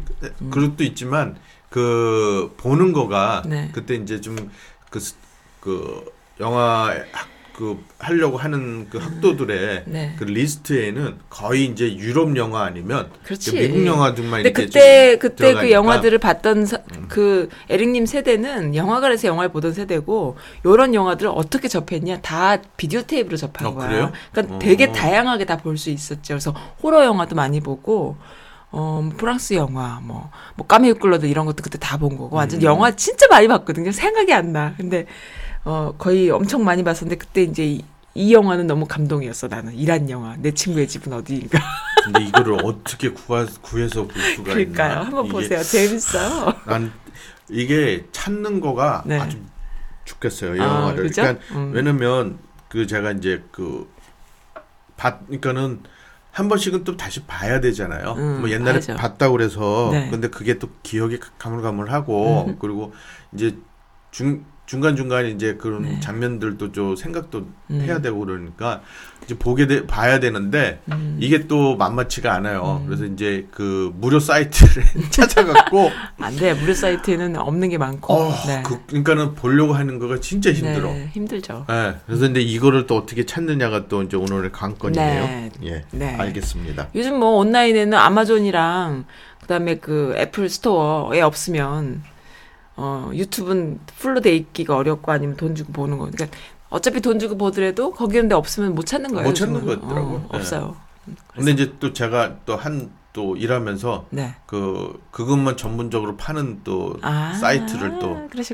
그것도 0.49 0.83
있지만 0.83 1.37
그 1.69 2.53
보는 2.57 2.93
거가 2.93 3.43
네. 3.45 3.69
그때 3.73 3.95
이제 3.95 4.21
좀그그 4.21 6.05
영화 6.39 6.93
학, 7.11 7.27
그 7.57 7.83
하려고 7.97 8.37
하는 8.37 8.87
그 8.91 8.99
학도들의 8.99 9.83
네. 9.87 10.13
그 10.19 10.25
리스트에는 10.25 11.15
거의 11.27 11.65
이제 11.65 11.91
유럽 11.97 12.37
영화 12.37 12.61
아니면 12.65 13.09
그렇지. 13.23 13.51
미국 13.53 13.83
영화들만 13.83 14.43
근데 14.43 14.49
이렇게 14.49 14.65
그때 14.65 15.11
좀 15.13 15.19
그때 15.19 15.35
그 15.35 15.35
들어가니까. 15.35 15.61
음. 15.65 15.71
영화들을 15.71 16.17
봤던 16.19 16.65
사, 16.67 16.77
그 17.07 17.49
에릭님 17.69 18.05
세대는 18.05 18.75
영화관에서 18.75 19.27
영화를 19.27 19.51
보던 19.51 19.73
세대고 19.73 20.37
요런 20.65 20.93
영화들을 20.93 21.31
어떻게 21.33 21.67
접했냐 21.67 22.19
다 22.21 22.57
비디오 22.77 23.01
테이프로 23.01 23.37
접한 23.37 23.67
어, 23.69 23.73
거야. 23.73 23.87
그래요? 23.87 24.11
그러니까 24.31 24.55
어. 24.57 24.59
되게 24.59 24.91
다양하게 24.91 25.45
다 25.45 25.57
볼 25.57 25.77
수 25.79 25.89
있었죠. 25.89 26.35
그래서 26.35 26.51
호러 26.83 27.03
영화도 27.05 27.35
많이 27.35 27.59
보고 27.59 28.17
어, 28.69 29.01
뭐 29.03 29.13
프랑스 29.17 29.53
영화, 29.53 29.99
뭐, 30.03 30.29
뭐, 30.55 30.67
까미유 30.67 30.91
끌로델 30.91 31.25
이런 31.25 31.45
것도 31.45 31.63
그때 31.63 31.77
다 31.79 31.97
본 31.97 32.17
거고, 32.17 32.35
완전 32.35 32.59
음. 32.59 32.63
영화 32.65 32.91
진짜 32.91 33.25
많이 33.29 33.47
봤거든요. 33.47 33.93
생각이 33.93 34.33
안 34.33 34.51
나. 34.51 34.73
근데, 34.75 35.05
어, 35.67 35.93
거의 35.97 36.29
엄청 36.29 36.63
많이 36.63 36.81
봤었는데, 36.81 37.17
그때 37.17 37.43
이제 37.43 37.65
이, 37.65 37.83
이 38.13 38.33
영화는 38.33 38.67
너무 38.67 38.85
감동이었어, 38.87 39.49
나는. 39.49 39.73
이란 39.75 40.09
영화. 40.09 40.35
내 40.37 40.51
친구의 40.53 40.87
집은 40.87 41.11
어디인가. 41.11 41.59
근데 42.05 42.23
이거를 42.23 42.65
어떻게 42.65 43.09
구하, 43.09 43.45
구해서 43.61 44.07
볼 44.07 44.13
수가 44.21 44.53
그러니까요. 44.53 44.91
있나? 44.93 45.01
한번 45.03 45.25
이게 45.25 45.33
보세요. 45.33 45.61
재밌어요. 45.61 46.53
난 46.65 46.93
이게 47.49 48.05
찾는 48.13 48.61
거가 48.61 49.03
네. 49.05 49.19
아주 49.19 49.37
죽겠어요 50.05 50.55
이 50.55 50.61
아, 50.61 50.63
영화를. 50.63 51.03
그죠? 51.03 51.21
그러니까 51.21 51.45
음. 51.53 51.71
왜냐면 51.73 52.39
그 52.69 52.87
제가 52.87 53.11
이제 53.11 53.43
그 53.51 53.91
봤, 54.95 55.19
그러니까는 55.25 55.81
한 56.31 56.47
번씩은 56.47 56.85
또 56.85 56.95
다시 56.95 57.23
봐야 57.25 57.59
되잖아요. 57.59 58.13
음, 58.13 58.39
뭐 58.39 58.49
옛날에 58.49 58.73
봐야죠. 58.79 58.95
봤다 58.95 59.29
그래서 59.29 59.89
네. 59.91 60.09
근데 60.09 60.29
그게 60.29 60.59
또 60.59 60.69
기억이 60.83 61.19
가물가물하고 61.37 62.55
그리고 62.59 62.93
이제 63.33 63.57
중 64.11 64.45
중간 64.67 64.97
중간 64.97 65.25
이제 65.27 65.55
그런 65.55 65.83
네. 65.83 65.99
장면들도 66.01 66.73
좀 66.73 66.95
생각도 66.97 67.47
음. 67.71 67.81
해야 67.81 67.99
되고 67.99 68.19
그러니까 68.19 68.81
이제 69.23 69.33
보게 69.37 69.65
돼 69.65 69.87
봐야 69.87 70.19
되는데 70.19 70.81
음. 70.91 71.17
이게 71.21 71.47
또 71.47 71.77
만만치가 71.77 72.33
않아요. 72.33 72.83
그래서 72.85 73.05
이제 73.05 73.47
그 73.49 73.93
무료 73.95 74.19
사이트를 74.19 74.83
찾아갖고 75.09 75.89
안 76.19 76.35
돼. 76.35 76.53
무료 76.53 76.73
사이트에는 76.73 77.37
없는 77.37 77.69
게 77.69 77.77
많고. 77.77 78.13
어, 78.13 78.29
네. 78.45 78.61
그, 78.65 78.85
그러니까는 78.87 79.35
보려고 79.35 79.73
하는 79.73 79.99
거가 79.99 80.19
진짜 80.19 80.51
힘들어. 80.51 80.91
네, 80.91 81.09
힘들죠. 81.13 81.65
예. 81.69 81.95
그래서 82.05 82.23
근데 82.23 82.41
이거를 82.41 82.87
또 82.87 82.97
어떻게 82.97 83.25
찾느냐가 83.25 83.87
또 83.87 84.03
이제 84.03 84.17
오늘의 84.17 84.51
관건이에요. 84.51 85.23
네. 85.23 85.49
예. 85.63 85.83
네. 85.91 86.15
알겠습니다. 86.15 86.89
요즘 86.93 87.17
뭐 87.19 87.37
온라인에는 87.37 87.97
아마존이랑 87.97 89.05
그다음에 89.39 89.75
그 89.75 90.13
애플 90.17 90.49
스토어에 90.49 91.21
없으면 91.21 92.03
어 92.77 93.11
유튜브는 93.13 93.79
full로 93.99 94.21
돼 94.21 94.35
있기가 94.35 94.75
어렵고 94.77 95.11
아니면 95.11 95.35
돈 95.35 95.55
주고 95.55 95.73
보는 95.73 95.97
거. 95.97 96.09
그러니까 96.09 96.37
어차피 96.69 97.01
돈 97.01 97.17
주고 97.19 97.37
보더라도 97.37 97.91
거기 97.91 98.17
있는데 98.17 98.35
없으면 98.35 98.75
못 98.75 98.85
찾는 98.85 99.11
거예요. 99.13 99.27
못 99.27 99.33
찾는 99.33 99.55
요즘은. 99.55 99.79
거 99.79 99.85
있더라고. 99.85 100.15
어, 100.15 100.27
네. 100.31 100.37
없어요. 100.37 100.75
근데 101.35 101.51
이제 101.51 101.73
또 101.79 101.91
제가 101.93 102.37
또 102.45 102.55
한 102.57 102.89
또 103.13 103.35
일하면서 103.35 104.05
네. 104.11 104.35
그 104.45 105.01
그것만 105.09 105.57
전문적으로 105.57 106.17
파는 106.17 106.59
또 106.63 106.93
아, 107.01 107.33
사이트를 107.33 107.97
또. 107.97 108.27
그래서 108.29 108.53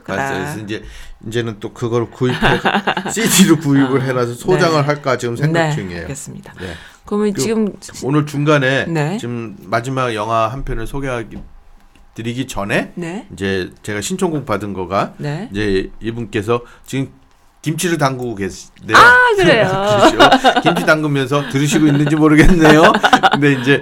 이제 0.64 0.82
이제는 1.28 1.60
또 1.60 1.74
그걸 1.74 2.10
구입해 2.10 2.40
CD로 3.14 3.58
구입을 3.58 4.04
해놔서 4.04 4.36
소장을 4.36 4.80
네. 4.80 4.86
할까 4.86 5.18
지금 5.18 5.36
생각 5.36 5.64
네, 5.68 5.76
중이에요. 5.76 6.02
알겠습니다. 6.04 6.54
네. 6.62 6.68
그러면 7.06 7.34
그- 7.34 7.42
지금 7.42 7.74
오늘 8.06 8.26
중간에 8.26 8.86
네. 8.86 9.18
지금 9.18 9.58
마지막 9.64 10.16
영화 10.16 10.48
한 10.48 10.64
편을 10.64 10.88
소개하기 10.88 11.38
드리기 12.16 12.48
전에 12.48 12.92
네. 12.96 13.28
이제 13.34 13.72
제가 13.82 14.02
신청곡 14.02 14.46
받은 14.46 14.74
거가 14.74 15.14
네. 15.18 15.50
이제 15.52 15.90
이분께서 16.02 16.62
지금 16.86 17.10
김치를 17.62 17.98
담그고 17.98 18.36
계시네요. 18.36 18.96
아, 18.98 19.36
그래요. 19.36 20.00
김치 20.62 20.86
담그면서 20.86 21.50
들으시고 21.50 21.88
있는지 21.88 22.16
모르겠네요. 22.16 22.92
근데 23.32 23.54
이제 23.54 23.82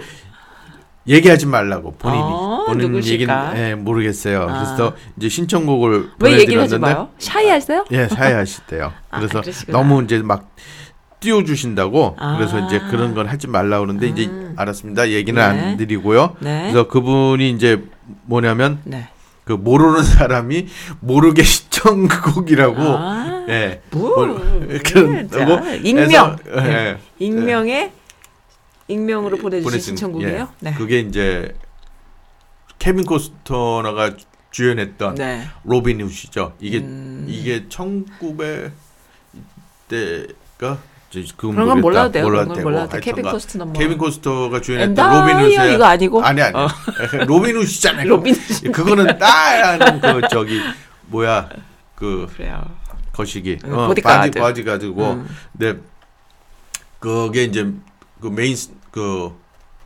얘기하지 1.07 1.47
말라고 1.47 1.95
본인이 1.97 2.21
어, 2.21 2.65
본인 2.67 2.91
누구실까? 2.91 3.13
얘기는 3.13 3.53
예, 3.57 3.75
모르겠어요. 3.75 4.43
아. 4.43 4.63
그래서 4.63 4.95
이제 5.17 5.29
신청곡을 5.29 6.11
왜 6.19 6.39
얘기를 6.39 6.61
하지 6.61 6.77
마요? 6.77 7.09
샤이하세요? 7.17 7.85
예, 7.91 8.07
사회하시대요. 8.07 8.93
아, 9.09 9.17
그래서 9.17 9.41
그러시구나. 9.41 9.77
너무 9.77 10.03
이제 10.03 10.19
막 10.19 10.51
띄워주신다고 11.19 12.17
아. 12.19 12.37
그래서 12.37 12.59
이제 12.59 12.79
그런 12.91 13.15
건 13.15 13.27
하지 13.27 13.47
말라 13.47 13.79
그러는데 13.79 14.07
이제 14.07 14.29
알았습니다. 14.55 15.09
얘기는 15.09 15.39
네. 15.39 15.45
안 15.71 15.77
드리고요. 15.77 16.35
네. 16.39 16.69
그래서 16.71 16.87
그분이 16.87 17.49
이제 17.49 17.83
뭐냐면 18.23 18.81
네. 18.83 19.09
그 19.43 19.53
모르는 19.53 20.03
사람이 20.03 20.67
모르게 20.99 21.43
신청곡이라고 21.43 22.75
아. 22.79 23.45
예. 23.49 23.81
뭐, 23.91 24.15
그런 24.85 25.29
자, 25.29 25.45
거 25.45 25.73
익명. 25.75 26.05
해서, 26.05 26.37
예. 26.57 26.61
네. 26.61 26.97
익명의 27.19 27.91
익명으로 28.87 29.37
보내주신 29.37 29.69
보내준- 29.71 29.81
신청곡이에요. 29.81 30.39
예. 30.63 30.69
네. 30.69 30.73
그게 30.75 30.99
이제 30.99 31.55
케빈 32.79 33.03
코스트너가 33.05 34.15
주연했던 34.51 35.15
네. 35.15 35.47
로빈 35.63 36.01
훗이죠. 36.01 36.53
이게 36.59 36.79
음. 36.79 37.25
이게 37.29 37.67
1900 37.69 38.71
때가 39.87 40.77
이제 40.77 40.90
그건 41.35 41.55
그런 41.55 41.67
건. 41.67 41.81
몰라도 41.81 42.11
돼요. 42.11 42.23
몰라도 42.23 42.47
건 42.47 42.57
되고 42.57 42.69
몰라도 42.69 42.89
돼. 42.91 42.99
케빈 42.99 43.25
하여튼간 43.25 43.33
코스트너 43.33 43.65
뭐. 43.65 43.73
케빈 43.73 43.97
코스트너가 43.97 44.61
주연했던 44.61 44.95
로빈 45.21 45.35
훗의 45.59 45.73
이거 45.75 45.83
아니고? 45.85 46.23
아니 46.23 46.41
아니 46.41 46.55
어. 46.55 46.67
로빈 47.27 47.55
훗이잖아요. 47.57 48.07
로빈 48.07 48.35
그거는 48.71 49.17
따라는 49.19 49.99
그 49.99 50.27
저기 50.29 50.61
뭐야 51.07 51.49
그 51.95 52.27
그래요. 52.35 52.63
거시기 53.11 53.59
음, 53.65 53.73
어. 53.73 53.93
바지 54.03 54.31
바지 54.31 54.63
가지고 54.63 55.11
음. 55.11 55.27
근데 55.57 55.79
그게 56.99 57.43
이제 57.43 57.69
그 58.21 58.27
메인 58.27 58.55
스- 58.55 58.71
그 58.91 59.33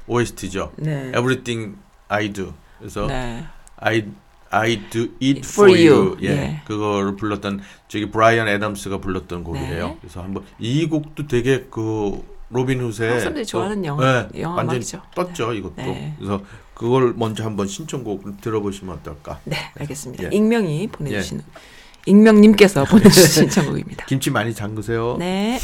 OST죠. 0.07 0.73
네. 0.77 1.07
Everything 1.09 1.75
I 2.07 2.29
Do. 2.31 2.53
그래서 2.77 3.07
네. 3.07 3.43
I 3.77 4.05
I 4.51 4.79
do 4.89 5.09
it 5.21 5.39
For 5.43 5.69
for, 5.69 5.71
you. 5.71 5.93
you. 5.93 6.17
예. 6.23 6.27
예. 6.29 6.61
그거를 6.65 7.15
불렀던 7.15 7.61
저기 7.87 8.09
브라이언 8.09 8.47
애덤스가 8.47 8.99
불렀던 8.99 9.43
곡이에요. 9.43 9.87
네. 9.87 9.97
그래서 10.01 10.21
한번 10.23 10.43
이 10.59 10.85
곡도 10.87 11.27
되게 11.27 11.65
그 11.69 12.23
로빈 12.49 12.79
한국 12.79 12.93
사람들이 12.93 13.45
좋아하는 13.45 13.81
또- 13.81 13.85
영화- 13.87 14.29
예, 14.35 14.41
영화 14.41 14.57
완전 14.57 14.75
음악이죠. 14.75 15.01
떴죠 15.15 15.51
이것도. 15.53 15.73
네. 15.77 16.13
그래서 16.17 16.41
그걸 16.73 17.13
먼저 17.17 17.43
한번 17.43 17.67
신청곡 17.67 18.39
들어보시면 18.41 18.95
어떨까? 18.97 19.39
네, 19.45 19.57
알겠습니다. 19.79 20.25
예. 20.25 20.29
익명이 20.31 20.87
보내주시는 20.87 21.43
익명님께서 22.05 22.85
보내주신 22.85 23.27
신청곡입니다. 23.49 24.05
김치 24.05 24.29
많이 24.29 24.53
담그세요. 24.53 25.15
네. 25.17 25.59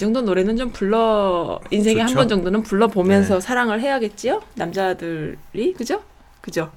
정도 0.00 0.22
노래는 0.22 0.56
좀 0.56 0.70
불러 0.72 1.60
인생에 1.70 2.00
한. 2.00 2.14
번 2.14 2.26
정도는 2.26 2.62
불러 2.62 2.88
보면서 2.88 3.34
네. 3.34 3.40
사랑을 3.40 3.80
해야겠지요? 3.80 4.42
남자들이 4.54 5.74
그죠? 5.76 6.02
그죠? 6.40 6.72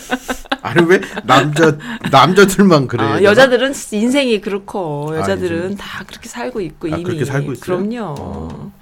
아니 0.62 0.82
왜 0.86 1.00
남자 1.24 1.76
남자들만 2.10 2.88
그래요? 2.88 3.08
아, 3.08 3.22
여자들은 3.22 3.74
인생이 3.92 4.40
그렇고 4.40 5.10
아, 5.12 5.18
여자들은 5.18 5.62
인생. 5.72 5.76
다 5.76 6.02
그렇게 6.06 6.28
살고 6.28 6.60
있고 6.62 6.88
아, 6.88 6.96
이미 6.96 7.04
그렇게 7.04 7.24
살고 7.24 7.52
있어요? 7.52 7.60
그럼요. 7.78 8.14
어. 8.18 8.72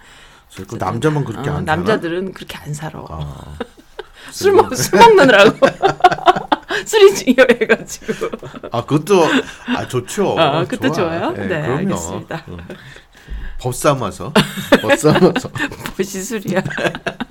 그 0.69 0.77
남자만 0.77 1.25
그렇게 1.25 1.49
어, 1.51 1.55
안 1.55 1.65
살아? 1.67 1.77
남자들은 1.77 2.33
그렇게 2.33 2.59
안 2.59 2.73
살아. 2.73 3.05
아, 3.09 3.45
술, 4.31 4.53
먹, 4.53 4.75
술 4.75 4.99
먹느라고. 4.99 5.59
술이 6.87 7.15
중요해가지고. 7.15 8.29
아 8.73 8.85
그것도 8.85 9.25
아 9.77 9.87
좋죠. 9.87 10.39
아, 10.39 10.65
그것도 10.65 10.93
좋아. 10.93 11.05
좋아요? 11.09 11.33
네, 11.33 11.47
네, 11.47 11.63
그럼요. 11.63 11.77
알겠습니다. 11.79 12.45
응. 12.49 12.59
법 13.61 13.75
삼아서 13.75 14.33
법 14.81 14.93
삼아서 14.99 15.51
무엇이 15.97 16.23
술이야. 16.23 16.63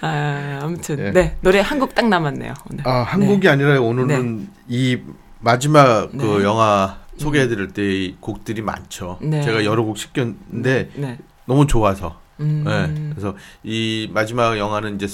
아, 0.00 0.60
아무튼. 0.62 0.96
네. 0.96 1.12
네. 1.12 1.36
노래 1.40 1.60
한 1.60 1.78
곡 1.78 1.94
딱 1.94 2.08
남았네요. 2.08 2.54
오늘. 2.70 2.86
아 2.88 3.02
한국이 3.02 3.48
아니라 3.48 3.80
오늘은 3.80 4.48
이 4.68 4.98
마지막 5.40 6.10
그 6.12 6.38
네. 6.38 6.44
영화 6.44 6.98
소개해드릴 7.18 7.68
때 7.68 7.82
이 7.82 8.16
곡들이 8.20 8.62
많죠. 8.62 9.18
네. 9.20 9.42
제가 9.42 9.64
여러 9.64 9.82
곡 9.84 9.98
시켰는데 9.98 10.90
네. 10.94 11.18
너무 11.46 11.66
좋아서. 11.66 12.18
음. 12.40 12.64
네. 12.66 13.10
그래서 13.14 13.36
이 13.62 14.08
마지막 14.12 14.58
영화는 14.58 14.96
이제 14.96 15.06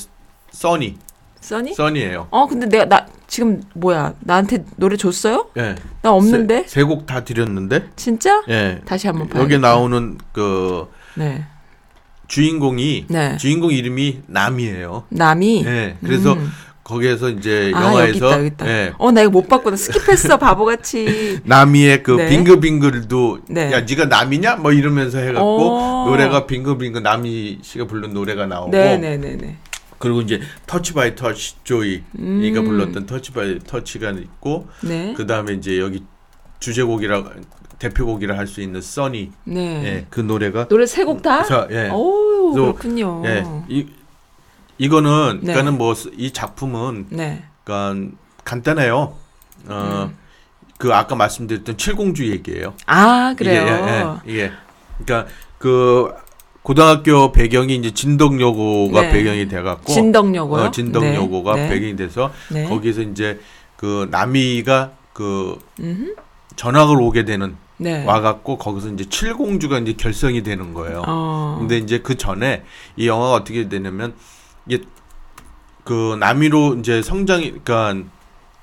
써니 0.52 0.96
써니? 1.40 1.74
써니예요. 1.74 2.28
어, 2.30 2.46
근데 2.46 2.66
내가, 2.68 2.84
나, 2.86 3.06
지금, 3.26 3.62
뭐야. 3.74 4.14
나한테 4.20 4.64
노래 4.76 4.96
줬어요? 4.96 5.48
예. 5.56 5.74
나 6.02 6.12
없는데? 6.12 6.64
세 6.66 6.82
곡 6.84 7.06
다 7.06 7.24
드렸는데. 7.24 7.88
진짜? 7.96 8.42
예. 8.48 8.80
다시 8.84 9.06
한번 9.06 9.28
봐요. 9.28 9.42
여기 9.42 9.58
나오는 9.58 10.18
그 10.32 10.88
네. 11.14 11.44
주인공이 12.28 13.06
네. 13.08 13.36
주인공 13.38 13.72
이름이 13.72 14.22
나미예요. 14.26 15.04
나미? 15.08 15.64
예. 15.66 15.96
그래서 16.04 16.34
음. 16.34 16.50
거기에서 16.84 17.28
이제 17.30 17.70
아, 17.74 17.84
영화에서 17.84 18.08
여기 18.08 18.16
있다, 18.18 18.32
여기 18.38 18.46
있다. 18.48 18.68
예. 18.68 18.92
어, 18.98 19.10
나 19.12 19.22
이거 19.22 19.30
못 19.30 19.48
봤구나. 19.48 19.76
skip했어, 19.76 20.38
바보같이. 20.40 21.38
나미의 21.44 22.02
그 22.02 22.12
네. 22.12 22.28
빙글빙글도 22.28 23.38
네. 23.48 23.72
야 23.72 23.80
네가 23.80 24.06
나미냐 24.06 24.56
뭐 24.56 24.72
이러면서 24.72 25.18
해 25.18 25.32
갖고 25.32 25.70
어. 25.70 26.06
노래가 26.08 26.46
빙글빙글 26.46 27.02
나미 27.02 27.60
씨가 27.62 27.86
부른 27.86 28.12
노래가 28.12 28.46
나오고 28.46 28.70
네 28.72 28.96
네 28.98 29.16
네 29.16 29.36
네. 29.36 29.56
그리고 30.00 30.22
이제 30.22 30.40
Touch 30.66 30.94
by 30.94 31.14
Touch 31.14 31.56
조이가 31.62 32.02
음. 32.18 32.64
불렀던 32.64 33.06
Touch 33.06 33.32
by 33.32 33.58
Touch가 33.60 34.10
있고 34.10 34.66
네. 34.82 35.12
그 35.14 35.26
다음에 35.26 35.52
이제 35.52 35.78
여기 35.78 36.02
주제곡이라 36.58 37.22
대표곡이라 37.78 38.36
할 38.36 38.46
수 38.46 38.60
있는 38.62 38.80
써니 38.80 39.30
네. 39.44 39.84
예, 39.84 40.06
그 40.10 40.20
노래가 40.20 40.68
노래 40.68 40.86
세 40.86 41.04
곡 41.04 41.22
다? 41.22 41.42
그래서, 41.42 41.68
예. 41.70 41.90
오, 41.90 42.52
그래서, 42.52 42.72
그렇군요. 42.72 43.22
예, 43.26 43.44
이 43.68 43.86
이거는 44.78 45.40
네. 45.42 45.52
그러니까는 45.52 45.78
뭐 45.78 45.94
이 46.16 46.30
작품은 46.32 47.06
네. 47.10 47.44
그러니까 47.64 48.10
간단해요. 48.44 49.14
어, 49.68 50.08
음. 50.10 50.16
그 50.78 50.94
아까 50.94 51.14
말씀드렸던 51.14 51.76
칠공주 51.76 52.30
얘기예요. 52.30 52.72
아, 52.86 53.34
그래요. 53.36 53.62
이게, 53.62 53.70
예, 53.70 53.98
예, 53.98 54.32
이게 54.32 54.52
그러니까 55.04 55.30
그 55.58 56.10
고등학교 56.62 57.32
배경이 57.32 57.74
이제 57.76 57.90
진덕여고가 57.90 59.00
네. 59.00 59.10
배경이 59.10 59.48
돼갖고 59.48 59.92
진덕여고요? 59.92 60.62
어, 60.64 60.70
진덕여고가 60.70 61.54
네. 61.54 61.62
네. 61.62 61.68
배경이 61.68 61.96
돼서 61.96 62.30
네. 62.50 62.68
거기서 62.68 63.02
이제 63.02 63.40
그 63.76 64.08
남이가 64.10 64.92
그 65.12 65.58
음흠. 65.80 66.16
전학을 66.56 67.00
오게 67.00 67.24
되는 67.24 67.56
네. 67.78 68.04
와갖고 68.04 68.58
거기서 68.58 68.90
이제 68.90 69.06
칠공주가 69.08 69.78
이제 69.78 69.94
결성이 69.94 70.42
되는 70.42 70.74
거예요. 70.74 71.02
어. 71.06 71.56
근데 71.58 71.78
이제 71.78 72.00
그 72.00 72.16
전에 72.16 72.62
이 72.96 73.08
영화가 73.08 73.32
어떻게 73.32 73.70
되냐면 73.70 74.14
이게 74.66 74.84
그 75.84 76.16
남이로 76.20 76.74
이제 76.74 77.00
성장이 77.00 77.54
그러니까 77.64 78.10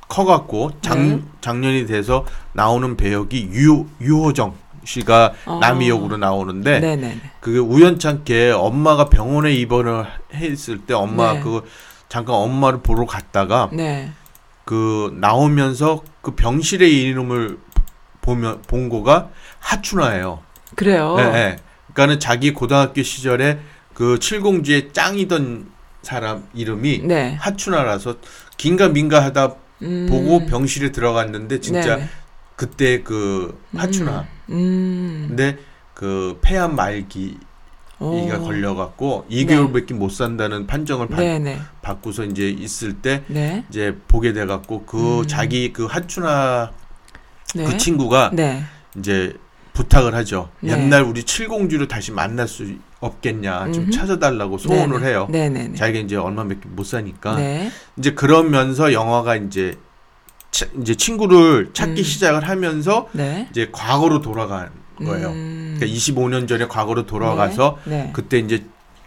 커갖고 0.07 0.71
작, 0.81 0.99
네. 0.99 1.21
작년이 1.41 1.87
돼서 1.87 2.25
나오는 2.53 2.95
배역이 2.95 3.49
유 3.53 3.87
유호정 3.99 4.53
씨가 4.87 5.33
어. 5.45 5.59
남이 5.59 5.89
역으로 5.89 6.17
나오는데 6.17 6.79
네네네. 6.79 7.21
그게 7.41 7.59
우연찮게 7.59 8.51
엄마가 8.51 9.09
병원에 9.09 9.53
입원을 9.53 10.05
했을 10.33 10.79
때 10.85 10.93
엄마 10.93 11.33
네. 11.33 11.41
그 11.41 11.63
잠깐 12.09 12.35
엄마를 12.35 12.79
보러 12.79 13.05
갔다가 13.05 13.69
네. 13.73 14.11
그 14.63 15.15
나오면서 15.19 16.03
그 16.21 16.31
병실의 16.31 17.01
이름을 17.03 17.57
보면 18.21 18.61
본 18.67 18.89
거가 18.89 19.29
하춘화예요. 19.59 20.39
그래요. 20.75 21.15
예, 21.19 21.23
예. 21.23 21.55
그러니까는 21.93 22.19
자기 22.19 22.53
고등학교 22.53 23.01
시절에 23.03 23.59
그 23.93 24.19
칠공주의 24.19 24.89
짱이던 24.93 25.71
사람 26.01 26.47
이름이 26.53 27.01
네. 27.03 27.35
하춘화라서 27.39 28.15
긴가민가 28.57 29.23
하다 29.23 29.55
음. 29.81 30.07
보고 30.09 30.45
병실에 30.45 30.91
들어갔는데 30.91 31.59
진짜 31.59 31.97
네. 31.97 32.09
그때 32.57 33.03
그 33.03 33.63
하춘화. 33.75 34.25
음. 34.49 35.25
근데 35.29 35.57
그 35.93 36.39
폐암 36.41 36.75
말기 36.75 37.37
오. 37.99 38.17
이가 38.17 38.39
걸려갖고 38.39 39.25
네. 39.29 39.45
2개월밖에 39.45 39.93
못 39.93 40.09
산다는 40.09 40.67
판정을 40.67 41.07
받, 41.07 41.17
네네. 41.17 41.59
받고서 41.81 42.25
이제 42.25 42.49
있을 42.49 42.93
때 42.93 43.23
네. 43.27 43.63
이제 43.69 43.95
보게 44.07 44.33
돼갖고 44.33 44.85
그 44.85 45.19
음. 45.19 45.27
자기 45.27 45.71
그 45.71 45.85
하춘화 45.85 46.71
네. 47.55 47.63
그 47.63 47.77
친구가 47.77 48.31
네. 48.33 48.63
이제 48.97 49.35
부탁을 49.73 50.15
하죠. 50.15 50.49
네. 50.59 50.71
옛날 50.71 51.03
우리 51.03 51.23
칠공주를 51.23 51.87
다시 51.87 52.11
만날 52.11 52.47
수 52.47 52.65
없겠냐 52.99 53.71
좀 53.71 53.83
음흠. 53.83 53.91
찾아달라고 53.91 54.57
소원을. 54.57 55.03
해요. 55.03 55.27
네네네. 55.29 55.75
자기가 55.75 55.99
이제 55.99 56.15
얼마밖에 56.15 56.61
못 56.69 56.83
사니까 56.83 57.35
네. 57.35 57.69
이제 57.97 58.15
그러면서 58.15 58.93
영화가 58.93 59.35
이제 59.35 59.77
차- 60.51 60.65
이제 60.81 60.95
친구를 60.95 61.71
찾기 61.73 62.01
음. 62.01 62.03
시작을 62.03 62.47
하면서 62.47 63.09
네. 63.13 63.47
이제 63.51 63.69
과거로 63.71 64.21
돌아간 64.21 64.69
거예요. 64.97 65.29
음. 65.29 65.75
그러니까 65.77 65.97
25년 65.97 66.47
전에 66.47 66.67
과거로 66.67 67.05
돌아가서 67.05 67.77
네. 67.85 68.03
네. 68.05 68.09
그때 68.13 68.39
이제 68.39 68.65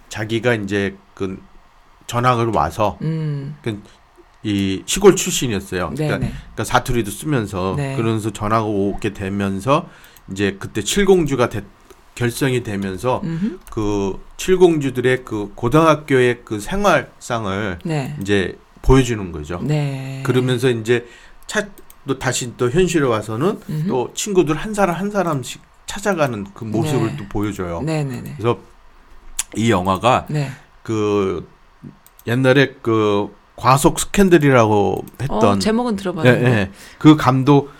자기가 0.09 0.55
이제 0.55 0.97
그 1.15 1.41
전학을 2.07 2.47
와서 2.47 2.99
음. 3.03 3.57
이 4.43 4.83
시골 4.87 5.17
출신이었어요. 5.17 5.91
네. 5.91 6.07
그러니까, 6.07 6.19
네. 6.19 6.33
그러니까 6.55 6.65
사투리도 6.65 7.11
쓰면서 7.11 7.75
네. 7.77 7.97
그러면서 7.97 8.31
전학을 8.31 8.69
오게 8.71 9.13
되면서 9.13 9.89
이제 10.31 10.57
그때 10.59 10.83
칠공주가 10.83 11.49
되- 11.49 11.65
결성이 12.15 12.63
되면서 12.63 13.21
음흠. 13.25 13.59
그 13.71 14.21
칠공주들의 14.37 15.25
그 15.25 15.53
고등학교의 15.55 16.41
그 16.45 16.61
생활상을 16.61 17.79
네. 17.85 18.17
이제 18.21 18.59
보여주는 18.83 19.31
거죠. 19.33 19.61
네. 19.63 20.23
그러면서 20.25 20.71
이제 20.71 21.07
차, 21.51 21.67
또 22.07 22.17
다시 22.17 22.57
또 22.57 22.71
현실에 22.71 23.05
와서는 23.05 23.61
음흠. 23.69 23.89
또 23.89 24.13
친구들 24.15 24.55
한 24.55 24.73
사람 24.73 24.95
한 24.95 25.11
사람씩 25.11 25.61
찾아가는 25.85 26.47
그 26.55 26.63
모습을 26.63 27.09
네. 27.09 27.17
또 27.17 27.25
보여줘요. 27.29 27.83
네네네. 27.83 28.35
그래서 28.37 28.61
이 29.57 29.69
영화가 29.69 30.27
네. 30.31 30.49
그 30.85 31.49
옛날에 32.29 32.77
그 32.83 33.35
과속 33.57 33.99
스캔들이라고 33.99 35.05
했던 35.21 35.43
어, 35.45 35.59
제목은 35.59 35.95
예, 35.95 35.97
들어봤는데. 35.97 36.47
예. 36.47 36.71
그 37.01 37.17
감독 37.17 37.73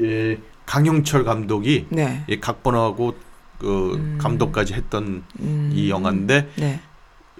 예, 0.00 0.36
강형철 0.66 1.22
감독이 1.22 1.86
네. 1.90 2.24
이 2.26 2.40
각본하고 2.40 3.14
그 3.58 3.94
음. 3.94 4.18
감독까지 4.20 4.74
했던 4.74 5.22
음. 5.38 5.70
이 5.72 5.90
영화인데 5.90 6.50
네. 6.56 6.80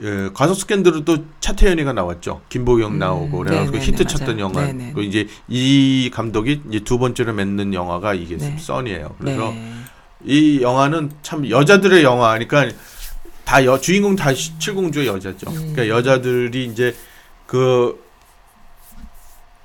예, 0.01 0.31
과속 0.33 0.55
스캔들은 0.55 1.05
또 1.05 1.19
차태현이가 1.41 1.93
나왔죠. 1.93 2.41
김보경 2.49 2.93
음, 2.95 2.99
나오고 2.99 3.39
그래가지고 3.39 3.73
네네네, 3.73 3.85
히트 3.85 4.03
맞아요. 4.03 4.09
쳤던 4.19 4.39
영화. 4.39 4.63
네네. 4.67 4.93
그 4.95 5.03
이제 5.03 5.29
이 5.49 6.11
감독이 6.13 6.63
이제 6.69 6.81
두 6.81 6.99
번째로 6.99 7.35
맺는 7.35 7.75
영화가 7.75 8.15
이게 8.15 8.37
네. 8.39 8.57
써니예요. 8.59 9.15
그래서 9.19 9.51
네. 9.51 9.73
이 10.25 10.61
영화는 10.63 11.11
참 11.23 11.49
여자들의 11.49 12.03
영화니까 12.03 12.71
다 13.45 13.65
여, 13.67 13.79
주인공 13.79 14.17
다 14.17 14.33
시- 14.33 14.59
칠공주의 14.59 15.07
여자죠. 15.07 15.51
음. 15.51 15.55
그러니까 15.75 15.89
여자들이 15.89 16.65
이제 16.65 16.97
그 17.47 18.03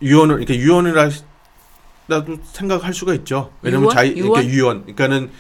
유언을 0.02 0.38
이렇게 0.38 0.58
유언을 0.58 0.98
하다도 2.10 2.38
생각할 2.52 2.94
수가 2.94 3.14
있죠. 3.16 3.52
왜냐면 3.62 3.86
유언? 3.86 3.96
자기 3.96 4.10
이렇게 4.12 4.42
유언? 4.46 4.52
유언, 4.52 4.82
그러니까는 4.82 5.32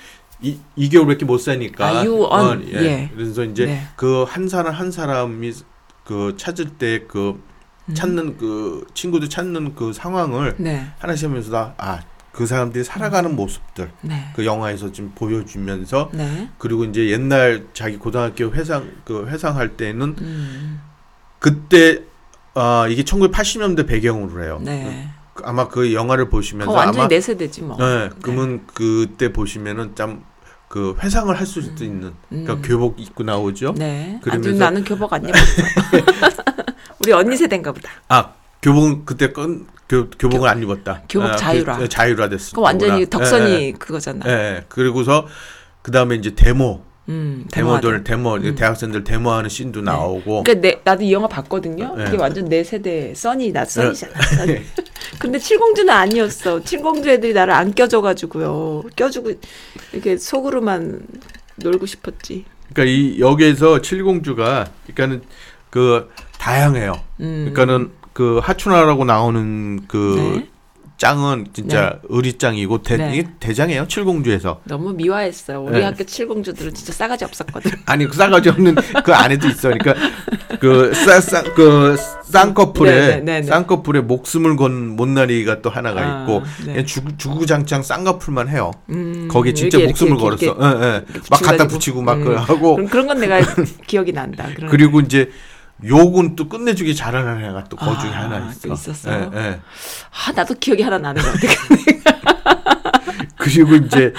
이 0.41 0.57
2개월밖에 0.77 1.25
못 1.25 1.39
사니까. 1.39 1.87
아, 1.87 2.05
유언. 2.05 2.67
예. 2.69 2.73
예. 2.73 3.11
그래서 3.13 3.43
이제 3.43 3.65
네. 3.65 3.87
그한 3.95 4.47
사람 4.47 4.73
한 4.73 4.91
사람이 4.91 5.53
그 6.03 6.35
찾을 6.37 6.77
때그 6.77 7.41
음. 7.89 7.93
찾는 7.93 8.37
그 8.37 8.85
친구들 8.93 9.29
찾는 9.29 9.75
그 9.75 9.93
상황을 9.93 10.55
네. 10.57 10.87
하나씩 10.99 11.29
하면서 11.29 11.51
다 11.51 11.73
아 11.77 11.99
그 12.37 12.45
사람들이 12.45 12.83
살아가는 12.83 13.35
모습들 13.35 13.89
네. 14.01 14.31
그 14.35 14.45
영화에서 14.45 14.91
좀 14.91 15.11
보여주면서 15.15 16.11
네. 16.13 16.51
그리고 16.59 16.85
이제 16.85 17.09
옛날 17.09 17.65
자기 17.73 17.97
고등학교 17.97 18.51
회상 18.51 18.91
그 19.05 19.25
회상할 19.27 19.75
때는 19.75 20.15
음. 20.21 20.81
그때 21.39 22.03
아 22.53 22.85
이게 22.87 23.01
1980년대 23.01 23.87
배경으로 23.87 24.43
해요. 24.43 24.61
네. 24.63 25.09
아마 25.43 25.67
그 25.67 25.93
영화를 25.93 26.29
보시면서 26.29 26.71
완전히 26.71 26.97
아마 26.99 27.07
내 27.07 27.19
세대지 27.21 27.61
뭐. 27.63 27.77
네, 27.77 28.09
그러면 28.21 28.65
그때 28.73 29.31
보시면은 29.33 29.95
참 29.95 30.23
그 30.69 30.97
회상을 31.01 31.33
할 31.33 31.45
수도 31.47 31.85
있는 31.85 32.11
그러니까 32.27 32.57
교복 32.61 32.99
입고 32.99 33.23
나오죠. 33.23 33.73
네. 33.77 34.19
그러면서- 34.21 34.37
아주 34.49 34.53
나는 34.55 34.83
교복 34.83 35.13
안 35.13 35.23
입었어. 35.23 35.39
우리 36.99 37.13
언니 37.13 37.37
세대인가 37.37 37.71
보다. 37.71 37.89
아 38.09 38.33
교복은 38.61 39.05
그때 39.05 39.31
건 39.31 39.65
교, 39.87 40.09
교복을 40.09 40.49
안 40.49 40.61
입었다. 40.61 41.03
교복 41.07 41.29
아, 41.29 41.31
그- 41.31 41.37
자유라. 41.37 41.77
네, 41.77 41.87
자유라 41.87 42.27
됐을 42.29 42.53
그 42.55 42.61
완전히. 42.61 43.05
덕선이 43.09 43.51
예, 43.53 43.71
그거잖아. 43.71 44.25
예, 44.27 44.31
예. 44.31 44.65
그리고서 44.67 45.25
그 45.81 45.91
다음에 45.91 46.15
이제 46.15 46.31
데모, 46.35 46.83
음, 47.09 47.45
데모들. 47.51 48.03
데모, 48.03 48.39
대학생들 48.55 49.03
데모하는 49.03 49.49
씬도 49.49 49.81
나오고. 49.81 50.43
그러니까 50.43 50.53
내, 50.55 50.81
나도 50.83 51.03
이 51.03 51.13
영화 51.13 51.27
봤거든요. 51.27 51.95
네. 51.95 52.05
이게 52.07 52.17
완전 52.17 52.45
내 52.49 52.63
세대 52.63 53.13
써니 53.15 53.51
나 53.51 53.63
써니잖아. 53.65 54.13
써니. 54.37 54.59
근데 55.19 55.39
칠공주는 55.39 55.91
아니었어. 55.91 56.63
칠공주 56.63 57.09
애들이 57.09 57.33
나를 57.33 57.53
안 57.53 57.73
껴줘가지고요. 57.73 58.83
껴주고 58.95 59.31
이렇게 59.93 60.17
속으로만 60.17 61.01
놀고 61.57 61.85
싶었지. 61.85 62.45
그러니까 62.73 62.93
이 62.93 63.19
여기에서 63.19 63.81
칠공주가 63.81 64.67
그러니까는 64.87 65.21
그 65.69 66.09
다양해요. 66.37 66.93
음. 67.21 67.51
그러니까는 67.53 67.91
그 68.13 68.39
하춘아라고 68.43 69.05
나오는 69.05 69.87
그 69.87 70.35
네. 70.39 70.49
짱은 70.97 71.47
진짜 71.53 71.99
의리짱이고 72.09 72.81
대, 72.81 72.97
네. 72.97 73.11
이게 73.13 73.27
대장이에요. 73.39 73.87
칠공주에서. 73.87 74.61
너무 74.63 74.93
미화했어요. 74.93 75.61
우리 75.61 75.77
네. 75.77 75.83
학교 75.83 76.03
칠공주들은 76.03 76.73
진짜 76.73 76.91
싸가지 76.91 77.23
없었거든. 77.23 77.71
아니 77.85 78.07
그 78.07 78.15
싸가지 78.15 78.49
없는 78.49 78.75
그 79.03 79.13
안에도 79.13 79.47
있어. 79.47 79.69
그러니까 79.69 79.93
그쌍그 80.59 81.97
쌍꺼풀에 82.23 82.91
네, 82.91 83.07
네, 83.07 83.21
네, 83.21 83.41
네. 83.41 83.43
쌍꺼풀에 83.43 84.01
목숨을 84.01 84.55
건 84.55 84.95
못나리가 84.95 85.61
또 85.61 85.69
하나가 85.69 86.01
아, 86.01 86.21
있고 86.23 86.41
네. 86.65 86.83
주, 86.83 87.01
주구장창 87.17 87.83
쌍꺼풀만 87.83 88.49
해요. 88.49 88.71
음, 88.89 89.27
거기 89.29 89.53
진짜 89.53 89.77
이렇게 89.77 89.91
목숨을 89.91 90.17
이렇게 90.19 90.47
걸었어. 90.47 90.71
이렇게 90.71 90.85
예, 90.85 90.93
예. 90.95 91.19
막 91.29 91.41
갖다. 91.41 91.67
붙이고 91.67 92.01
막 92.01 92.17
음. 92.17 92.23
그 92.25 92.33
하고 92.33 92.75
그런, 92.89 93.05
건 93.05 93.19
내가 93.19 93.39
기억이 93.85 94.13
난다. 94.13 94.47
그리고 94.69 94.99
이제 94.99 95.29
욕은 95.85 96.35
또 96.35 96.49
끝내주기 96.49 96.95
잘하는 96.95 97.43
애가 97.45 97.65
또그 97.65 97.85
중에 97.99 98.11
아, 98.11 98.23
하나 98.23 98.49
있어. 98.49 98.67
또 98.67 98.73
있었어요? 98.73 99.31
예, 99.33 99.37
예. 99.39 99.59
아 100.27 100.31
나도 100.31 100.55
기억이 100.55 100.81
하나 100.81 100.97
나는 100.97 101.21
것 101.21 101.31
같아. 101.33 102.17
그리고 103.37 103.75
이제 103.75 104.13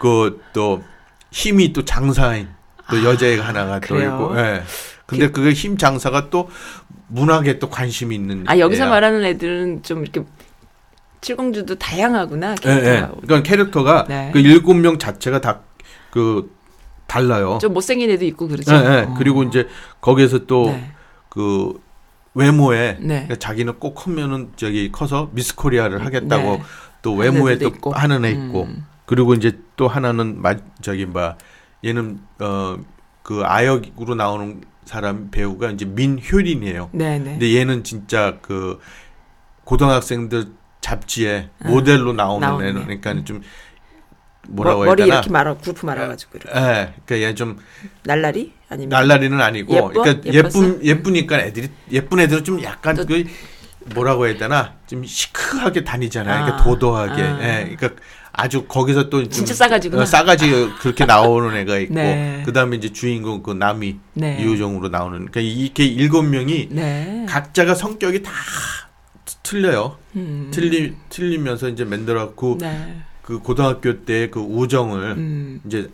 그 0.00 0.40
또 0.52 0.82
힘이 1.30 1.72
또 1.72 1.84
장사인 1.84 2.48
또 2.90 3.02
여자애가 3.04 3.42
하나가 3.46 3.80
또 3.80 3.94
아, 3.94 3.98
그래요? 3.98 4.10
있고. 4.30 4.38
예. 4.38 4.62
근데 5.06 5.30
그게 5.30 5.52
힘 5.52 5.76
장사가 5.76 6.30
또 6.30 6.48
문학에 7.08 7.58
또 7.58 7.68
관심이 7.68 8.14
있는. 8.14 8.44
아 8.46 8.58
여기서 8.58 8.84
애야. 8.84 8.90
말하는 8.90 9.24
애들은 9.24 9.82
좀 9.82 10.02
이렇게 10.02 10.22
칠공주도 11.20 11.74
다양하구나. 11.76 12.54
예, 12.64 12.70
예. 12.70 12.80
캐릭터가. 12.80 13.20
그러니까 13.20 13.42
캐릭터가 13.42 14.04
네. 14.08 14.30
그 14.32 14.38
일곱 14.40 14.74
명 14.74 14.98
자체가 14.98 15.40
다그 15.40 16.50
달라요. 17.06 17.58
좀 17.60 17.74
못생긴 17.74 18.10
애도 18.10 18.24
있고 18.26 18.48
그러죠. 18.48 18.74
예, 18.74 18.78
예. 18.78 19.00
어. 19.08 19.14
그리고 19.18 19.42
이제 19.42 19.68
거기에서 20.00 20.46
또 20.46 20.66
네. 20.66 20.92
그 21.32 21.80
외모에 22.34 22.98
네. 23.00 23.06
그러니까 23.24 23.36
자기는 23.36 23.78
꼭 23.78 23.94
크면은 23.94 24.52
저기 24.56 24.92
커서 24.92 25.30
미스 25.32 25.54
코리아를 25.56 26.04
하겠다고 26.04 26.42
네. 26.56 26.62
또 27.00 27.14
외모에 27.14 27.56
또 27.56 27.68
있고. 27.68 27.92
하는 27.92 28.26
애 28.26 28.30
있고 28.32 28.64
음. 28.64 28.86
그리고 29.06 29.32
이제 29.32 29.58
또 29.76 29.88
하나는 29.88 30.42
마, 30.42 30.54
저기 30.82 31.06
뭐 31.06 31.34
얘는 31.84 32.20
어 32.40 32.76
그 33.22 33.42
아역으로 33.44 34.16
나오는 34.16 34.62
사람 34.84 35.30
배우가 35.30 35.70
이제 35.70 35.84
민효린이에요. 35.84 36.90
네네. 36.92 37.24
근데 37.24 37.54
얘는 37.54 37.84
진짜 37.84 38.38
그 38.42 38.80
고등학생들 39.64 40.46
잡지에 40.80 41.48
모델로 41.64 42.14
나오는 42.14 42.46
아, 42.46 42.50
나오네. 42.50 42.68
애는 42.70 42.82
그러니까 42.82 43.24
좀 43.24 43.42
뭐라고 44.48 44.78
머, 44.80 44.84
해야 44.86 44.90
머리 44.90 45.02
되나? 45.04 45.14
이렇게 45.14 45.30
말아 45.30 45.54
구프 45.54 45.86
말아가지고 45.86 46.38
이렇게. 46.38 46.58
예, 46.58 46.94
그러니까 47.06 47.28
얘 47.28 47.34
좀 47.36 47.58
날라리 48.02 48.52
아니면 48.72 48.88
날라리는 48.88 49.38
아니고, 49.40 49.74
예뻐? 49.74 49.88
그러니까? 50.02 50.32
예쁜 50.32 50.84
예쁘니까 50.84 51.38
애들이 51.40 51.68
예쁜 51.90 52.20
애들은 52.20 52.42
좀 52.44 52.62
약간 52.62 52.96
또- 52.96 53.04
그 53.06 53.24
뭐라고 53.94 54.26
해야 54.26 54.36
되나 54.38 54.74
좀 54.86 55.04
시크하게 55.04 55.84
다니잖아요. 55.84 56.34
아, 56.34 56.44
그러니까 56.44 56.64
도도하게. 56.64 57.22
아. 57.22 57.42
예, 57.42 57.76
그러니까 57.76 58.00
아주 58.32 58.64
거기서 58.66 59.10
또좀 59.10 59.28
진짜 59.30 59.52
싸가지구나. 59.52 60.02
어, 60.02 60.06
싸가지 60.06 60.48
그렇게 60.80 61.04
나오는 61.04 61.54
애가 61.54 61.78
있고, 61.80 61.94
네. 61.94 62.42
그다음에 62.46 62.76
이제 62.78 62.90
주인공 62.90 63.42
그 63.42 63.52
남이 63.52 63.96
네. 64.14 64.38
이효정으로 64.40 64.88
나오는. 64.88 65.18
그러니까 65.30 65.40
이렇게 65.40 65.84
일곱 65.84 66.22
명이 66.22 66.68
네. 66.70 67.26
각자가 67.28 67.74
성격이 67.74 68.22
다 68.22 68.32
트- 69.26 69.34
틀려요. 69.42 69.98
음. 70.16 70.48
틀리 70.50 70.94
틀리면서 71.10 71.68
이제 71.68 71.84
만들었고 71.84 72.56
네. 72.60 73.02
그 73.20 73.38
고등학교 73.40 74.04
때 74.04 74.28
그 74.30 74.40
우정을 74.40 75.02
음. 75.12 75.60
이제 75.66 75.90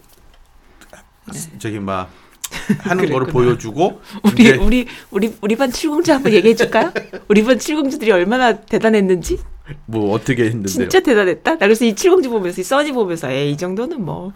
저기 1.59 1.79
막 1.81 2.11
하는 2.81 3.05
그랬구나. 3.05 3.13
거를 3.13 3.27
보여주고 3.33 4.01
우리 4.25 4.51
우리 4.53 4.87
우리 5.11 5.35
우리 5.41 5.57
반 5.57 5.71
칠공주 5.71 6.13
한번 6.13 6.33
얘기해 6.33 6.55
줄까요? 6.55 6.93
우리 7.29 7.43
반 7.45 7.59
칠공주들이 7.59 8.11
얼마나 8.13 8.55
대단했는지 8.57 9.39
뭐 9.87 10.15
어떻게 10.15 10.45
했는데요? 10.45 10.67
진짜 10.69 11.01
대단했다. 11.01 11.53
나 11.53 11.57
그래서 11.59 11.85
이 11.85 11.95
칠공주 11.95 12.31
보면서 12.31 12.61
이 12.61 12.65
써니 12.65 12.93
보면서 12.93 13.31
에이 13.31 13.57
정도는 13.57 14.03
뭐 14.05 14.33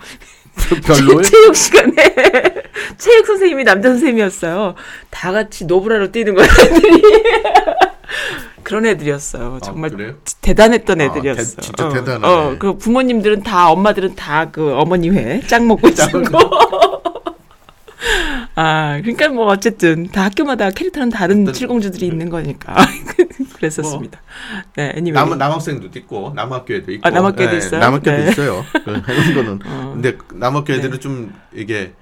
별로예요? 0.85 1.23
체육 1.25 1.57
시간에 1.57 1.93
체육 2.99 3.27
선생님이 3.27 3.65
남자 3.65 3.89
선생님이었어요. 3.91 4.75
다 5.11 5.33
같이 5.33 5.65
노브라로 5.65 6.13
뛰는 6.13 6.35
거야 6.35 6.47
애들이. 6.47 7.03
그런 8.63 8.87
애들이었어요. 8.87 9.59
정말 9.63 9.91
아? 9.95 10.15
대단했던 10.41 11.01
아, 11.01 11.05
애들이었어. 11.05 11.57
대- 11.57 11.63
진짜 11.63 11.87
어, 11.87 11.93
대단하네. 11.93 12.27
어, 12.27 12.57
그 12.59 12.77
부모님들은 12.77 13.43
다 13.43 13.71
엄마들은 13.71 14.15
다 14.15 14.51
그 14.53 14.73
어머니 14.75 15.09
회짱 15.11 15.67
먹고 15.67 15.89
있었고. 15.89 16.21
아, 18.55 18.99
그러니까 19.01 19.29
뭐 19.29 19.47
어쨌든 19.47 20.09
다 20.09 20.25
학교마다 20.25 20.71
캐릭터는 20.71 21.11
다른 21.11 21.43
어떤- 21.43 21.55
칠공주들이 21.55 22.07
있는 22.07 22.29
거니까 22.31 22.75
그랬었습니다. 23.57 24.21
네, 24.77 24.93
애니메이. 24.97 25.13
남 25.25 25.39
남학생도 25.39 25.97
있고 25.99 26.33
남학교에도 26.35 26.93
있고 26.93 27.07
아, 27.07 27.11
남학교도 27.11 27.57
있어요? 27.57 27.81
남학교도 27.81 28.17
네. 28.17 28.31
있어요. 28.31 28.65
그 28.85 28.91
하는 28.91 29.03
거는 29.35 29.59
어. 29.65 29.91
근데 29.95 30.19
남학교 30.35 30.73
애들은 30.73 30.91
네. 30.93 30.99
좀 30.99 31.33
이게 31.55 31.93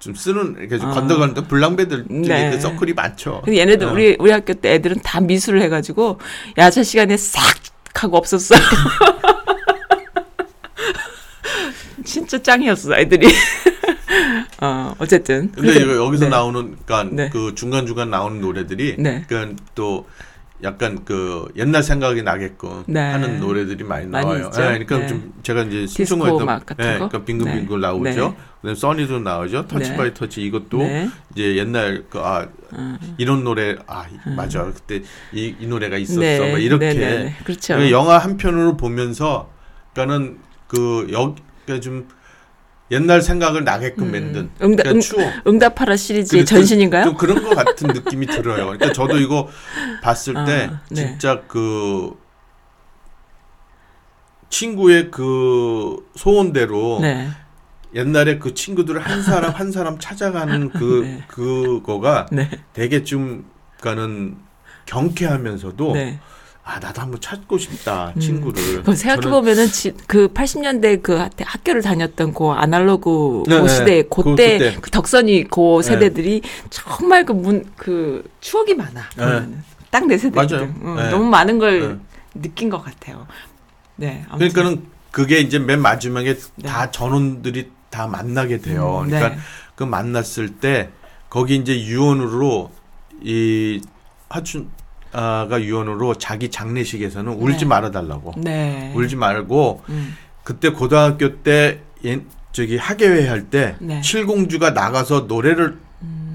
좀 0.00 0.14
쓰는 0.14 0.56
이렇게 0.58 0.78
좀 0.78 0.90
아. 0.90 0.94
건더건더 0.94 1.44
불량배들 1.46 2.06
중에 2.08 2.20
네. 2.20 2.50
그 2.50 2.60
서클이 2.60 2.92
많죠. 2.94 3.42
근데 3.44 3.60
얘네들 3.60 3.86
어. 3.86 3.92
우리 3.92 4.16
우리 4.18 4.30
학교 4.32 4.52
때 4.54 4.74
애들은 4.74 4.98
다 5.02 5.20
미술을 5.20 5.62
해가지고 5.62 6.18
야자 6.58 6.82
시간에 6.82 7.16
싹 7.16 7.40
하고 7.94 8.16
없었어요. 8.18 8.58
진짜 12.04 12.42
짱이었어 12.42 12.96
애들이. 12.96 13.28
어 14.60 14.94
어쨌든. 14.98 15.50
근데 15.52 15.74
그래서- 15.74 16.04
여기서 16.04 16.24
네. 16.24 16.30
나오는 16.30 16.76
그러니까 16.84 17.14
네. 17.14 17.30
그 17.30 17.54
중간 17.54 17.86
중간 17.86 18.10
나오는 18.10 18.40
노래들이 18.40 18.96
네. 18.98 19.24
그러니까 19.28 19.62
또 19.74 20.06
약간 20.62 21.04
그 21.04 21.46
옛날 21.56 21.82
생각이 21.82 22.22
나게끔 22.22 22.84
네. 22.86 23.00
하는 23.00 23.38
노래들이 23.40 23.84
많이 23.84 24.06
많이 24.06 24.24
나와요. 24.24 24.46
있죠. 24.46 24.62
예, 24.62 24.66
그러니까 24.66 24.98
네. 24.98 25.06
좀 25.08 25.34
제가 25.42 25.62
이제 25.64 25.86
신청했던 25.86 26.40
예, 26.40 26.44
거? 26.46 26.74
그러니까 26.76 27.24
빙글빙글 27.24 27.80
네. 27.80 27.86
나오죠. 27.86 28.02
네. 28.02 28.12
그다음에 28.62 28.74
써니도 28.74 29.18
나오죠. 29.20 29.66
터치 29.66 29.90
네. 29.90 29.96
by 29.96 30.14
Touch 30.14 30.40
이것도 30.42 30.78
네. 30.78 31.10
이제 31.34 31.56
옛날 31.56 32.04
그아 32.08 32.48
이런 33.18 33.44
노래 33.44 33.76
아 33.86 34.06
맞아 34.36 34.64
그때 34.64 35.02
이, 35.32 35.54
이 35.60 35.66
노래가 35.66 35.98
있었어 35.98 36.20
네. 36.20 36.52
막 36.52 36.58
이렇게. 36.58 37.34
그렇죠. 37.44 37.76
그 37.76 37.90
영화 37.90 38.16
한 38.16 38.36
편으로 38.38 38.76
보면서 38.78 39.50
그러니까는 39.92 40.38
그 40.66 41.08
여기가 41.12 41.80
좀 41.80 42.08
옛날 42.90 43.22
생각을 43.22 43.64
나게끔 43.64 44.10
만든 44.10 44.50
응답- 44.60 44.84
그러니까 44.84 44.90
응- 44.90 45.00
추억 45.00 45.46
응답하라 45.46 45.96
시리즈의 45.96 46.42
그- 46.42 46.46
전신인가요? 46.46 47.04
좀 47.04 47.14
그런 47.16 47.42
것 47.42 47.54
같은 47.54 47.88
느낌이 47.88 48.26
들어요. 48.26 48.64
그러니까 48.66 48.92
저도 48.92 49.18
이거 49.18 49.48
봤을 50.02 50.34
때 50.44 50.68
아, 50.70 50.80
네. 50.90 51.06
진짜 51.08 51.42
그 51.48 52.16
친구의 54.50 55.10
그 55.10 55.96
소원대로 56.14 56.98
네. 57.00 57.28
옛날에 57.94 58.38
그 58.38 58.54
친구들을 58.54 59.00
한 59.00 59.22
사람 59.22 59.50
한 59.54 59.72
사람 59.72 59.98
찾아가는 59.98 60.68
그 60.70 61.00
네. 61.04 61.24
그거가 61.28 62.26
네. 62.30 62.50
되게 62.74 63.02
좀 63.02 63.46
가는 63.80 64.36
경쾌하면서도 64.86 65.92
네. 65.94 66.20
아 66.66 66.78
나도 66.78 67.02
한번 67.02 67.20
찾고 67.20 67.58
싶다 67.58 68.14
친구를. 68.18 68.82
그 68.84 68.96
생각해 68.96 69.28
보면은 69.28 69.66
그 70.06 70.28
80년대 70.32 71.02
그 71.02 71.12
하- 71.18 71.28
학교를 71.38 71.82
다녔던 71.82 72.32
그 72.32 72.48
아날로그 72.48 73.42
네, 73.46 73.56
그 73.60 73.66
네. 73.66 73.68
시대 73.68 74.02
그- 74.04 74.22
그때 74.22 74.58
그때. 74.58 74.78
그 74.80 74.90
덕선이 74.90 75.44
그 75.50 75.82
세대들이 75.82 76.40
정말 76.70 77.26
그문그 77.26 78.24
추억이 78.40 78.74
많아. 78.74 79.02
보면은. 79.18 79.62
딱내 79.90 80.16
세대거든. 80.16 80.56
맞아요. 80.56 80.74
응, 80.82 80.96
네. 80.96 81.10
너무 81.10 81.24
많은 81.26 81.58
걸 81.58 81.98
네. 82.34 82.40
느낀 82.42 82.70
것 82.70 82.82
같아요. 82.82 83.26
네. 83.96 84.24
아무튼. 84.30 84.48
그러니까는 84.48 84.86
그게 85.10 85.40
이제 85.40 85.58
맨 85.58 85.80
마지막에 85.82 86.34
네. 86.56 86.68
다 86.68 86.90
전원들이 86.90 87.70
다 87.90 88.06
만나게 88.06 88.58
돼요. 88.58 89.00
음, 89.04 89.08
그러니까 89.10 89.34
네. 89.36 89.40
그 89.74 89.84
만났을 89.84 90.48
때 90.56 90.88
거기 91.28 91.56
이제 91.56 91.78
유언으로 91.84 92.70
이 93.22 93.82
하춘 94.30 94.70
여자가 95.18 95.62
유언으로 95.62 96.14
자기 96.16 96.50
장례식에서는 96.50 97.32
울지 97.34 97.60
네. 97.60 97.64
말아달라고 97.66 98.34
네. 98.38 98.92
울지 98.94 99.16
말고 99.16 99.82
음. 99.88 100.16
그때 100.42 100.70
고등학교 100.70 101.36
때 101.42 101.80
옛- 102.04 102.22
저기 102.52 102.76
학예회 102.76 103.28
할때 103.28 103.76
네. 103.80 103.96
음. 103.98 104.02
칠공주가 104.02 104.70
나가서 104.70 105.20
노래를 105.28 105.78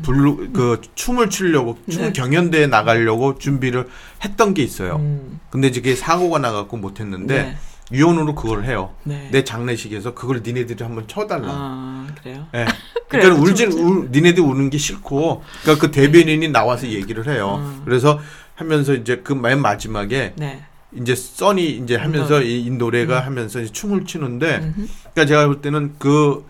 부르 0.01 0.49
그 0.53 0.81
춤을 0.95 1.29
추려고 1.29 1.77
춤 1.89 2.03
네. 2.03 2.13
경연대에 2.13 2.67
나가려고 2.67 3.37
준비를 3.37 3.87
했던 4.23 4.53
게 4.53 4.63
있어요. 4.63 4.95
음. 4.95 5.39
근데 5.49 5.67
이제 5.67 5.81
그게 5.81 5.95
사고가 5.95 6.39
나갖고 6.39 6.77
못했는데 6.77 7.43
네. 7.43 7.57
유언으로 7.91 8.33
그걸 8.35 8.63
해요. 8.65 8.91
네. 9.03 9.29
내 9.31 9.43
장례식에서 9.43 10.13
그걸 10.13 10.41
니네들이 10.45 10.83
한번 10.83 11.05
쳐달라. 11.07 11.47
아, 11.49 12.07
그래요? 12.21 12.45
예. 12.55 12.65
그래, 13.09 13.23
그러니까 13.23 13.41
울진 13.43 13.69
그쵸, 13.71 13.83
울, 13.83 14.09
니네들 14.11 14.43
우는 14.43 14.69
게 14.69 14.77
싫고, 14.77 15.43
그러니까 15.63 15.87
그 15.87 15.91
대변인이 15.91 16.47
나와서 16.49 16.87
얘기를 16.87 17.27
해요. 17.27 17.55
음. 17.59 17.81
그래서 17.85 18.19
하면서 18.59 18.93
이제 18.93 19.17
그 19.17 19.33
맨 19.33 19.61
마지막에 19.61 20.33
네. 20.35 20.63
이제 20.93 21.15
써니 21.15 21.69
이제 21.77 21.95
하면서 21.95 22.37
음. 22.39 22.43
이, 22.43 22.61
이 22.65 22.69
노래가 22.71 23.19
하면서 23.21 23.59
이제 23.61 23.71
춤을 23.71 24.05
추는데, 24.05 24.57
음흠. 24.57 24.87
그러니까 25.13 25.25
제가 25.25 25.45
볼 25.47 25.61
때는 25.61 25.95
그 25.97 26.43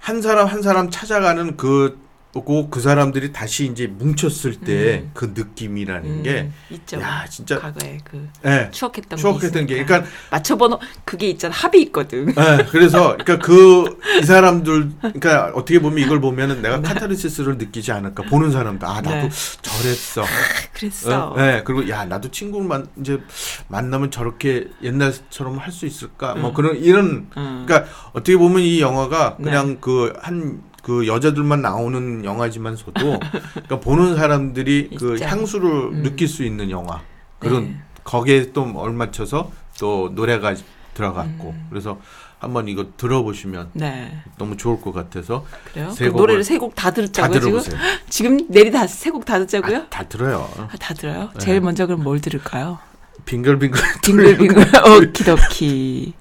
한 0.00 0.22
사람 0.22 0.46
한 0.46 0.62
사람 0.62 0.90
찾아가는 0.90 1.56
그, 1.56 1.98
그, 2.32 2.68
그 2.70 2.80
사람들이 2.80 3.32
다시 3.32 3.66
이제 3.66 3.86
뭉쳤을 3.86 4.60
때 4.60 5.00
음. 5.04 5.10
그 5.14 5.32
느낌이라는 5.34 6.08
음, 6.10 6.22
게, 6.22 6.50
있죠. 6.70 7.00
야, 7.00 7.24
진짜, 7.28 7.58
과거에 7.58 7.98
그 8.04 8.28
예. 8.46 8.68
추억했던 8.70 9.18
추억했던 9.18 9.66
게, 9.66 9.74
있으니까. 9.74 9.86
그러니까 10.00 10.10
맞춰번호 10.30 10.78
그게 11.04 11.30
있잖아 11.30 11.54
합이 11.54 11.80
있거든. 11.82 12.28
예, 12.28 12.64
그래서 12.70 13.16
그러니까 13.16 13.38
그 13.38 13.98
이 14.20 14.22
사람들 14.24 14.90
그러니까 15.00 15.52
어떻게 15.54 15.78
보면 15.80 15.98
이걸 15.98 16.20
보면은 16.20 16.60
내가 16.62 16.80
카타르시스를 16.80 17.58
느끼지 17.58 17.92
않을까 17.92 18.24
보는 18.24 18.50
사람도 18.50 18.86
아 18.86 19.00
나도 19.00 19.10
네. 19.10 19.30
저랬어. 19.62 20.24
그랬어. 20.72 21.28
어? 21.30 21.36
네, 21.36 21.62
그리고 21.64 21.88
야 21.88 22.04
나도 22.04 22.30
친구를 22.30 22.66
만 22.66 22.86
이제 23.00 23.20
만나면 23.68 24.10
저렇게 24.10 24.68
옛날처럼 24.82 25.58
할 25.58 25.68
수 25.78 25.86
있을까? 25.86 26.34
뭐 26.34 26.50
음. 26.50 26.54
그런 26.54 26.76
이런 26.76 27.30
음. 27.36 27.64
그러니까 27.66 27.88
어떻게 28.12 28.36
보면 28.36 28.60
이 28.62 28.80
영화가 28.80 29.36
네. 29.38 29.44
그냥 29.44 29.76
그한 29.80 30.62
그 30.88 31.06
여자들만 31.06 31.60
나오는 31.60 32.24
영화지만서도 32.24 32.92
그러니까 33.52 33.78
보는 33.80 34.16
사람들이 34.16 34.88
그 34.98 35.16
있죠. 35.16 35.24
향수를 35.26 35.70
음. 35.70 36.02
느낄 36.02 36.26
수 36.28 36.44
있는 36.44 36.70
영화 36.70 37.02
그런 37.38 37.64
네. 37.64 37.76
거기에 38.04 38.52
또 38.52 38.62
얼맞춰서 38.74 39.50
또 39.78 40.10
노래가 40.14 40.54
들어갔고 40.94 41.50
음. 41.50 41.66
그래서 41.68 42.00
한번 42.38 42.68
이거 42.68 42.86
들어보시면 42.96 43.70
네. 43.74 44.22
너무 44.38 44.56
좋을 44.56 44.80
것 44.80 44.92
같아서 44.92 45.44
그래요? 45.72 45.90
세그 45.90 46.16
노래를 46.16 46.42
세곡다다 46.42 46.92
들었자고요 46.92 47.60
지금? 47.60 47.78
지금 48.08 48.36
내리 48.48 48.70
다 48.70 48.84
세 48.86 49.10
곡 49.10 49.26
다 49.26 49.38
듣자고요? 49.40 49.76
아, 49.76 49.86
다 49.90 50.04
들어요. 50.04 50.48
아, 50.56 50.68
다 50.80 50.94
들어요? 50.94 51.28
네. 51.34 51.38
제일 51.38 51.60
먼저 51.60 51.84
그럼 51.84 52.02
뭘 52.02 52.22
들을까요? 52.22 52.78
빙글빙글 53.26 53.78
빙글빙글 54.02 54.64
오키도키. 55.04 56.14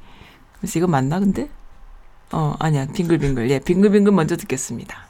그래서 0.59 0.79
이거 0.79 0.87
맞나 0.87 1.19
근데? 1.21 1.47
어 2.31 2.55
아니야 2.59 2.85
빙글빙글 2.93 3.49
예 3.51 3.59
빙글빙글 3.59 4.11
먼저 4.11 4.35
듣겠습니다. 4.35 5.07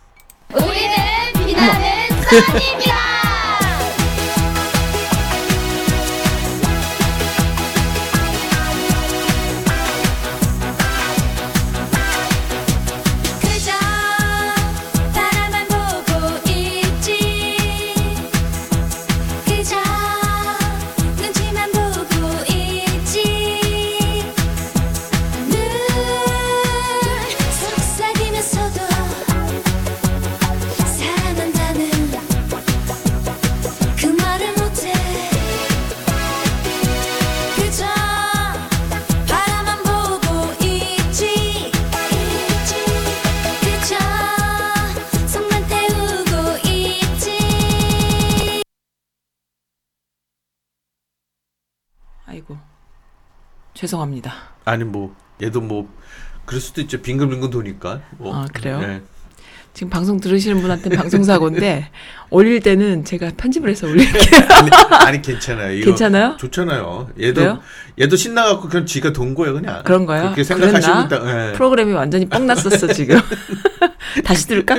우리는 0.54 1.46
빛나는 1.46 2.24
선입니다. 2.24 2.96
죄송합니다. 53.92 54.34
아니 54.66 54.84
뭐 54.84 55.16
얘도 55.42 55.62
뭐 55.62 55.88
그럴 56.46 56.60
수도 56.62 56.82
있죠. 56.82 57.02
빙글빙글 57.02 57.50
도니까. 57.50 58.02
뭐. 58.18 58.36
아, 58.36 58.46
그래요? 58.54 58.80
네. 58.80 59.02
지금 59.74 59.90
방송 59.92 60.20
들으시는 60.20 60.60
분한테 60.62 60.90
방송 60.90 61.24
사고인데 61.24 61.90
올릴 62.32 62.60
때는 62.62 63.06
제가 63.06 63.32
편집을 63.38 63.70
해서 63.70 63.88
올릴게요. 63.88 64.42
아니, 64.50 64.70
아니 65.06 65.22
괜찮아요. 65.22 65.86
괜찮아요? 65.86 66.36
좋잖아요. 66.38 67.12
얘도 67.20 67.34
그래요? 67.36 67.60
얘도 68.00 68.16
신나갖고 68.16 68.68
그냥 68.70 68.86
지가 68.86 69.14
돈 69.14 69.36
거예요 69.36 69.54
그냥. 69.54 69.84
그런가요? 69.84 70.24
그렇게 70.24 70.44
생각하시고? 70.44 71.00
있다. 71.06 71.20
네. 71.24 71.54
프로그램이 71.54 71.94
완전히 71.94 72.26
뻥 72.28 72.46
났었어 72.48 72.88
지금. 72.92 73.20
다시 74.26 74.48
들을까? 74.48 74.76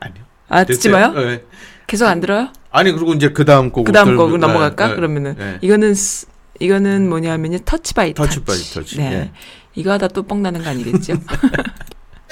아니요. 0.00 0.24
아 0.48 0.64
듣지 0.64 0.88
됐어요? 0.88 1.12
마요? 1.12 1.26
네. 1.26 1.42
계속 1.86 2.06
안 2.06 2.20
들어요? 2.20 2.48
아니 2.70 2.92
그리고 2.92 3.12
이제 3.14 3.30
그 3.30 3.44
다음 3.44 3.70
곡. 3.70 3.84
그 3.84 3.92
다음 3.92 4.16
곡으로 4.16 4.38
넘어갈까? 4.38 4.94
그러면은 4.94 5.34
네. 5.36 5.58
이거는 5.60 5.94
스- 5.94 6.26
이거는 6.60 7.08
뭐냐면요 7.08 7.58
터치 7.64 7.94
바이 7.94 8.14
터치. 8.14 8.44
터치 8.44 8.44
바이 8.44 8.58
터치, 8.84 8.96
네. 8.98 9.12
예. 9.12 9.30
이거 9.74 9.92
하다 9.92 10.08
또 10.08 10.22
뻥 10.22 10.42
나는 10.42 10.62
거 10.62 10.70
아니겠죠? 10.70 11.14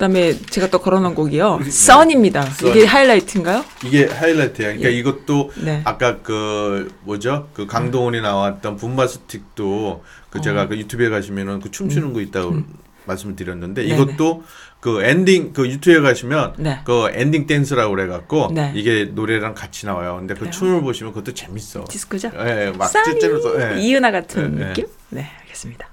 그다음에 0.00 0.32
제가 0.32 0.68
또 0.68 0.78
걸어놓은 0.78 1.14
곡이요. 1.14 1.60
써니입니다. 1.68 2.42
써니. 2.42 2.70
이게 2.70 2.86
하이라이트인가요? 2.86 3.62
이게 3.84 4.06
하이라이트야. 4.06 4.68
그러니까 4.68 4.88
예. 4.88 4.92
이것도 4.94 5.52
네. 5.62 5.82
아까 5.84 6.22
그 6.22 6.90
뭐죠? 7.02 7.48
그 7.52 7.66
강동원이 7.66 8.22
나왔던 8.22 8.76
Boombastic도 8.76 10.02
그 10.30 10.40
제가 10.40 10.68
그 10.68 10.78
유튜브에 10.78 11.10
가시면은 11.10 11.60
그 11.60 11.70
춤추는 11.70 12.14
거 12.14 12.22
있다고 12.22 12.62
말씀을 13.04 13.36
드렸는데 13.36 13.82
네네. 13.86 13.94
이것도 13.94 14.42
그 14.80 15.02
엔딩 15.02 15.52
그 15.52 15.68
유튜브에 15.68 16.00
가시면 16.00 16.54
네. 16.56 16.80
그 16.84 17.10
엔딩 17.12 17.46
댄스라고 17.46 17.94
그래 17.94 18.06
갖고 18.06 18.50
네. 18.54 18.72
이게 18.74 19.04
노래랑 19.04 19.52
같이 19.52 19.84
나와요. 19.84 20.16
근데 20.18 20.32
그 20.32 20.40
그래요? 20.40 20.52
춤을 20.52 20.80
보시면 20.80 21.12
그것도 21.12 21.34
재밌어. 21.34 21.84
디스코죠? 21.84 22.30
예, 22.38 22.68
예, 22.68 22.70
막 22.70 22.86
써니 22.86 23.20
찌찌르서 23.20 23.76
예. 23.76 23.80
이은하 23.80 24.10
같은 24.12 24.56
예, 24.58 24.62
예. 24.62 24.66
느낌? 24.68 24.86
네, 25.10 25.30
알겠습니다. 25.42 25.90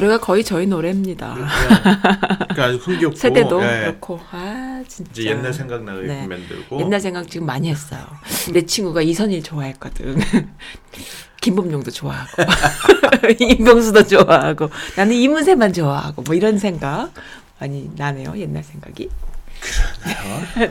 노래가 0.00 0.18
거의 0.18 0.42
저희 0.42 0.66
노래입니다. 0.66 1.34
그러니까 1.34 2.64
아주 2.64 2.76
흥겹고 2.76 3.16
세대도 3.16 3.62
예. 3.62 3.80
그렇고 3.80 4.18
아 4.30 4.82
진짜 4.88 5.10
이제 5.12 5.24
옛날 5.26 5.52
생각 5.52 5.84
나게 5.84 6.06
네. 6.06 6.26
만들고 6.26 6.80
옛날 6.80 7.00
생각 7.00 7.28
지금 7.30 7.46
많이 7.46 7.68
했어요. 7.68 8.00
내 8.52 8.64
친구가 8.64 9.02
이선일 9.02 9.42
좋아했거든. 9.42 10.18
김범용도 11.42 11.90
좋아하고 11.90 12.42
임병수도 13.38 14.06
좋아하고 14.06 14.70
나는 14.96 15.14
이문세만 15.16 15.72
좋아하고 15.72 16.22
뭐 16.22 16.34
이런 16.34 16.58
생각 16.58 17.10
많이 17.58 17.90
나네요. 17.94 18.36
옛날 18.38 18.64
생각이. 18.64 19.10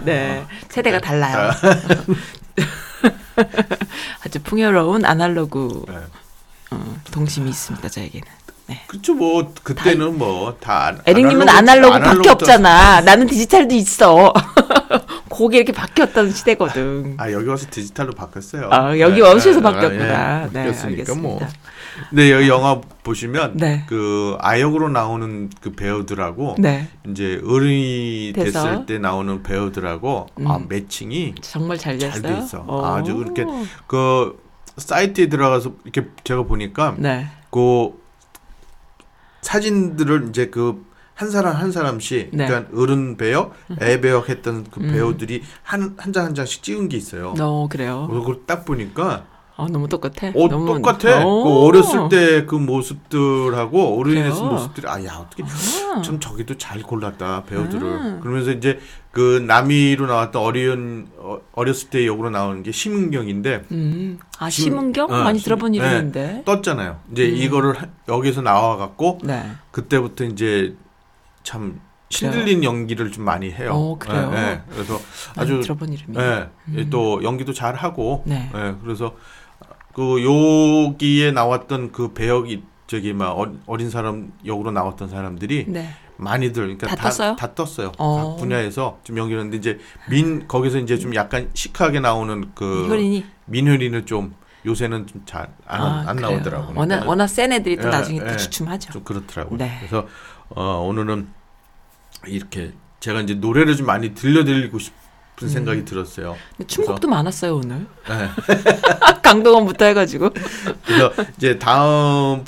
네 0.06 0.44
세대가 0.70 1.00
달라요. 1.00 1.52
아주 4.26 4.42
풍요로운 4.42 5.06
아날로그 5.06 5.86
네. 5.88 5.96
어, 6.72 6.96
동심이 7.12 7.50
있습니다. 7.50 7.88
저에게는. 7.90 8.39
네. 8.70 8.82
그렇죠 8.88 9.14
뭐 9.16 9.52
그때는 9.64 10.18
뭐 10.18 10.56
다 10.60 10.96
에릭님은 11.06 11.50
아날로그 11.50 12.00
밖에 12.00 12.30
없잖아. 12.30 13.02
나는 13.02 13.26
디지털도 13.28 13.74
있어. 13.76 14.34
곡이 15.30 15.58
이렇게 15.58 15.72
바뀌었던 15.72 16.32
시대거든. 16.32 17.16
아 17.18 17.32
여기 17.32 17.48
와서 17.48 17.66
디지털로 17.70 18.12
바뀌었어요. 18.14 18.70
아, 18.72 18.98
여기 19.00 19.22
네, 19.22 19.22
오셔서 19.22 19.60
네, 19.60 19.62
바뀌었구나. 19.62 20.44
예, 20.44 20.48
네, 20.48 20.54
바뀌었으니까 20.54 21.16
뭐. 21.16 21.34
알겠습니다. 21.36 21.70
근데 22.10 22.32
여기 22.32 22.48
영화 22.48 22.80
보시면 23.04 23.58
네. 23.58 23.84
그 23.88 24.36
아역으로 24.40 24.90
나오는 24.90 25.50
그 25.62 25.72
배우들하고 25.74 26.56
네. 26.60 26.88
이제 27.10 27.42
어른이 27.46 28.34
돼서? 28.36 28.64
됐을 28.64 28.86
때 28.86 28.98
나오는 29.00 29.44
배우들하고 29.44 30.28
아, 30.46 30.56
음. 30.58 30.66
매칭이 30.70 31.36
정말 31.42 31.78
잘 31.78 31.98
됐어요. 31.98 32.22
잘 32.22 32.32
돼 32.34 32.40
있어. 32.40 32.66
오. 32.68 32.86
아주 32.86 33.16
그렇게 33.16 33.46
그 33.88 34.38
사이트에 34.78 35.28
들어가서 35.28 35.74
이렇게 35.84 36.10
제가 36.24 36.44
보니까 36.44 36.96
네. 36.98 37.28
그 37.52 37.99
사진들을 39.50 40.28
이제 40.30 40.48
그 40.48 40.90
한 41.20 41.30
사람 41.30 41.58
한 41.58 41.74
사람씩 41.74 42.30
네. 42.32 42.48
그러니까 42.48 42.72
어른 42.82 43.18
배역, 43.18 43.54
애 43.82 44.00
배역 44.00 44.30
했던 44.30 44.64
그 44.72 44.80
음. 44.80 44.90
배우들이 44.90 45.44
한 45.64 45.94
한장한 45.98 46.34
장씩 46.34 46.64
찍은 46.64 46.88
게 46.88 46.96
있어요. 46.96 47.34
어, 47.38 47.68
그래요. 47.70 48.08
그걸 48.10 48.44
딱 48.46 48.64
보니까 48.64 49.26
어, 49.60 49.68
너무 49.68 49.88
똑같아. 49.90 50.28
어 50.36 50.48
너무 50.48 50.66
똑같아. 50.66 51.26
오. 51.26 51.44
그 51.44 51.50
어렸을 51.66 52.10
때 52.10 52.46
그 52.46 52.56
모습들하고 52.56 54.00
어른이 54.00 54.16
그래요? 54.16 54.30
됐을 54.32 54.46
모습들이 54.46 54.88
아야 54.88 55.16
어떻게 55.18 55.44
아. 55.44 56.02
참 56.02 56.20
저기도 56.20 56.58
잘 56.58 56.82
골랐다 56.82 57.44
배우들을. 57.44 57.84
음. 57.88 58.20
그러면서 58.22 58.52
이제 58.52 58.80
그 59.12 59.44
남이로 59.46 60.06
나왔던 60.08 60.42
어린 60.42 61.08
어, 61.18 61.40
어렸을 61.54 61.90
때 61.90 62.06
역으로 62.08 62.30
나오는 62.30 62.64
게 62.64 62.72
심은경인데 62.72 63.66
음. 63.72 64.20
아, 64.38 64.50
심은경? 64.50 65.10
어, 65.12 65.24
많이 65.24 65.40
심- 65.40 65.46
들어본 65.46 65.72
네. 65.74 65.78
이름인데. 65.80 66.44
떴잖아요. 66.46 67.00
이제 67.12 67.28
음. 67.28 67.36
이거를 67.36 67.74
하- 67.82 67.88
여기서 68.08 68.42
나와 68.42 68.78
갖고 68.78 69.20
네. 69.24 69.46
그때부터 69.72 70.24
이제 70.26 70.76
참 71.44 71.82
신들린 72.12 72.64
연기를 72.64 73.12
좀 73.12 73.24
많이 73.24 73.52
해요. 73.52 73.70
어, 73.74 73.98
그래요? 74.00 74.32
예, 74.34 74.38
예. 74.40 74.62
그래서 74.72 75.00
아주 75.36 75.62
들어본 75.62 75.94
이름이에요. 75.94 76.48
예, 76.76 76.90
또 76.90 77.22
연기도 77.24 77.54
잘 77.54 77.76
하고. 77.76 78.24
네. 78.26 78.50
예, 78.56 78.76
그래서 78.84 79.14
그 80.00 80.24
여기에 80.24 81.32
나왔던 81.32 81.92
그 81.92 82.14
배역이 82.14 82.64
저기 82.88 83.12
막 83.12 83.38
어- 83.38 83.52
어린 83.66 83.90
사람 83.90 84.32
역으로 84.46 84.72
나왔던 84.72 85.10
사람들이 85.10 85.66
네. 85.68 85.90
많이들 86.16 86.64
그러니까 86.64 86.88
다 86.88 86.96
다, 86.96 87.04
떴어요? 87.10 87.36
다 87.36 87.54
떴어요. 87.54 87.92
어. 87.98 88.16
각 88.16 88.42
분야에서 88.42 89.02
좀 89.04 89.18
연기를 89.18 89.42
했는데 89.42 89.58
이제 89.58 89.78
민 90.10 90.48
거기서 90.48 90.78
이제 90.80 90.98
좀 90.98 91.14
약간 91.16 91.50
시크하게 91.54 92.00
나오는 92.00 92.50
그 92.56 93.22
민효린은 93.48 94.06
좀 94.06 94.34
요새는 94.66 95.06
좀 95.08 95.24
잘안 95.26 95.50
아, 95.68 96.06
안. 96.08 96.16
나오더라고요. 96.16 96.78
워낙 96.80 97.06
워낙 97.06 97.28
센 97.28 97.52
애들이 97.52 97.76
또 97.76 97.88
예, 97.88 97.92
나중에 97.92 98.20
또 98.22 98.32
예. 98.32 98.38
주춤하죠. 98.38 98.94
좀 98.94 99.04
그렇더라고요. 99.04 99.58
네. 99.58 99.76
그래서 99.80 100.08
어, 100.48 100.80
오늘은 100.88 101.28
이렇게 102.26 102.72
제가 103.02 103.20
이제 103.20 103.34
노래를 103.34 103.76
좀 103.76 103.86
많이 103.86 104.14
들려드리고 104.14 104.80
싶 104.80 104.94
은 105.42 105.48
음. 105.48 105.50
생각이 105.50 105.86
들었어요. 105.86 106.36
근데 106.58 106.68
춤곡도 106.68 107.08
많았어요 107.08 107.56
오늘. 107.58 107.86
네. 108.08 108.30
강동원부터 109.24 109.86
해가지고. 109.86 110.30
그래서 110.86 111.12
이제 111.38 111.58
다음 111.58 112.44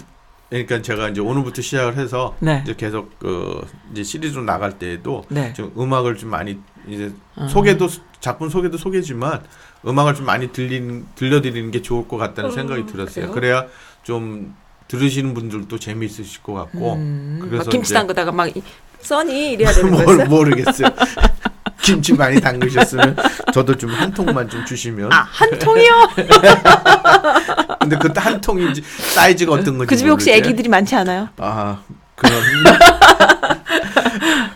그러니까 0.50 0.82
제가 0.82 1.10
이제 1.10 1.22
오늘부터 1.22 1.62
시작을 1.62 1.96
해서 1.98 2.36
네. 2.40 2.62
이제 2.64 2.76
계속 2.76 3.18
그 3.20 3.66
이제 3.92 4.04
시리즈로 4.04 4.44
나갈 4.44 4.78
때에도 4.78 5.24
네. 5.30 5.54
좀 5.54 5.72
음악을 5.78 6.18
좀 6.18 6.30
많이 6.30 6.58
이제 6.88 7.12
아. 7.36 7.48
소개도 7.48 7.88
작품 8.20 8.50
소개도 8.50 8.78
소개지만 8.78 9.42
음악을 9.88 10.14
좀 10.16 10.26
많이 10.26 10.52
들린 10.52 11.06
들려드리는 11.16 11.72
게 11.72 11.82
좋을 11.82 12.08
것 12.08 12.18
같다는 12.18 12.52
생각이 12.52 12.86
들었어요. 12.86 13.28
어, 13.28 13.32
그래요? 13.32 13.62
그래야 13.62 13.66
좀 14.04 14.56
들으시는 14.90 15.34
분들도 15.34 15.80
재미있으실 15.80 16.44
것 16.44 16.54
같고 16.54 16.94
음, 16.96 17.40
그래서 17.42 17.64
막 17.64 17.70
김치 17.70 17.94
담그다가 17.94 18.32
막 18.34 18.56
이- 18.56 18.62
써니 19.00 19.54
이래야 19.54 19.72
되는 19.74 19.90
뭘 19.92 20.06
거였어요? 20.06 20.26
모르겠어요. 20.28 20.90
김치 21.82 22.14
많이 22.14 22.40
담그셨으면 22.40 23.16
저도 23.54 23.76
좀 23.78 23.92
한 23.92 24.12
통만 24.12 24.50
좀 24.50 24.64
주시면. 24.66 25.12
아, 25.12 25.28
한 25.30 25.50
통이요? 25.60 26.10
근데 27.80 27.98
그때 27.98 28.20
한 28.20 28.40
통인지 28.42 28.82
사이즈가 29.14 29.54
어떤 29.54 29.78
건지 29.78 29.90
그 29.90 29.96
집에 29.98 30.10
혹시. 30.10 30.32
애기들이 30.32 30.70
많지 30.70 30.96
않아요? 30.96 31.30
아 31.38 31.78
그런 32.16 32.42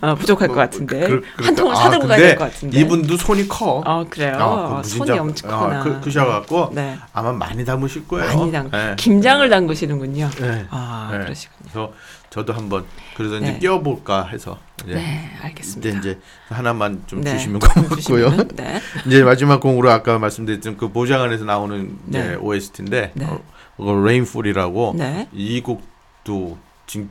아, 0.02 0.16
부족할 0.16 0.48
것 0.48 0.56
같은데. 0.56 1.00
그- 1.08 1.14
한 1.14 1.22
그러니까- 1.38 1.56
통을 1.62 1.72
아, 1.74 1.76
사들고 1.76 2.08
가야 2.08 2.18
될 2.18 2.36
것 2.36 2.52
같은데. 2.52 2.80
이분도 2.80 3.18
손이 3.18 3.48
커. 3.48 3.82
아, 3.86 4.06
그래요? 4.10 4.36
아, 4.40 4.82
그 4.82 4.88
손이 4.88 5.12
무진장- 5.12 5.20
엄청 5.22 5.50
크구나. 5.50 5.80
아, 5.80 5.84
그, 5.84 6.02
크셔갖고 6.02 6.72
네. 6.74 6.98
아마 7.14 7.32
많이 7.32 7.64
담으실 7.66 8.08
거예요. 8.08 8.28
많이 8.38 8.52
담, 8.52 8.70
네. 8.72 8.96
김장을 8.98 9.50
담그시는군요. 9.50 10.30
네. 10.40 10.66
아, 10.70 11.10
네. 11.12 11.18
그러시군요. 11.20 11.60
그래서 11.72 11.94
저도 12.30 12.54
한번 12.54 12.86
그래서 13.16 13.38
이제 13.38 13.54
네. 13.54 13.60
끼워볼까 13.60 14.26
해서 14.28 14.58
이제 14.84 14.96
네, 14.96 15.32
알겠습니다. 15.42 16.00
이제 16.00 16.20
하나만 16.50 17.04
좀 17.08 17.22
네, 17.22 17.32
주시면 17.38 17.62
좀 17.62 17.70
고맙고요. 17.70 17.96
주시면은, 17.98 18.48
네. 18.56 18.82
이제 19.08 19.24
마지막 19.24 19.62
곡으로 19.62 19.90
아까 19.90 20.20
말씀드렸던 20.20 20.76
그 20.76 20.90
보장 20.92 21.22
안에서 21.22 21.46
나오는 21.46 21.98
이제 22.10 22.22
네. 22.22 22.36
OST인데 22.36 23.12
네. 23.14 23.26
어, 23.26 23.40
그거 23.78 23.94
Rainfall이라고 24.06 24.96
네. 24.98 25.30
이 25.32 25.62
곡도 25.62 26.58
지금 26.88 27.10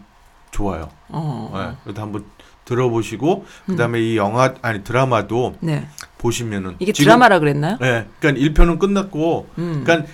좋아요. 0.54 0.88
어. 1.08 1.50
네. 1.52 1.76
그래도 1.82 2.00
한번 2.00 2.24
들어보시고 2.64 3.44
그다음에 3.66 4.00
이 4.00 4.16
영화 4.16 4.54
아니 4.62 4.84
드라마도 4.84 5.56
네. 5.60 5.86
보시면은 6.18 6.76
이게 6.78 6.92
지금- 6.92 7.06
드라마라 7.06 7.40
그랬나요? 7.40 7.76
네. 7.80 8.06
그러니까 8.20 8.40
1편은 8.62 8.78
끝났고 8.78 9.48
음. 9.58 9.82
그러니까 9.84 10.08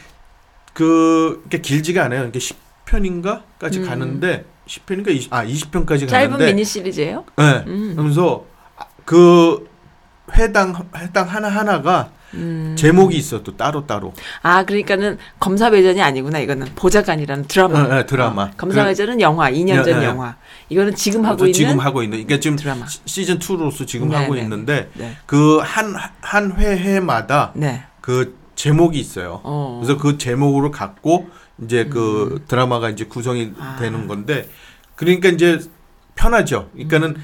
그 0.72 1.40
이렇게 1.42 1.60
길지가 1.60 2.04
않아요. 2.06 2.22
이렇게 2.22 2.38
10편인가까지 2.38 3.76
음. 3.82 3.86
가는데 3.86 4.46
10편인가 4.66 5.08
20, 5.10 5.32
아 5.32 5.44
20편까지 5.44 6.08
짧은 6.08 6.30
가는데 6.30 6.46
미니 6.46 6.64
시리즈예요? 6.64 7.24
네. 7.36 7.64
음. 7.66 7.92
그러면서 7.92 8.44
그 9.04 9.68
회당 10.32 10.74
회당 10.96 11.28
하나 11.28 11.48
하나가 11.48 12.10
음. 12.34 12.74
제목이 12.78 13.16
있어 13.16 13.42
또 13.42 13.56
따로 13.56 13.86
따로. 13.86 14.12
아, 14.42 14.64
그러니까는 14.64 15.18
검사배전이 15.40 16.00
아니구나. 16.00 16.38
이거는 16.38 16.68
보좌관이라는 16.76 17.46
드라마. 17.46 17.82
네, 17.82 17.94
네, 17.96 18.06
드라마. 18.06 18.42
어, 18.44 18.50
검사배전은 18.56 19.20
영화, 19.20 19.50
2년 19.50 19.76
전 19.84 19.84
네, 19.84 19.98
네. 20.00 20.04
영화. 20.06 20.36
이거는 20.68 20.94
지금 20.94 21.24
하고 21.24 21.38
또 21.38 21.46
있는 21.46 21.52
지금 21.54 21.80
하고 21.80 22.02
있는 22.02 22.18
그러니까 22.18 22.40
지금 22.40 22.56
드라마. 22.56 22.86
시- 22.86 23.00
시즌 23.04 23.38
2로서 23.38 23.86
지금 23.86 24.08
네, 24.10 24.16
하고 24.16 24.34
네. 24.34 24.42
있는데 24.42 24.90
네. 24.94 25.16
그한 25.26 25.94
한 26.20 26.52
회해마다 26.56 27.52
네. 27.54 27.84
그 28.00 28.38
제목이 28.54 28.98
있어요. 28.98 29.40
어. 29.42 29.80
그래서 29.82 29.98
그 30.00 30.18
제목으로 30.18 30.70
갖고 30.70 31.28
이제 31.62 31.86
그 31.86 32.44
드라마가 32.48 32.90
이제 32.90 33.04
구성이 33.04 33.44
음. 33.46 33.56
아. 33.58 33.76
되는 33.80 34.06
건데 34.06 34.48
그러니까 34.94 35.28
이제 35.30 35.58
편하죠. 36.14 36.68
그러니까는 36.74 37.08
음. 37.16 37.22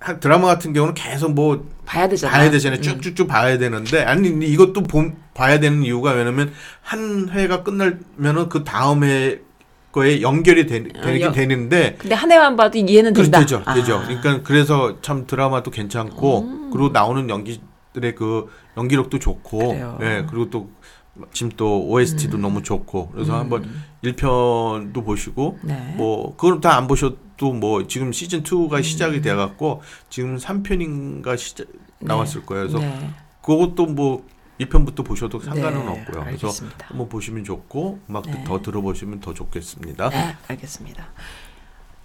한 0.00 0.18
드라마 0.18 0.46
같은 0.48 0.72
경우는 0.72 0.94
계속 0.94 1.34
뭐 1.34 1.66
봐야 1.84 2.08
되잖아. 2.08 2.32
봐야 2.32 2.50
되잖아요. 2.50 2.80
음. 2.80 2.82
쭉쭉쭉 2.82 3.28
봐야 3.28 3.58
되는데 3.58 4.02
아니 4.02 4.28
이것도 4.46 4.82
봄, 4.84 5.14
봐야 5.34 5.60
되는 5.60 5.82
이유가 5.84 6.12
왜냐면 6.12 6.52
한 6.80 7.28
회가 7.28 7.62
끝나면은 7.62 8.48
그 8.48 8.64
다음 8.64 9.04
회 9.04 9.40
거에 9.92 10.22
연결이 10.22 10.66
되, 10.66 10.84
아, 10.96 11.00
되긴 11.02 11.20
연- 11.20 11.32
되는데 11.32 11.96
근데 11.98 12.14
한 12.14 12.30
해만 12.32 12.56
봐도 12.56 12.78
이해는 12.78 13.12
그렇죠, 13.12 13.30
된다. 13.30 13.40
되죠, 13.40 13.62
아. 13.66 13.74
되죠. 13.74 14.02
그러니까 14.06 14.40
그래서 14.42 14.96
참 15.02 15.26
드라마도 15.26 15.70
괜찮고 15.70 16.38
음. 16.40 16.70
그리고 16.72 16.88
나오는 16.90 17.28
연기들의 17.28 18.14
그 18.16 18.48
연기력도 18.78 19.18
좋고, 19.18 19.58
그래요. 19.58 19.98
예 20.00 20.24
그리고 20.30 20.48
또 20.48 20.70
지금 21.32 21.50
또 21.56 21.86
OST도 21.88 22.36
음. 22.38 22.42
너무 22.42 22.62
좋고 22.62 23.08
그래서 23.10 23.38
한번 23.38 23.68
1편도 24.04 25.04
보시고 25.04 25.58
네. 25.62 25.94
뭐 25.96 26.34
그걸 26.36 26.60
다 26.60 26.76
안 26.76 26.86
보셔도 26.86 27.52
뭐 27.52 27.86
지금 27.86 28.12
시즌 28.12 28.42
2가 28.42 28.74
음. 28.78 28.82
시작이 28.82 29.20
돼 29.20 29.34
갖고 29.34 29.82
지금 30.08 30.36
3편인가 30.36 31.36
시작 31.38 31.66
나왔을 31.98 32.44
거예요. 32.46 32.68
그래서 32.68 32.78
네. 32.78 33.10
그것도 33.42 33.86
뭐 33.86 34.24
1편부터 34.60 35.04
보셔도 35.04 35.40
상관은 35.40 35.80
네, 35.86 35.90
없고요. 35.90 36.24
그래서 36.24 36.46
알겠습니다. 36.48 36.86
한번 36.88 37.08
보시면 37.08 37.44
좋고 37.44 38.00
음악도 38.10 38.30
네. 38.30 38.44
더 38.44 38.60
들어보시면 38.60 39.20
더 39.20 39.32
좋겠습니다. 39.34 40.10
네, 40.10 40.36
알겠습니다. 40.48 41.08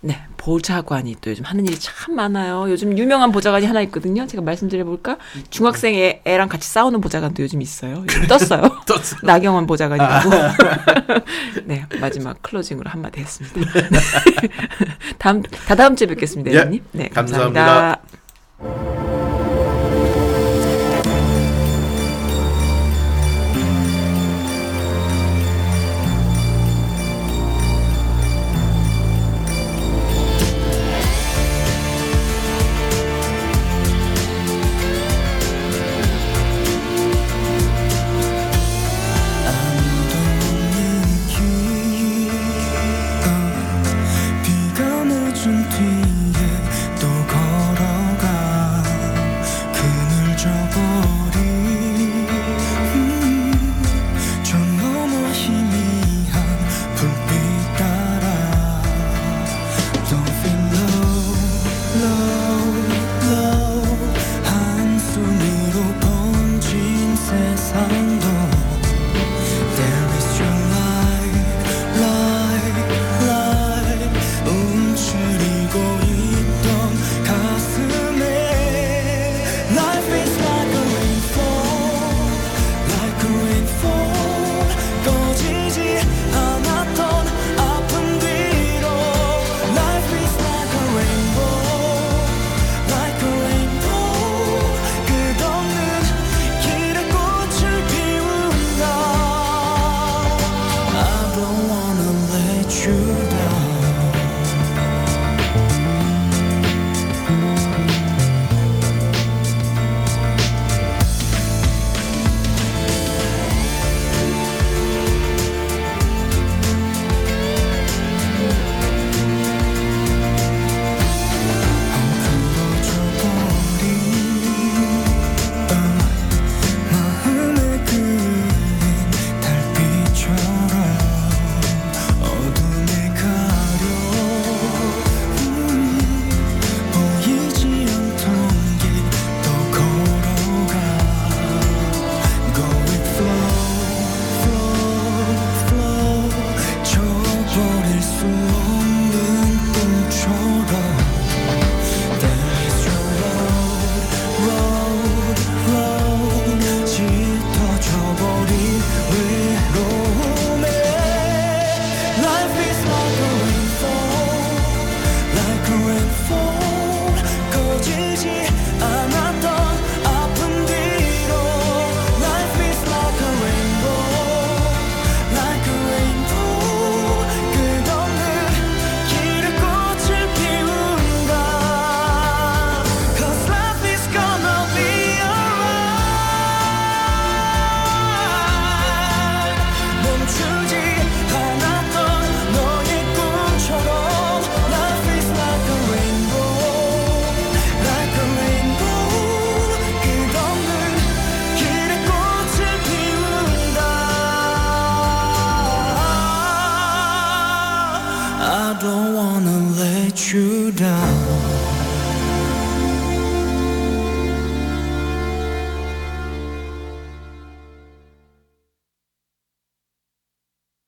네, 0.05 0.19
보좌관이 0.37 1.15
또 1.19 1.31
요즘 1.31 1.45
하는 1.45 1.65
일이 1.65 1.79
참 1.79 2.15
많아요. 2.15 2.69
요즘 2.69 2.95
유명한 2.95 3.31
보좌관이 3.31 3.65
하나 3.65 3.81
있거든요. 3.81 4.27
제가 4.27 4.43
말씀드려볼까? 4.43 5.17
중학생 5.49 5.95
애, 5.95 6.21
애랑 6.25 6.47
같이 6.47 6.69
싸우는 6.69 7.01
보좌관도 7.01 7.41
요즘 7.41 7.59
있어요. 7.59 8.03
요즘 8.03 8.27
떴어요. 8.27 8.61
떴어요. 8.85 9.21
나경원 9.23 9.65
보좌관이라고. 9.65 10.29
네, 11.65 11.87
마지막 11.99 12.39
클로징으로 12.43 12.87
한마디 12.87 13.19
했습니다. 13.19 13.57
다음, 15.17 15.41
다 15.41 15.73
다음 15.73 15.95
주에 15.95 16.05
뵙겠습니다, 16.05 16.51
예, 16.51 16.59
애님. 16.59 16.83
네, 16.91 17.09
감사합니다. 17.09 17.99
감사합니다. 18.59 19.14